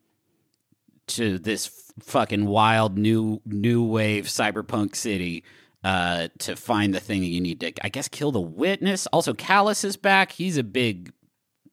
to 1.09 1.39
this 1.39 1.69
f- 1.69 2.05
fucking 2.05 2.47
wild 2.47 2.99
new 2.99 3.41
new 3.45 3.85
wave 3.85 4.25
cyberpunk 4.25 4.97
city 4.97 5.45
uh, 5.85 6.29
to 6.39 6.57
find 6.57 6.93
the 6.93 6.99
thing 6.99 7.21
that 7.21 7.29
you 7.29 7.41
need 7.41 7.61
to, 7.61 7.73
I 7.81 7.91
guess, 7.91 8.09
kill 8.09 8.33
the 8.33 8.41
witness. 8.41 9.07
Also, 9.13 9.35
Calus 9.35 9.85
is 9.85 9.97
back. 9.97 10.33
He's 10.33 10.57
a 10.57 10.65
big 10.65 11.13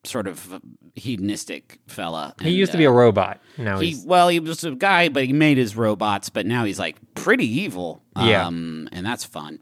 sort 0.06 0.28
of 0.28 0.62
hedonistic 0.96 1.80
fella. 1.88 2.36
He 2.42 2.50
used 2.52 2.72
to 2.74 2.78
be 2.78 2.86
a 2.86 2.92
robot. 2.92 3.40
Now 3.58 3.80
He 3.80 3.88
he's 3.90 4.06
well, 4.06 4.30
he 4.30 4.40
was 4.40 4.64
a 4.64 4.72
guy, 4.72 5.10
but 5.10 5.26
he 5.26 5.34
made 5.34 5.58
his 5.58 5.76
robots. 5.76 6.30
But 6.30 6.46
now 6.46 6.66
he's 6.66 6.80
like 6.80 6.98
pretty 7.16 7.48
evil. 7.62 8.04
Yeah. 8.18 8.48
um, 8.48 8.90
and 8.92 9.06
that's 9.06 9.24
fun. 9.26 9.60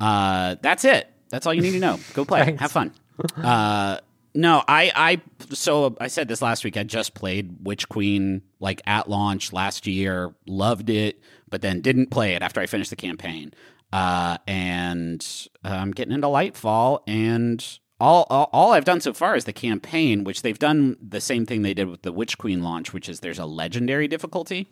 Uh, 0.00 0.56
that's 0.62 0.84
it. 0.84 1.08
That's 1.30 1.46
all 1.46 1.54
you 1.54 1.62
need 1.62 1.72
to 1.72 1.80
know. 1.80 1.98
Go 2.14 2.24
play. 2.24 2.56
Have 2.60 2.72
fun. 2.72 2.92
Uh, 3.36 3.98
no, 4.34 4.62
I, 4.68 4.92
I, 4.94 5.20
so 5.54 5.96
I 6.00 6.06
said 6.06 6.28
this 6.28 6.40
last 6.40 6.64
week. 6.64 6.76
I 6.76 6.84
just 6.84 7.14
played 7.14 7.56
Witch 7.62 7.88
Queen 7.88 8.42
like 8.60 8.80
at 8.86 9.10
launch 9.10 9.52
last 9.52 9.86
year. 9.86 10.34
Loved 10.46 10.90
it, 10.90 11.20
but 11.50 11.60
then 11.60 11.80
didn't 11.80 12.10
play 12.10 12.34
it 12.34 12.42
after 12.42 12.60
I 12.60 12.66
finished 12.66 12.90
the 12.90 12.96
campaign. 12.96 13.52
Uh, 13.92 14.38
and 14.46 15.26
uh, 15.64 15.68
I'm 15.70 15.90
getting 15.92 16.12
into 16.14 16.28
Lightfall, 16.28 17.00
and 17.08 17.64
all, 18.00 18.26
all 18.30 18.48
all 18.52 18.72
I've 18.72 18.84
done 18.84 19.00
so 19.00 19.12
far 19.12 19.34
is 19.36 19.44
the 19.44 19.52
campaign, 19.52 20.24
which 20.24 20.42
they've 20.42 20.58
done 20.58 20.96
the 21.02 21.20
same 21.20 21.46
thing 21.46 21.62
they 21.62 21.74
did 21.74 21.88
with 21.88 22.02
the 22.02 22.12
Witch 22.12 22.38
Queen 22.38 22.62
launch, 22.62 22.92
which 22.92 23.08
is 23.08 23.20
there's 23.20 23.38
a 23.38 23.46
legendary 23.46 24.08
difficulty. 24.08 24.70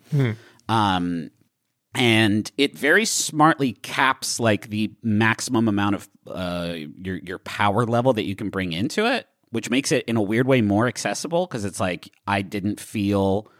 Um, 0.68 1.30
and 1.94 2.50
it 2.58 2.76
very 2.76 3.04
smartly 3.04 3.72
caps 3.72 4.38
like 4.38 4.68
the 4.68 4.92
maximum 5.02 5.66
amount 5.66 5.94
of 5.96 6.08
uh, 6.26 6.74
your 7.02 7.16
your 7.16 7.38
power 7.38 7.84
level 7.84 8.12
that 8.12 8.24
you 8.24 8.36
can 8.36 8.50
bring 8.50 8.72
into 8.72 9.06
it, 9.06 9.26
which 9.50 9.70
makes 9.70 9.90
it 9.92 10.04
in 10.06 10.16
a 10.16 10.22
weird 10.22 10.46
way 10.46 10.60
more 10.60 10.86
accessible 10.86 11.46
because 11.46 11.64
it's 11.64 11.80
like 11.80 12.10
I 12.26 12.42
didn't 12.42 12.80
feel 12.80 13.50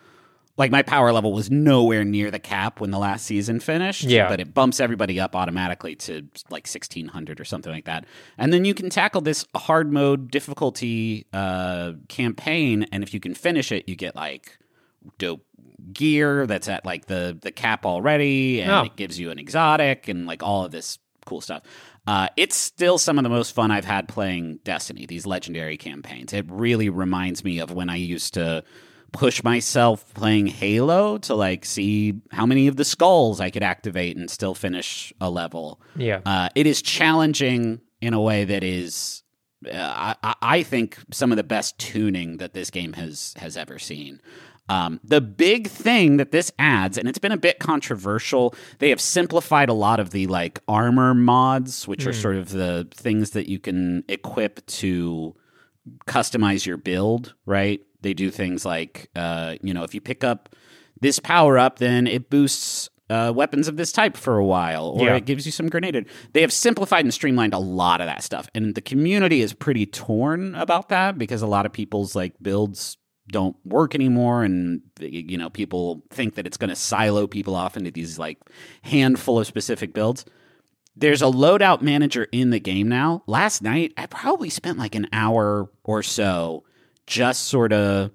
like 0.59 0.71
my 0.71 0.83
power 0.83 1.13
level 1.13 1.33
was 1.33 1.51
nowhere 1.51 2.05
near 2.05 2.31
the 2.31 2.39
cap 2.39 2.81
when 2.81 2.91
the 2.91 2.99
last 2.99 3.27
season 3.27 3.61
finished. 3.61 4.05
Yeah. 4.05 4.29
but 4.29 4.41
it 4.41 4.55
bumps 4.55 4.81
everybody 4.81 5.21
up 5.21 5.37
automatically 5.37 5.95
to 5.97 6.27
like 6.51 6.67
sixteen 6.67 7.09
hundred 7.09 7.41
or 7.41 7.45
something 7.45 7.73
like 7.73 7.85
that, 7.85 8.05
and 8.39 8.53
then 8.53 8.65
you 8.65 8.75
can 8.75 8.89
tackle 8.91 9.21
this 9.21 9.45
hard 9.55 9.93
mode 9.93 10.31
difficulty 10.31 11.27
uh, 11.33 11.93
campaign, 12.09 12.85
and 12.93 13.03
if 13.03 13.13
you 13.15 13.21
can 13.21 13.35
finish 13.35 13.71
it, 13.73 13.89
you 13.89 13.97
get 13.97 14.17
like 14.17 14.59
dope 15.19 15.45
gear 15.93 16.47
that's 16.47 16.69
at 16.69 16.85
like 16.85 17.07
the 17.07 17.39
the 17.43 17.53
cap 17.53 17.87
already 17.87 18.61
and 18.61 18.71
Oh. 18.73 18.83
it 18.85 18.97
gives 18.97 19.21
you 19.21 19.31
an 19.31 19.39
exotic 19.39 20.09
and 20.09 20.27
like 20.27 20.43
all 20.43 20.65
of 20.65 20.73
this 20.73 20.99
cool 21.27 21.41
stuff 21.41 21.63
uh, 22.09 22.29
it's 22.37 22.57
still 22.57 22.99
some 22.99 23.19
of 23.19 23.23
the 23.25 23.29
most 23.29 23.53
fun 23.53 23.71
I've 23.73 23.85
had 23.85 24.07
playing 24.09 24.61
Destiny, 24.63 25.07
these 25.07 25.27
legendary 25.27 25.77
campaigns. 25.77 26.33
It 26.33 26.47
really 26.49 26.89
reminds 26.89 27.43
me 27.43 27.59
of 27.59 27.73
when 27.73 27.91
I 27.91 27.97
used 27.97 28.35
to 28.35 28.63
push 29.17 29.43
myself 29.43 30.13
playing 30.15 30.47
Halo 30.47 31.19
to 31.19 31.35
like 31.35 31.65
see 31.65 32.21
how 32.31 32.47
many 32.47 32.69
of 32.69 32.77
the 32.77 32.85
skulls 32.85 33.41
I 33.41 33.51
could 33.51 33.63
activate 33.63 34.17
and 34.17 34.31
still 34.31 34.55
finish 34.55 35.13
a 35.21 35.31
level. 35.31 35.81
yeah. 35.97 36.21
Uh, 36.27 36.49
it 36.55 36.67
is 36.67 36.83
challenging 36.83 37.81
in 38.01 38.13
a 38.15 38.21
way 38.21 38.45
that 38.45 38.63
is, 38.63 39.23
uh, 39.67 40.15
I, 40.23 40.35
I- 40.43 40.63
think, 40.63 40.99
some 41.13 41.33
of 41.33 41.37
the 41.37 41.45
best 41.45 41.79
tuning 41.79 42.37
that 42.39 42.53
this 42.53 42.71
game 42.71 42.93
has 42.93 43.35
has 43.39 43.57
ever 43.57 43.79
seen. 43.79 44.21
Um, 44.69 45.01
the 45.05 45.21
big 45.21 45.69
thing 45.69 46.17
that 46.17 46.33
this 46.33 46.51
adds, 46.59 46.99
and 46.99 47.09
it's 47.09 47.21
been 47.21 47.31
a 47.33 47.37
bit 47.37 47.61
controversial, 47.61 48.53
they 48.81 48.91
have 48.91 49.01
simplified 49.01 49.69
a 49.69 49.73
lot 49.73 50.01
of 50.01 50.11
the 50.11 50.27
like 50.27 50.59
armor 50.67 51.15
mods, 51.15 51.87
which 51.87 52.05
are 52.05 52.13
sort 52.13 52.37
of 52.37 52.51
the 52.51 52.89
things 52.93 53.31
that 53.31 53.49
you 53.49 53.59
can 53.61 54.03
equip 54.09 54.67
to 54.67 55.35
customize 56.07 56.67
your 56.67 56.77
build, 56.77 57.35
right? 57.47 57.81
They 58.03 58.15
do 58.15 58.31
things 58.31 58.65
like, 58.65 59.11
uh, 59.17 59.57
you 59.63 59.73
know, 59.75 59.83
if 59.85 59.95
you 59.95 60.01
pick 60.01 60.23
up 60.25 60.55
this 61.01 61.19
power 61.19 61.59
up, 61.59 61.79
then 61.79 62.07
it 62.07 62.31
boosts 62.31 62.89
uh, 63.09 63.33
weapons 63.35 63.69
of 63.69 63.77
this 63.77 63.93
type 63.93 64.17
for 64.17 64.37
a 64.37 64.45
while, 64.45 64.87
or 64.89 65.07
Yeah. 65.07 65.15
it 65.17 65.27
gives 65.27 65.47
you 65.47 65.53
some 65.53 65.69
grenaded. 65.69 66.07
They 66.33 66.41
have 66.41 66.53
simplified 66.53 67.05
and 67.05 67.15
streamlined 67.15 67.55
a 67.55 67.59
lot 67.59 68.01
of 68.01 68.07
that 68.09 68.23
stuff, 68.25 68.49
and 68.55 68.75
the 68.75 68.81
community 68.81 69.41
is 69.43 69.53
pretty 69.53 69.87
torn 69.87 70.55
about 70.57 70.89
that 70.89 71.17
because 71.17 71.41
a 71.43 71.47
lot 71.47 71.67
of 71.67 71.73
people's 71.73 72.17
like 72.17 72.35
builds 72.43 72.97
don't 73.31 73.57
work 73.65 73.95
anymore, 73.95 74.43
and 74.43 74.81
you 75.01 75.39
know 75.39 75.51
people 75.51 76.03
think 76.11 76.35
that 76.35 76.47
it's 76.49 76.57
going 76.57 76.71
to 76.71 76.77
silo 76.77 77.27
people 77.29 77.55
off 77.55 77.77
into 77.77 77.91
these 77.93 78.19
like 78.19 78.39
handful 78.83 79.39
of 79.39 79.47
specific 79.47 79.93
builds. 79.95 80.25
There's 80.97 81.23
a 81.23 81.27
loadout 81.27 81.83
manager 81.83 82.27
in 82.33 82.51
the 82.51 82.59
game 82.61 82.89
now. 82.89 83.23
Last 83.27 83.63
night, 83.63 83.93
I 83.97 84.07
probably 84.07 84.49
spent 84.51 84.79
like 84.79 84.95
an 84.95 85.07
hour 85.13 85.69
or 85.85 86.03
so 86.03 86.65
just 87.07 87.45
sort 87.45 87.73
of 87.73 88.11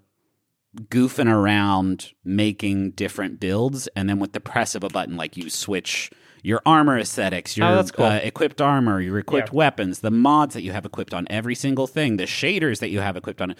goofing 0.87 1.27
around 1.31 2.13
making 2.23 2.91
different 2.91 3.39
builds 3.39 3.87
and 3.95 4.07
then 4.07 4.19
with 4.19 4.31
the 4.31 4.39
press 4.39 4.73
of 4.73 4.83
a 4.85 4.89
button 4.89 5.17
like 5.17 5.35
you 5.35 5.49
switch 5.49 6.09
your 6.43 6.61
armor 6.65 6.97
aesthetics 6.97 7.57
your 7.57 7.67
Oh, 7.67 7.83
cool. 7.93 8.05
uh, 8.05 8.15
equipped 8.23 8.61
armor 8.61 9.01
your 9.01 9.19
equipped 9.19 9.49
Yeah. 9.49 9.57
weapons 9.57 9.99
the 9.99 10.11
mods 10.11 10.53
that 10.53 10.61
you 10.61 10.71
have 10.71 10.85
equipped 10.85 11.13
on 11.13 11.27
every 11.29 11.55
single 11.55 11.87
thing 11.87 12.15
the 12.15 12.23
shaders 12.23 12.79
that 12.79 12.89
you 12.89 13.01
have 13.01 13.17
equipped 13.17 13.41
on 13.41 13.51
it 13.51 13.57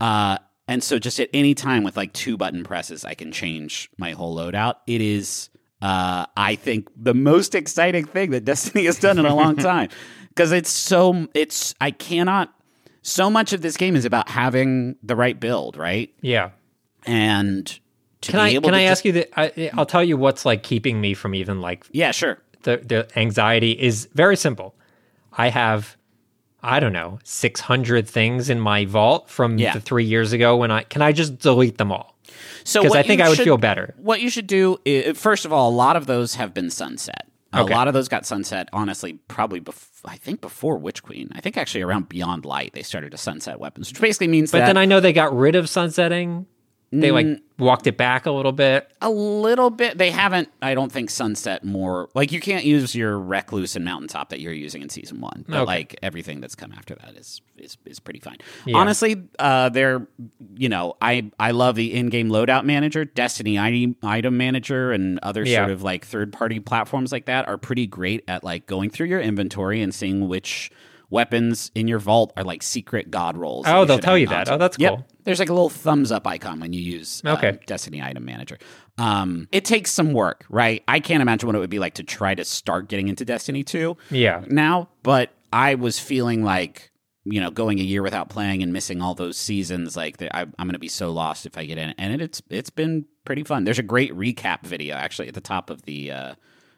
uh, 0.00 0.38
and 0.66 0.82
so 0.82 0.98
just 0.98 1.20
at 1.20 1.28
any 1.34 1.54
time 1.54 1.82
with 1.84 1.98
like 1.98 2.14
two 2.14 2.38
button 2.38 2.64
presses 2.64 3.04
i 3.04 3.12
can 3.12 3.30
change 3.30 3.90
my 3.98 4.12
whole 4.12 4.34
loadout 4.34 4.76
it 4.86 5.02
is 5.02 5.50
uh, 5.82 6.24
i 6.34 6.54
think 6.54 6.88
the 6.96 7.12
most 7.14 7.54
exciting 7.54 8.06
thing 8.06 8.30
that 8.30 8.46
destiny 8.46 8.86
has 8.86 8.98
done 8.98 9.18
in 9.18 9.26
a 9.26 9.34
long 9.36 9.54
time 9.72 9.90
because 10.30 10.50
it's 10.50 10.70
so 10.70 11.28
it's 11.34 11.74
i 11.82 11.90
cannot 11.90 12.53
so 13.06 13.30
much 13.30 13.52
of 13.52 13.60
this 13.60 13.76
game 13.76 13.94
is 13.94 14.04
about 14.04 14.28
having 14.28 14.96
the 15.02 15.14
right 15.14 15.38
build 15.38 15.76
right 15.76 16.12
Yeah. 16.22 16.50
and 17.06 17.66
to 18.22 18.32
Can 18.32 18.40
be 18.50 18.56
I 18.56 18.60
can 18.60 18.74
I 18.74 18.84
just- 18.86 18.90
ask 18.90 19.04
you 19.04 19.12
that? 19.12 19.30
I, 19.38 19.70
I'll 19.74 19.86
tell 19.86 20.02
you 20.02 20.16
what's 20.16 20.44
like 20.46 20.62
keeping 20.62 21.00
me 21.00 21.14
from 21.14 21.34
even 21.34 21.60
like 21.60 21.86
Yeah, 21.92 22.10
sure. 22.10 22.38
the 22.62 22.78
the 22.78 23.08
anxiety 23.18 23.72
is 23.72 24.08
very 24.14 24.36
simple. 24.36 24.74
I 25.32 25.48
have 25.50 25.96
I 26.66 26.80
don't 26.80 26.94
know, 26.94 27.18
600 27.24 28.08
things 28.08 28.48
in 28.48 28.58
my 28.58 28.86
vault 28.86 29.28
from 29.28 29.58
Yeah. 29.58 29.74
the 29.74 29.80
3 29.80 30.02
years 30.04 30.32
ago 30.32 30.56
when 30.56 30.70
I 30.70 30.82
can 30.84 31.02
I 31.02 31.12
just 31.12 31.38
delete 31.38 31.76
them 31.76 31.92
all? 31.92 32.16
So 32.64 32.80
Because 32.82 32.96
I 32.96 33.02
think 33.02 33.20
I 33.20 33.28
would 33.28 33.36
should- 33.36 33.44
feel 33.44 33.58
better. 33.58 33.94
What 33.98 34.22
you 34.22 34.30
should 34.30 34.46
do, 34.46 34.78
is, 34.86 35.18
first 35.18 35.44
of 35.44 35.52
all, 35.52 35.68
a 35.68 35.76
lot 35.76 35.94
of 35.96 36.06
those 36.06 36.36
have 36.36 36.54
been 36.54 36.70
sunset. 36.70 37.28
Okay. 37.54 37.72
A 37.72 37.76
lot 37.76 37.88
of 37.88 37.94
those 37.94 38.08
got 38.08 38.26
sunset, 38.26 38.68
honestly, 38.72 39.14
probably 39.28 39.60
before, 39.60 40.10
I 40.10 40.16
think 40.16 40.40
before 40.40 40.78
Witch 40.78 41.02
Queen. 41.02 41.30
I 41.34 41.40
think 41.40 41.56
actually 41.56 41.82
around 41.82 42.08
Beyond 42.08 42.44
Light 42.44 42.72
they 42.72 42.82
started 42.82 43.12
to 43.12 43.16
sunset 43.18 43.60
weapons, 43.60 43.90
which 43.90 44.00
basically 44.00 44.28
means 44.28 44.50
But 44.50 44.60
that 44.60 44.66
then 44.66 44.76
I 44.76 44.84
know 44.84 45.00
they 45.00 45.12
got 45.12 45.36
rid 45.36 45.54
of 45.54 45.68
sunsetting. 45.68 46.46
They 47.00 47.10
like 47.10 47.26
Mm. 47.26 47.40
walked 47.58 47.86
it 47.86 47.96
back 47.96 48.26
a 48.26 48.30
little 48.30 48.52
bit. 48.52 48.90
a 49.00 49.10
little 49.10 49.70
bit 49.70 49.98
they 49.98 50.10
haven't. 50.10 50.48
I 50.62 50.74
don't 50.74 50.90
think 50.90 51.10
sunset 51.10 51.64
more 51.64 52.08
like 52.14 52.32
you 52.32 52.40
can't 52.40 52.64
use 52.64 52.94
your 52.94 53.18
Recluse 53.18 53.76
and 53.76 53.84
Mountaintop 53.84 54.30
that 54.30 54.40
you're 54.40 54.52
using 54.52 54.82
in 54.82 54.88
season 54.88 55.20
one, 55.20 55.44
but 55.48 55.56
Okay. 55.58 55.64
like 55.66 55.96
everything 56.02 56.40
that's 56.40 56.54
come 56.54 56.72
after 56.72 56.94
that 56.96 57.14
is 57.16 57.40
is 57.58 57.76
is 57.86 58.00
pretty 58.00 58.20
fine. 58.20 58.36
Yeah. 58.66 58.76
Honestly, 58.78 59.22
uh, 59.38 59.68
they're 59.68 60.06
you 60.56 60.68
know 60.68 60.94
I 61.00 61.30
I 61.38 61.50
love 61.52 61.74
the 61.76 61.92
in-game 61.94 62.28
loadout 62.30 62.64
manager, 62.64 63.04
Destiny 63.04 63.58
item 63.58 63.96
item 64.02 64.36
manager, 64.36 64.92
and 64.92 65.18
other 65.22 65.44
Yeah. 65.44 65.58
sort 65.60 65.70
of 65.70 65.82
like 65.82 66.04
third-party 66.04 66.60
platforms 66.60 67.12
like 67.12 67.26
that 67.26 67.46
are 67.48 67.58
pretty 67.58 67.86
great 67.86 68.24
at 68.28 68.42
like 68.44 68.66
going 68.66 68.90
through 68.90 69.06
your 69.08 69.20
inventory 69.20 69.80
and 69.82 69.94
seeing 69.94 70.28
which 70.28 70.70
weapons 71.10 71.70
in 71.74 71.88
your 71.88 71.98
vault 71.98 72.32
are 72.36 72.44
like 72.44 72.62
secret 72.62 73.10
god 73.10 73.36
rolls. 73.36 73.66
Oh, 73.68 73.84
they'll 73.84 73.98
tell 73.98 74.18
you 74.18 74.26
that. 74.28 74.48
Oh, 74.50 74.58
that's 74.58 74.78
Yep. 74.78 74.90
cool. 74.94 75.06
There's 75.24 75.38
like 75.38 75.48
a 75.48 75.52
little 75.54 75.70
thumbs 75.70 76.12
up 76.12 76.26
icon 76.26 76.60
when 76.60 76.72
you 76.72 76.80
use 76.80 77.22
uh, 77.24 77.32
Okay. 77.34 77.58
Destiny 77.66 78.02
Item 78.02 78.24
Manager. 78.24 78.58
Um, 78.98 79.48
it 79.52 79.64
takes 79.64 79.90
some 79.90 80.12
work, 80.12 80.44
right? 80.48 80.82
I 80.86 81.00
can't 81.00 81.22
imagine 81.22 81.46
what 81.46 81.56
it 81.56 81.60
would 81.60 81.70
be 81.70 81.78
like 81.78 81.94
to 81.94 82.02
try 82.02 82.34
to 82.34 82.44
start 82.44 82.88
getting 82.88 83.08
into 83.08 83.24
Destiny 83.24 83.62
2 83.64 83.96
Yeah. 84.10 84.44
now, 84.48 84.88
but 85.02 85.30
I 85.52 85.76
was 85.76 85.98
feeling 85.98 86.44
like, 86.44 86.90
you 87.24 87.40
know, 87.40 87.50
going 87.50 87.78
a 87.78 87.82
year 87.82 88.02
without 88.02 88.28
playing 88.28 88.62
and 88.62 88.72
missing 88.72 89.00
all 89.00 89.14
those 89.14 89.36
seasons, 89.38 89.96
like 89.96 90.20
I, 90.22 90.42
I'm 90.42 90.52
going 90.66 90.72
to 90.74 90.78
be 90.78 90.88
so 90.88 91.10
lost 91.10 91.46
if 91.46 91.56
I 91.56 91.64
get 91.64 91.78
in. 91.78 91.94
And 91.96 92.12
it, 92.12 92.20
it's 92.20 92.42
it's 92.50 92.70
been 92.70 93.06
pretty 93.24 93.44
fun. 93.44 93.64
There's 93.64 93.78
a 93.78 93.82
great 93.82 94.12
recap 94.12 94.66
video 94.66 94.94
actually 94.96 95.28
at 95.28 95.34
the 95.34 95.40
top 95.40 95.70
of 95.70 95.82
the 95.82 96.10
uh, 96.10 96.34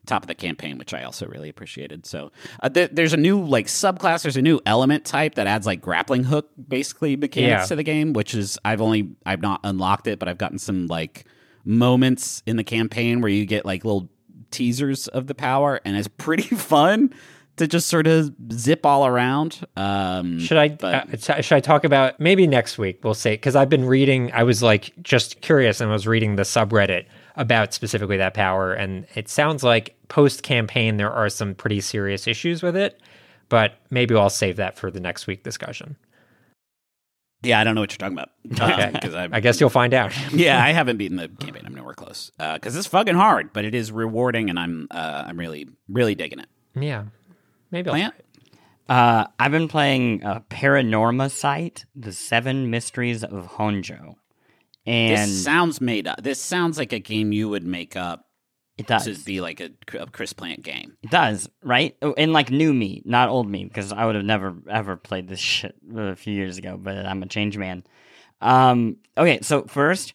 top 0.06 0.22
of 0.22 0.28
the 0.28 0.34
campaign, 0.34 0.78
which 0.78 0.94
I 0.94 1.02
also 1.02 1.26
really 1.26 1.48
appreciated. 1.48 2.06
So 2.06 2.32
uh, 2.62 2.68
there, 2.68 2.88
there's 2.88 3.12
a 3.12 3.16
new 3.18 3.42
like 3.44 3.66
subclass. 3.66 4.22
There's 4.22 4.36
a 4.36 4.42
new 4.42 4.60
element 4.66 5.04
type 5.04 5.34
that 5.34 5.46
adds 5.46 5.66
like 5.66 5.80
grappling 5.80 6.24
hook 6.24 6.48
basically 6.68 7.16
mechanics 7.16 7.62
Yeah. 7.62 7.66
to 7.66 7.76
the 7.76 7.82
game, 7.82 8.12
which 8.12 8.34
is 8.34 8.58
I've 8.64 8.80
only 8.80 9.10
I've 9.26 9.42
not 9.42 9.60
unlocked 9.64 10.06
it, 10.06 10.18
but 10.18 10.28
I've 10.28 10.38
gotten 10.38 10.58
some 10.58 10.86
like 10.86 11.24
moments 11.64 12.42
in 12.46 12.56
the 12.56 12.64
campaign 12.64 13.20
where 13.20 13.30
you 13.30 13.44
get 13.44 13.66
like 13.66 13.84
little 13.84 14.08
teasers 14.50 15.08
of 15.08 15.26
the 15.26 15.34
power, 15.34 15.80
and 15.84 15.96
it's 15.96 16.08
pretty 16.08 16.42
fun 16.56 17.12
to 17.56 17.66
just 17.66 17.88
sort 17.88 18.06
of 18.06 18.32
zip 18.52 18.84
all 18.84 19.06
around. 19.06 19.66
Um, 19.76 20.38
Should 20.38 20.58
I 20.58 20.68
but- 20.68 21.28
uh, 21.30 21.40
should 21.40 21.56
I 21.56 21.60
talk 21.60 21.84
about 21.84 22.20
maybe 22.20 22.46
next 22.46 22.78
week? 22.78 23.00
We'll 23.02 23.14
say 23.14 23.32
because 23.34 23.56
I've 23.56 23.70
been 23.70 23.84
reading. 23.86 24.30
I 24.32 24.42
was 24.44 24.62
like 24.62 24.92
just 25.02 25.40
curious 25.40 25.80
and 25.80 25.90
was 25.90 26.06
reading 26.06 26.36
the 26.36 26.42
subreddit 26.42 27.06
about 27.36 27.72
specifically 27.74 28.16
that 28.16 28.34
power, 28.34 28.72
and 28.72 29.06
it 29.14 29.28
sounds 29.28 29.62
like 29.62 29.94
post 30.08 30.42
campaign 30.42 30.96
there 30.96 31.12
are 31.12 31.28
some 31.28 31.54
pretty 31.54 31.80
serious 31.80 32.26
issues 32.26 32.62
with 32.62 32.76
it. 32.76 33.00
But 33.48 33.74
maybe 33.90 34.16
I'll 34.16 34.30
save 34.30 34.56
that 34.56 34.76
for 34.76 34.90
the 34.90 34.98
next 35.00 35.26
week 35.28 35.44
discussion. 35.44 35.96
yeah, 37.42 37.60
I 37.60 37.64
don't 37.64 37.76
know 37.76 37.82
what 37.82 37.92
you're 37.92 37.98
talking 37.98 38.18
about 38.18 38.30
Okay. 38.60 38.90
because 38.92 39.14
I, 39.14 39.28
I 39.30 39.38
guess 39.40 39.60
you'll 39.60 39.70
find 39.70 39.94
out. 39.94 40.12
yeah, 40.32 40.60
I 40.64 40.72
haven't 40.72 40.96
beaten 40.96 41.16
the 41.16 41.28
campaign. 41.28 41.62
I'm 41.64 41.74
nowhere 41.74 41.94
close 41.94 42.32
because 42.38 42.74
it's 42.74 42.88
fucking 42.88 43.14
hard, 43.14 43.52
but 43.52 43.64
it 43.64 43.74
is 43.74 43.92
rewarding, 43.92 44.50
and 44.50 44.58
I'm 44.58 44.88
uh, 44.90 45.24
I'm 45.26 45.38
really 45.38 45.68
really 45.88 46.14
digging 46.16 46.40
it. 46.40 46.48
yeah, 46.74 47.04
maybe 47.70 47.88
I'll 47.90 47.94
Plante? 47.94 48.16
Uh, 48.88 49.26
I've 49.38 49.50
been 49.52 49.68
playing 49.68 50.24
uh, 50.24 50.40
Paranormasight, 50.48 51.84
The 51.96 52.12
Seven 52.12 52.70
Mysteries 52.70 53.22
of 53.24 53.46
Honjo. 53.52 54.14
And 54.86 55.30
this 55.30 55.44
sounds 55.44 55.80
made 55.80 56.06
up. 56.06 56.22
This 56.22 56.40
sounds 56.40 56.78
like 56.78 56.92
a 56.92 56.98
game 56.98 57.32
you 57.32 57.48
would 57.48 57.64
make 57.64 57.96
up 57.96 58.26
it 58.78 58.86
does. 58.86 59.04
to 59.04 59.24
be 59.24 59.40
like 59.40 59.60
a, 59.60 59.70
a 59.98 60.06
Chris 60.06 60.32
Plante 60.32 60.62
game. 60.62 60.96
It 61.02 61.10
does, 61.10 61.48
right? 61.62 61.96
Oh, 62.02 62.14
And 62.16 62.32
like 62.32 62.50
new 62.50 62.72
me, 62.72 63.02
not 63.04 63.28
old 63.28 63.48
me, 63.50 63.64
because 63.64 63.92
I 63.92 64.04
would 64.04 64.14
have 64.14 64.24
never 64.24 64.54
ever 64.68 64.96
played 64.96 65.28
this 65.28 65.40
shit 65.40 65.74
a 65.96 66.14
few 66.16 66.34
years 66.34 66.58
ago, 66.58 66.76
but 66.76 66.94
I'm 67.06 67.22
a 67.22 67.26
change 67.26 67.56
man. 67.56 67.84
Um, 68.40 68.98
okay, 69.16 69.40
so 69.42 69.62
first, 69.64 70.14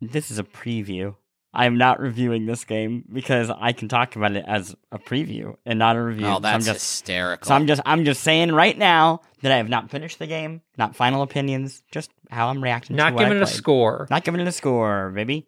this 0.00 0.30
is 0.30 0.38
a 0.38 0.44
preview. 0.44 1.14
I'm 1.52 1.76
not 1.76 1.98
reviewing 2.00 2.46
this 2.46 2.64
game 2.64 3.04
because 3.10 3.50
I 3.50 3.72
can 3.72 3.88
talk 3.88 4.16
about 4.16 4.32
it 4.36 4.44
as 4.46 4.76
a 4.92 4.98
preview 4.98 5.56
and 5.66 5.78
not 5.78 5.96
a 5.96 6.02
review. 6.02 6.26
Oh, 6.26 6.30
So 6.30 6.36
I'm 6.36 6.42
that's 6.42 6.66
just 6.66 6.78
hysterical. 6.78 7.48
so 7.48 7.54
I'm 7.54 7.66
just 7.66 7.80
I'm 7.84 8.04
just 8.04 8.22
saying 8.22 8.52
right 8.52 8.76
now 8.76 9.20
that 9.42 9.52
I 9.52 9.56
have 9.56 9.68
not 9.68 9.90
finished 9.90 10.18
the 10.18 10.26
game, 10.26 10.62
not 10.76 10.96
final 10.96 11.22
opinions, 11.22 11.82
just 11.90 12.10
how 12.30 12.48
I'm 12.48 12.62
reacting. 12.62 12.96
not 12.96 13.10
to 13.10 13.18
giving 13.18 13.36
it 13.38 13.42
a 13.42 13.46
score. 13.46 14.06
Not 14.10 14.24
giving 14.24 14.40
it 14.40 14.48
a 14.48 14.52
score, 14.52 15.10
baby. 15.10 15.46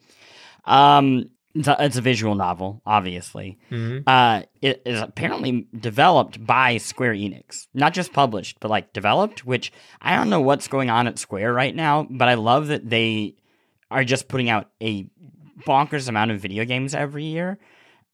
Um, 0.64 1.30
it's 1.54 1.66
a, 1.66 1.76
it's 1.80 1.96
a 1.96 2.00
visual 2.00 2.36
novel, 2.36 2.80
obviously. 2.86 3.58
Mhm. 3.70 4.04
Uh, 4.06 4.44
it 4.62 4.82
is 4.86 5.00
apparently 5.00 5.66
developed 5.76 6.44
by 6.44 6.76
Square 6.76 7.14
Enix, 7.14 7.66
not 7.74 7.92
just 7.92 8.12
published, 8.12 8.58
but 8.60 8.70
like 8.70 8.92
developed. 8.92 9.44
Which 9.44 9.72
I 10.00 10.14
don't 10.16 10.30
know 10.30 10.40
what's 10.40 10.68
going 10.68 10.90
on 10.90 11.06
at 11.08 11.18
Square 11.18 11.52
right 11.52 11.74
now, 11.74 12.06
but 12.08 12.28
I 12.28 12.34
love 12.34 12.68
that 12.68 12.88
they 12.88 13.34
are 13.90 14.04
just 14.04 14.28
putting 14.28 14.48
out 14.48 14.70
a 14.80 15.06
bonkers 15.66 16.08
amount 16.08 16.30
of 16.30 16.40
video 16.40 16.64
games 16.64 16.94
every 16.94 17.24
year. 17.24 17.58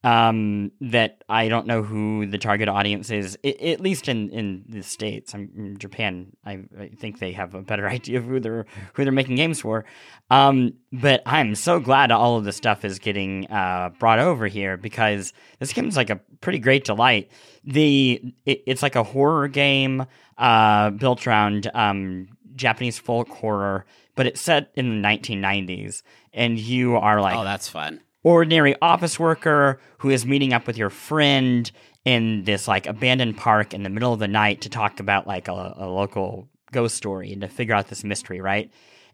Um, 0.07 0.71
that 0.83 1.25
I 1.29 1.49
don't 1.49 1.67
know 1.67 1.83
who 1.83 2.27
the 2.27 2.39
target 2.39 2.69
audience 2.69 3.11
is, 3.11 3.37
at 3.43 3.81
least 3.81 4.09
in, 4.09 4.31
in 4.31 4.65
the 4.69 4.83
states. 4.83 5.35
I'm 5.35 5.51
in 5.57 5.79
Japan. 5.79 6.29
I, 6.45 6.61
I 6.79 6.91
think 6.97 7.19
they 7.19 7.33
have 7.33 7.55
a 7.55 7.63
better 7.63 7.89
idea 7.99 8.19
of 8.19 8.25
who 8.25 8.39
they're 8.39 8.67
who 8.95 9.03
they're 9.03 9.13
making 9.13 9.35
games 9.35 9.61
for. 9.61 9.85
Um, 10.31 10.75
but 10.93 11.23
I'm 11.27 11.57
so 11.57 11.81
glad 11.81 12.13
all 12.13 12.37
of 12.37 12.45
this 12.45 12.57
stuff 12.57 12.85
is 12.85 13.01
getting 13.01 13.51
uh, 13.51 13.91
brought 13.99 14.21
over 14.21 14.47
here 14.47 14.77
because 14.77 15.33
this 15.59 15.73
game's 15.73 15.97
like 15.97 16.11
a 16.11 16.21
pretty 16.41 16.61
great 16.61 16.85
delight. 16.85 17.29
The 17.65 18.33
it, 18.45 18.63
it's 18.65 18.85
like 18.85 18.95
a 18.95 19.03
horror 19.03 19.49
game 19.49 20.07
uh, 20.39 20.91
built 20.91 21.27
around 21.27 21.69
um, 21.75 22.29
Japanese 22.55 22.97
folk 22.97 23.29
horror, 23.29 23.87
but 24.15 24.29
it's 24.29 24.41
set 24.41 24.71
in 24.77 25.03
the 25.03 25.09
1990s, 25.09 26.03
and 26.33 26.59
you 26.61 26.95
are 26.95 27.21
like 27.21 27.37
oh, 27.37 27.43
that's 27.43 27.69
fun. 27.69 28.01
Ordinary 28.27 28.74
office 28.83 29.20
worker 29.20 29.79
who 29.99 30.11
is 30.11 30.27
meeting 30.27 30.53
up 30.53 30.66
with 30.66 30.77
your 30.77 30.91
friend 30.91 31.70
in 32.05 32.43
this 32.43 32.66
like 32.66 32.85
abandoned 32.89 33.37
park 33.37 33.72
in 33.72 33.85
the 33.85 33.89
middle 33.89 34.12
of 34.12 34.18
the 34.18 34.27
night 34.27 34.61
to 34.62 34.68
talk 34.68 34.99
about 34.99 35.29
like 35.29 35.47
a, 35.47 35.74
a 35.77 35.87
local 35.87 36.49
ghost 36.72 36.97
story 36.97 37.33
and 37.33 37.41
to 37.41 37.47
figure 37.47 37.72
out 37.72 37.87
this 37.87 38.03
mystery, 38.03 38.41
right? 38.41 38.68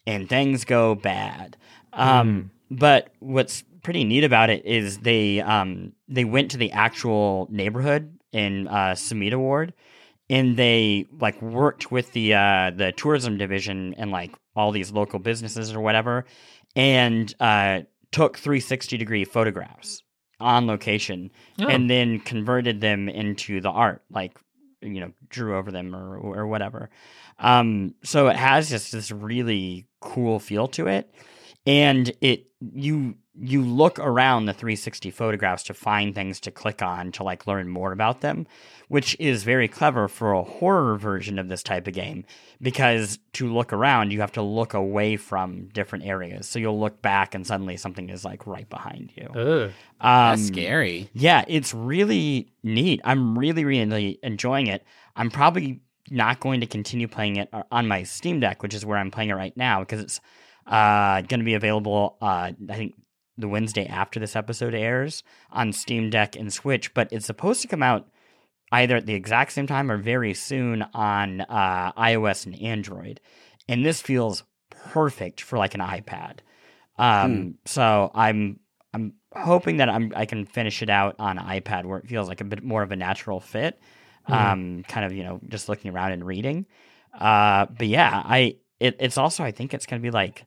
And 0.07 0.31
things 0.31 0.65
go 0.65 0.95
bad. 0.95 1.59
Um, 1.93 2.51
But 2.71 3.13
what's 3.19 3.65
pretty 3.83 4.03
neat 4.05 4.25
about 4.25 4.49
it 4.49 4.65
is 4.65 5.01
they 5.01 5.43
um, 5.43 5.93
they 6.09 6.25
went 6.25 6.51
to 6.53 6.57
the 6.57 6.73
actual 6.73 7.49
neighborhood 7.51 8.19
in 8.33 8.67
uh, 8.67 8.95
Sumida 8.95 9.37
Ward 9.37 9.75
and 10.31 10.57
they 10.57 11.05
like 11.21 11.41
worked 11.43 11.93
with 11.93 12.13
the 12.13 12.33
uh, 12.33 12.71
the 12.75 12.93
tourism 12.93 13.37
division 13.37 13.93
and 13.99 14.11
like 14.11 14.33
all 14.57 14.73
these 14.73 14.91
local 14.91 15.19
businesses 15.19 15.75
or 15.75 15.81
whatever, 15.83 16.25
and 16.75 17.35
uh, 17.41 17.81
took 18.13 18.39
360 18.39 18.97
degree 18.97 19.25
photographs 19.25 20.03
on 20.41 20.67
location 20.67 21.31
Oh. 21.61 21.69
and 21.69 21.89
then 21.91 22.21
converted 22.21 22.81
them 22.81 23.09
into 23.09 23.61
the 23.61 23.71
art, 23.71 24.03
like 24.11 24.39
you 24.81 25.01
know, 25.01 25.13
drew 25.29 25.57
over 25.57 25.71
them 25.71 25.95
or 25.95 26.17
or 26.17 26.47
whatever. 26.47 26.91
Um, 27.39 27.95
so 28.05 28.29
it 28.29 28.37
has 28.37 28.69
just 28.69 28.93
this 28.93 29.11
really 29.11 29.87
cool 30.01 30.39
feel 30.41 30.67
to 30.69 30.87
it, 30.89 31.13
and 31.67 32.13
it 32.21 32.47
you 32.61 33.15
you 33.35 33.63
look 33.63 33.99
around 33.99 34.45
the 34.45 34.53
360 34.53 35.11
photographs 35.11 35.63
to 35.65 35.75
find 35.75 36.15
things 36.15 36.39
to 36.41 36.51
click 36.51 36.83
on 36.83 37.11
to 37.13 37.23
like 37.23 37.47
learn 37.47 37.69
more 37.69 37.93
about 37.93 38.21
them, 38.21 38.47
which 38.89 39.17
is 39.19 39.43
very 39.43 39.69
clever 39.69 40.07
for 40.07 40.33
a 40.33 40.43
horror 40.43 40.97
version 40.97 41.39
of 41.39 41.49
this 41.49 41.63
type 41.63 41.87
of 41.87 41.95
game 41.95 42.25
because 42.61 43.19
to 43.33 43.51
look 43.51 43.73
around 43.73 44.11
you 44.13 44.21
have 44.21 44.33
to 44.33 44.43
look 44.43 44.75
away 44.75 45.17
from 45.17 45.69
different 45.69 46.05
areas. 46.05 46.47
So 46.47 46.59
you'll 46.59 46.79
look 46.79 47.01
back 47.01 47.35
and 47.35 47.47
suddenly 47.47 47.79
something 47.79 48.11
is 48.11 48.25
like 48.25 48.47
right 48.47 48.69
behind 48.69 49.13
you. 49.17 49.29
Ugh. 49.35 49.71
Um, 50.01 50.37
That's 50.37 50.47
scary. 50.47 51.09
yeah, 51.15 51.45
it's 51.49 51.73
really 51.73 52.53
neat. 52.63 53.01
I'm 53.03 53.39
really, 53.39 53.65
really 53.65 54.19
enjoying 54.23 54.67
it. 54.67 54.85
I'm 55.17 55.31
probably 55.31 55.81
not 56.11 56.41
going 56.41 56.61
to 56.61 56.67
continue 56.67 57.09
playing 57.09 57.37
it 57.37 57.49
uh, 57.53 57.63
on 57.71 57.89
my 57.89 58.03
Steam 58.03 58.41
Deck, 58.41 58.63
which 58.63 58.75
is 58.75 58.85
where 58.85 58.99
I'm 58.99 59.11
playing 59.11 59.31
it 59.31 59.35
right 59.35 59.57
now, 59.57 59.81
because 59.81 60.01
it's 60.01 60.21
uh, 60.67 61.23
going 61.23 61.41
to 61.41 61.45
be 61.45 61.55
available, 61.55 62.17
uh, 62.21 62.53
I 62.69 62.75
think, 62.75 62.95
the 63.43 63.49
Wednesday 63.49 63.87
after 63.87 64.19
this 64.19 64.35
episode 64.35 64.75
airs 64.75 65.23
on 65.51 65.73
Steam 65.73 66.09
Deck 66.09 66.35
and 66.37 66.51
Switch, 66.53 66.95
but 66.95 67.13
it's 67.13 67.27
supposed 67.27 67.61
to 67.63 67.69
come 67.69 67.83
out 67.83 68.09
either 68.73 68.97
at 68.97 69.05
the 69.05 69.15
exact 69.15 69.53
same 69.53 69.67
time 69.67 69.91
or 69.91 69.99
very 69.99 70.33
soon 70.33 70.83
on 70.95 71.43
uh, 71.43 71.93
iOS 71.93 72.47
and 72.47 72.59
Android. 72.63 73.21
And 73.69 73.85
this 73.85 74.01
feels 74.01 74.45
perfect 74.71 75.43
for 75.43 75.59
like 75.59 75.75
an 75.75 75.81
iPad. 75.81 76.39
Um, 76.99 77.59
So 77.67 78.11
I'm 78.15 78.61
I'm 78.95 79.15
hoping 79.35 79.79
that 79.79 79.89
I'm 79.89 80.13
I 80.17 80.27
can 80.27 80.45
finish 80.47 80.83
it 80.83 80.91
out 80.91 81.17
on 81.19 81.39
iPad 81.39 81.85
where 81.85 81.99
it 81.99 82.09
feels 82.09 82.29
like 82.29 82.41
a 82.41 82.45
bit 82.45 82.63
more 82.63 82.83
of 82.83 82.93
a 82.93 82.97
natural 82.97 83.41
fit. 83.41 83.79
Um, 84.27 84.85
kind 84.87 85.05
of 85.05 85.13
you 85.13 85.25
know 85.25 85.41
just 85.49 85.69
looking 85.69 85.93
around 85.93 86.13
and 86.13 86.25
reading. 86.25 86.67
Uh, 87.13 87.67
but 87.67 87.89
yeah, 87.89 88.23
I 88.25 88.57
it, 88.81 88.97
it's 89.01 89.19
also 89.19 89.43
I 89.45 89.51
think 89.51 89.75
it's 89.75 89.87
gonna 89.87 90.01
be 90.03 90.11
like 90.11 90.47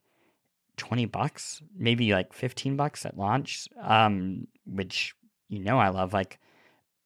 twenty 0.78 1.06
bucks, 1.06 1.62
maybe 1.78 2.12
like 2.14 2.34
fifteen 2.34 2.76
bucks 2.76 3.06
at 3.06 3.18
launch. 3.18 3.68
Um, 3.82 4.48
which 4.66 5.16
you 5.50 5.60
know 5.60 5.78
I 5.78 5.90
love 5.90 6.14
like 6.14 6.40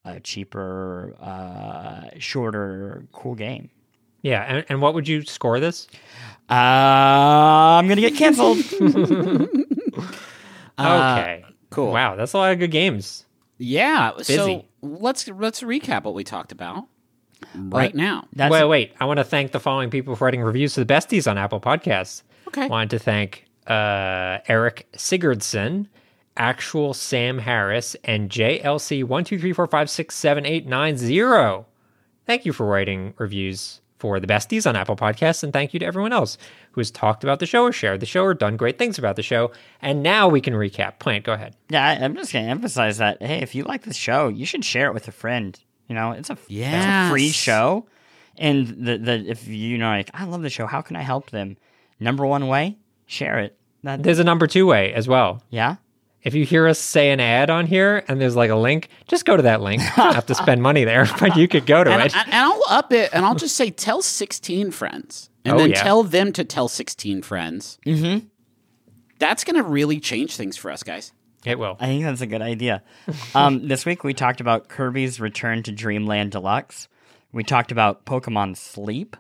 a 0.06 0.20
cheaper, 0.20 1.16
uh, 1.20 2.10
shorter, 2.20 3.08
cool 3.12 3.36
game. 3.36 3.70
Yeah, 4.22 4.44
and, 4.44 4.66
and 4.70 4.82
what 4.82 4.94
would 4.94 5.08
you 5.08 5.24
score 5.24 5.60
this? 5.60 5.88
Uh, 6.50 6.54
I'm 6.54 7.88
gonna 7.88 8.02
get 8.02 8.16
canceled. 8.16 8.60
Uh, 10.80 11.18
okay. 11.20 11.46
Cool. 11.72 11.92
Wow, 11.92 12.16
that's 12.16 12.32
a 12.34 12.38
lot 12.38 12.54
of 12.54 12.60
good 12.60 12.72
games. 12.72 13.26
Yeah. 13.58 14.14
So 14.22 14.66
let's 14.82 15.28
let's 15.28 15.62
recap 15.62 16.04
what 16.06 16.14
we 16.14 16.24
talked 16.24 16.52
about 16.52 16.86
right 17.56 17.94
now. 17.94 18.28
That's 18.34 18.52
wait, 18.52 18.66
wait. 18.66 18.94
I 19.00 19.06
want 19.06 19.18
to 19.18 19.26
thank 19.26 19.52
the 19.52 19.60
following 19.60 19.90
people 19.90 20.16
for 20.16 20.26
writing 20.26 20.42
reviews 20.42 20.76
to 20.76 20.86
the 20.86 20.92
besties 20.94 21.30
on 21.30 21.38
Apple 21.38 21.60
Podcasts. 21.60 22.24
Okay. 22.48 22.68
Wanted 22.68 22.92
to 22.92 23.00
thank 23.00 23.46
uh, 23.70 24.40
Eric 24.48 24.88
Sigurdsson, 24.94 25.88
Actual 26.38 26.94
Sam 26.94 27.38
Harris, 27.40 27.96
and 28.04 28.30
JLC 28.30 29.04
one 29.04 29.24
two 29.24 29.38
three 29.40 29.54
four 29.54 29.68
five 29.68 29.90
six 29.90 30.16
seven 30.16 30.46
eight 30.46 30.66
nine 30.68 30.98
zero. 30.98 31.66
Thank 32.26 32.46
you 32.46 32.54
for 32.54 32.66
writing 32.66 33.14
reviews 33.18 33.82
for 33.98 34.20
the 34.20 34.28
besties 34.28 34.66
on 34.68 34.76
Apple 34.78 34.96
Podcasts, 34.96 35.44
and 35.44 35.52
thank 35.52 35.74
you 35.74 35.80
to 35.82 35.86
everyone 35.86 36.14
else 36.14 36.38
who 36.72 36.80
has 36.80 36.90
talked 36.90 37.24
about 37.26 37.40
the 37.40 37.46
show 37.46 37.64
or 37.64 37.72
shared 37.74 38.00
the 38.00 38.06
show 38.06 38.24
or 38.24 38.34
done 38.34 38.56
great 38.56 38.78
things 38.78 38.98
about 38.98 39.18
the 39.18 39.24
show. 39.24 39.52
And 39.82 40.02
now 40.02 40.30
we 40.30 40.40
can 40.40 40.54
recap. 40.54 41.00
Plante, 41.00 41.26
go 41.26 41.34
ahead. 41.34 41.56
Yeah, 41.70 41.86
I- 41.86 42.04
I'm 42.04 42.16
just 42.16 42.32
gonna 42.32 42.48
emphasize 42.48 42.98
that. 43.00 43.22
Hey, 43.22 43.40
if 43.42 43.54
you 43.56 43.64
like 43.64 43.84
this 43.84 43.98
show, 43.98 44.30
you 44.30 44.46
should 44.46 44.64
share 44.64 44.88
it 44.88 44.94
with 44.94 45.08
a 45.10 45.12
friend. 45.12 45.60
You 45.90 45.96
know, 45.96 46.12
it's 46.12 46.30
a 46.30 46.38
it's 46.78 47.10
a 47.10 47.12
free 47.12 47.30
show, 47.30 47.88
and 48.38 48.68
the 48.86 48.98
the 48.98 49.16
if 49.30 49.48
you 49.48 49.78
know 49.78 49.90
like 49.90 50.10
I 50.14 50.24
love 50.24 50.44
the 50.44 50.50
show, 50.50 50.68
how 50.68 50.82
can 50.82 50.96
I 50.96 51.02
help 51.02 51.32
them? 51.32 51.58
Number 52.00 52.26
one 52.26 52.48
way, 52.48 52.78
share 53.08 53.40
it. 53.40 53.58
That 53.84 54.04
There's 54.04 54.20
a 54.20 54.24
number 54.24 54.48
two 54.48 54.66
way 54.66 54.94
as 54.94 55.08
well. 55.08 55.42
yeah. 55.50 55.78
If 56.22 56.36
you 56.36 56.44
hear 56.44 56.68
us 56.68 56.78
say 56.80 57.12
an 57.12 57.22
ad 57.22 57.50
on 57.50 57.66
here 57.66 58.04
and 58.10 58.20
there's 58.20 58.36
like 58.36 58.50
a 58.50 58.56
link, 58.58 58.90
just 59.08 59.24
go 59.24 59.38
to 59.38 59.44
that 59.44 59.62
link. 59.62 59.82
You 59.82 59.88
don't 59.96 60.16
have 60.16 60.26
to 60.26 60.36
spend 60.36 60.62
money 60.62 60.84
there, 60.84 61.08
but 61.20 61.38
you 61.38 61.48
could 61.48 61.66
go 61.66 61.82
to 61.82 61.90
And, 61.90 62.02
it. 62.04 62.14
and 62.14 62.34
I'll 62.34 62.62
up 62.70 62.92
it 62.92 63.12
and 63.14 63.26
I'll 63.26 63.36
just 63.36 63.56
say 63.56 63.70
tell 63.70 64.02
16 64.02 64.72
friends. 64.72 65.30
And 65.46 65.54
Oh, 65.54 65.58
then 65.58 65.70
yeah. 65.70 65.82
tell 65.82 66.04
them 66.04 66.34
to 66.34 66.44
tell 66.44 66.68
16 66.68 67.22
friends. 67.22 67.80
Mm-hmm. 67.86 68.28
That's 69.18 69.46
going 69.46 69.56
to 69.56 69.64
really 69.64 70.02
change 70.02 70.36
things 70.36 70.58
for 70.58 70.72
us, 70.72 70.84
guys. 70.84 71.14
It 71.46 71.58
will. 71.58 71.78
I 71.80 71.86
think 71.86 72.04
that's 72.04 72.20
a 72.22 72.28
good 72.28 72.42
idea. 72.42 72.84
Um, 73.34 73.68
this 73.70 73.86
week 73.86 74.04
we 74.04 74.14
talked 74.14 74.42
about 74.42 74.68
Kirby's 74.68 75.22
Return 75.22 75.64
to 75.64 75.72
Dream 75.72 76.06
Land 76.06 76.32
Deluxe. 76.32 76.90
We 77.32 77.44
talked 77.46 77.72
about 77.72 78.06
Pokemon 78.06 78.58
Sleep. 78.58 79.16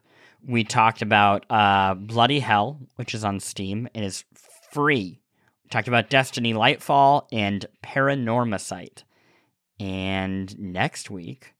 We 0.45 0.64
talked 0.66 1.01
about 1.01 1.45
uh, 1.49 1.93
Bloody 1.93 2.39
Hell, 2.39 2.80
which 2.97 3.14
is 3.14 3.24
on 3.24 3.39
Steam 3.39 3.88
and 3.95 4.03
is 4.03 4.26
free. 4.72 5.22
We 5.63 5.70
talked 5.70 5.88
about 5.88 6.09
Destiny 6.09 6.53
Lightfall 6.53 7.28
and 7.32 7.65
Paranormasight. 7.84 9.03
And 9.80 10.57
next 10.59 11.09
week, 11.09 11.53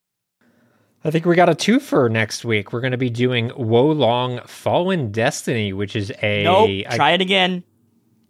I 1.03 1.12
think 1.12 1.26
we 1.26 1.36
got 1.36 1.47
a 1.47 1.55
two 1.55 1.80
for 1.80 2.10
next 2.10 2.43
week. 2.43 2.74
We're 2.74 2.82
going 2.82 2.91
to 2.91 2.97
be 2.97 3.10
doing 3.10 3.51
Wo 3.55 3.91
Long 3.91 4.41
Fallen 4.45 5.12
Destiny, 5.12 5.72
which 5.72 5.95
is 5.95 6.12
a. 6.22 6.43
nope, 6.43 6.70
I- 6.89 6.95
try 6.97 7.12
it 7.12 7.22
again. 7.22 7.64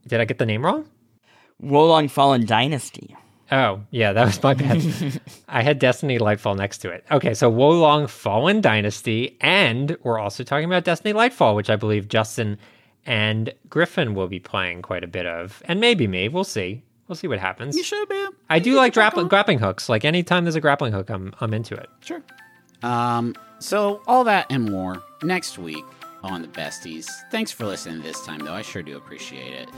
did 0.08 0.22
I 0.22 0.26
get 0.26 0.38
the 0.38 0.46
name 0.46 0.64
wrong? 0.64 0.88
Wo 1.60 1.88
Long 1.88 2.08
Fallen 2.08 2.46
Dynasty. 2.46 3.16
Oh, 3.52 3.82
yeah, 3.90 4.14
that 4.14 4.26
was 4.26 4.44
my 4.44 4.54
bad. 4.54 5.20
I 5.48 5.64
had 5.64 5.80
Destiny 5.80 6.20
Lightfall 6.20 6.56
next 6.56 6.78
to 6.80 6.92
it. 6.92 7.04
Okay, 7.10 7.34
so 7.34 7.50
Wo 7.50 7.72
Long 7.72 8.06
Fallen 8.06 8.62
Dynasty, 8.62 9.38
and 9.42 9.98
we're 10.04 10.20
also 10.20 10.44
talking 10.44 10.66
about 10.66 10.84
Destiny 10.84 11.14
Lightfall, 11.16 11.56
which 11.56 11.72
I 11.72 11.76
believe 11.76 12.08
Justin 12.08 12.60
and 13.10 13.51
Griffin 13.70 14.14
will 14.14 14.28
be 14.28 14.39
playing 14.39 14.84
quite 14.84 15.03
a 15.03 15.07
bit 15.07 15.26
of, 15.26 15.64
and 15.66 15.82
maybe 15.82 16.07
me. 16.07 16.30
We'll 16.30 16.43
see. 16.43 16.84
We'll 17.07 17.16
see 17.16 17.28
what 17.28 17.39
happens. 17.39 17.76
You 17.76 17.84
should 17.84 18.07
be. 18.07 18.28
I 18.51 18.60
do 18.60 18.76
like 18.76 18.93
grappling 18.93 19.28
grappling 19.28 19.57
hooks. 19.57 19.89
Like 19.89 20.05
anytime 20.05 20.45
there's 20.45 20.55
a 20.55 20.62
grappling 20.62 20.93
hook, 20.93 21.10
I'm 21.10 21.34
I'm 21.41 21.53
into 21.55 21.74
it. 21.74 21.89
Sure. 22.01 22.22
Um, 22.84 23.36
so 23.57 24.03
all 24.07 24.24
that 24.26 24.45
and 24.51 24.72
more 24.72 25.01
next 25.24 25.57
week 25.57 25.84
on 26.22 26.43
the 26.43 26.47
besties. 26.49 27.07
Thanks 27.32 27.51
for 27.51 27.66
listening 27.66 28.03
this 28.03 28.24
time, 28.26 28.39
though. 28.39 28.53
I 28.53 28.62
sure 28.62 28.84
do 28.84 28.95
appreciate 28.95 29.53
it. 29.53 29.70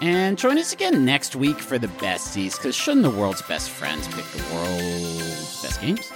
And 0.00 0.38
join 0.38 0.56
us 0.56 0.72
again 0.72 1.04
next 1.04 1.34
week 1.34 1.58
for 1.58 1.76
the 1.76 1.88
besties, 1.88 2.56
because 2.56 2.76
shouldn't 2.76 3.02
the 3.02 3.10
world's 3.10 3.42
best 3.42 3.68
friends 3.70 4.06
pick 4.08 4.24
the 4.26 4.54
world's 4.54 5.62
best 5.62 5.80
games? 5.80 6.10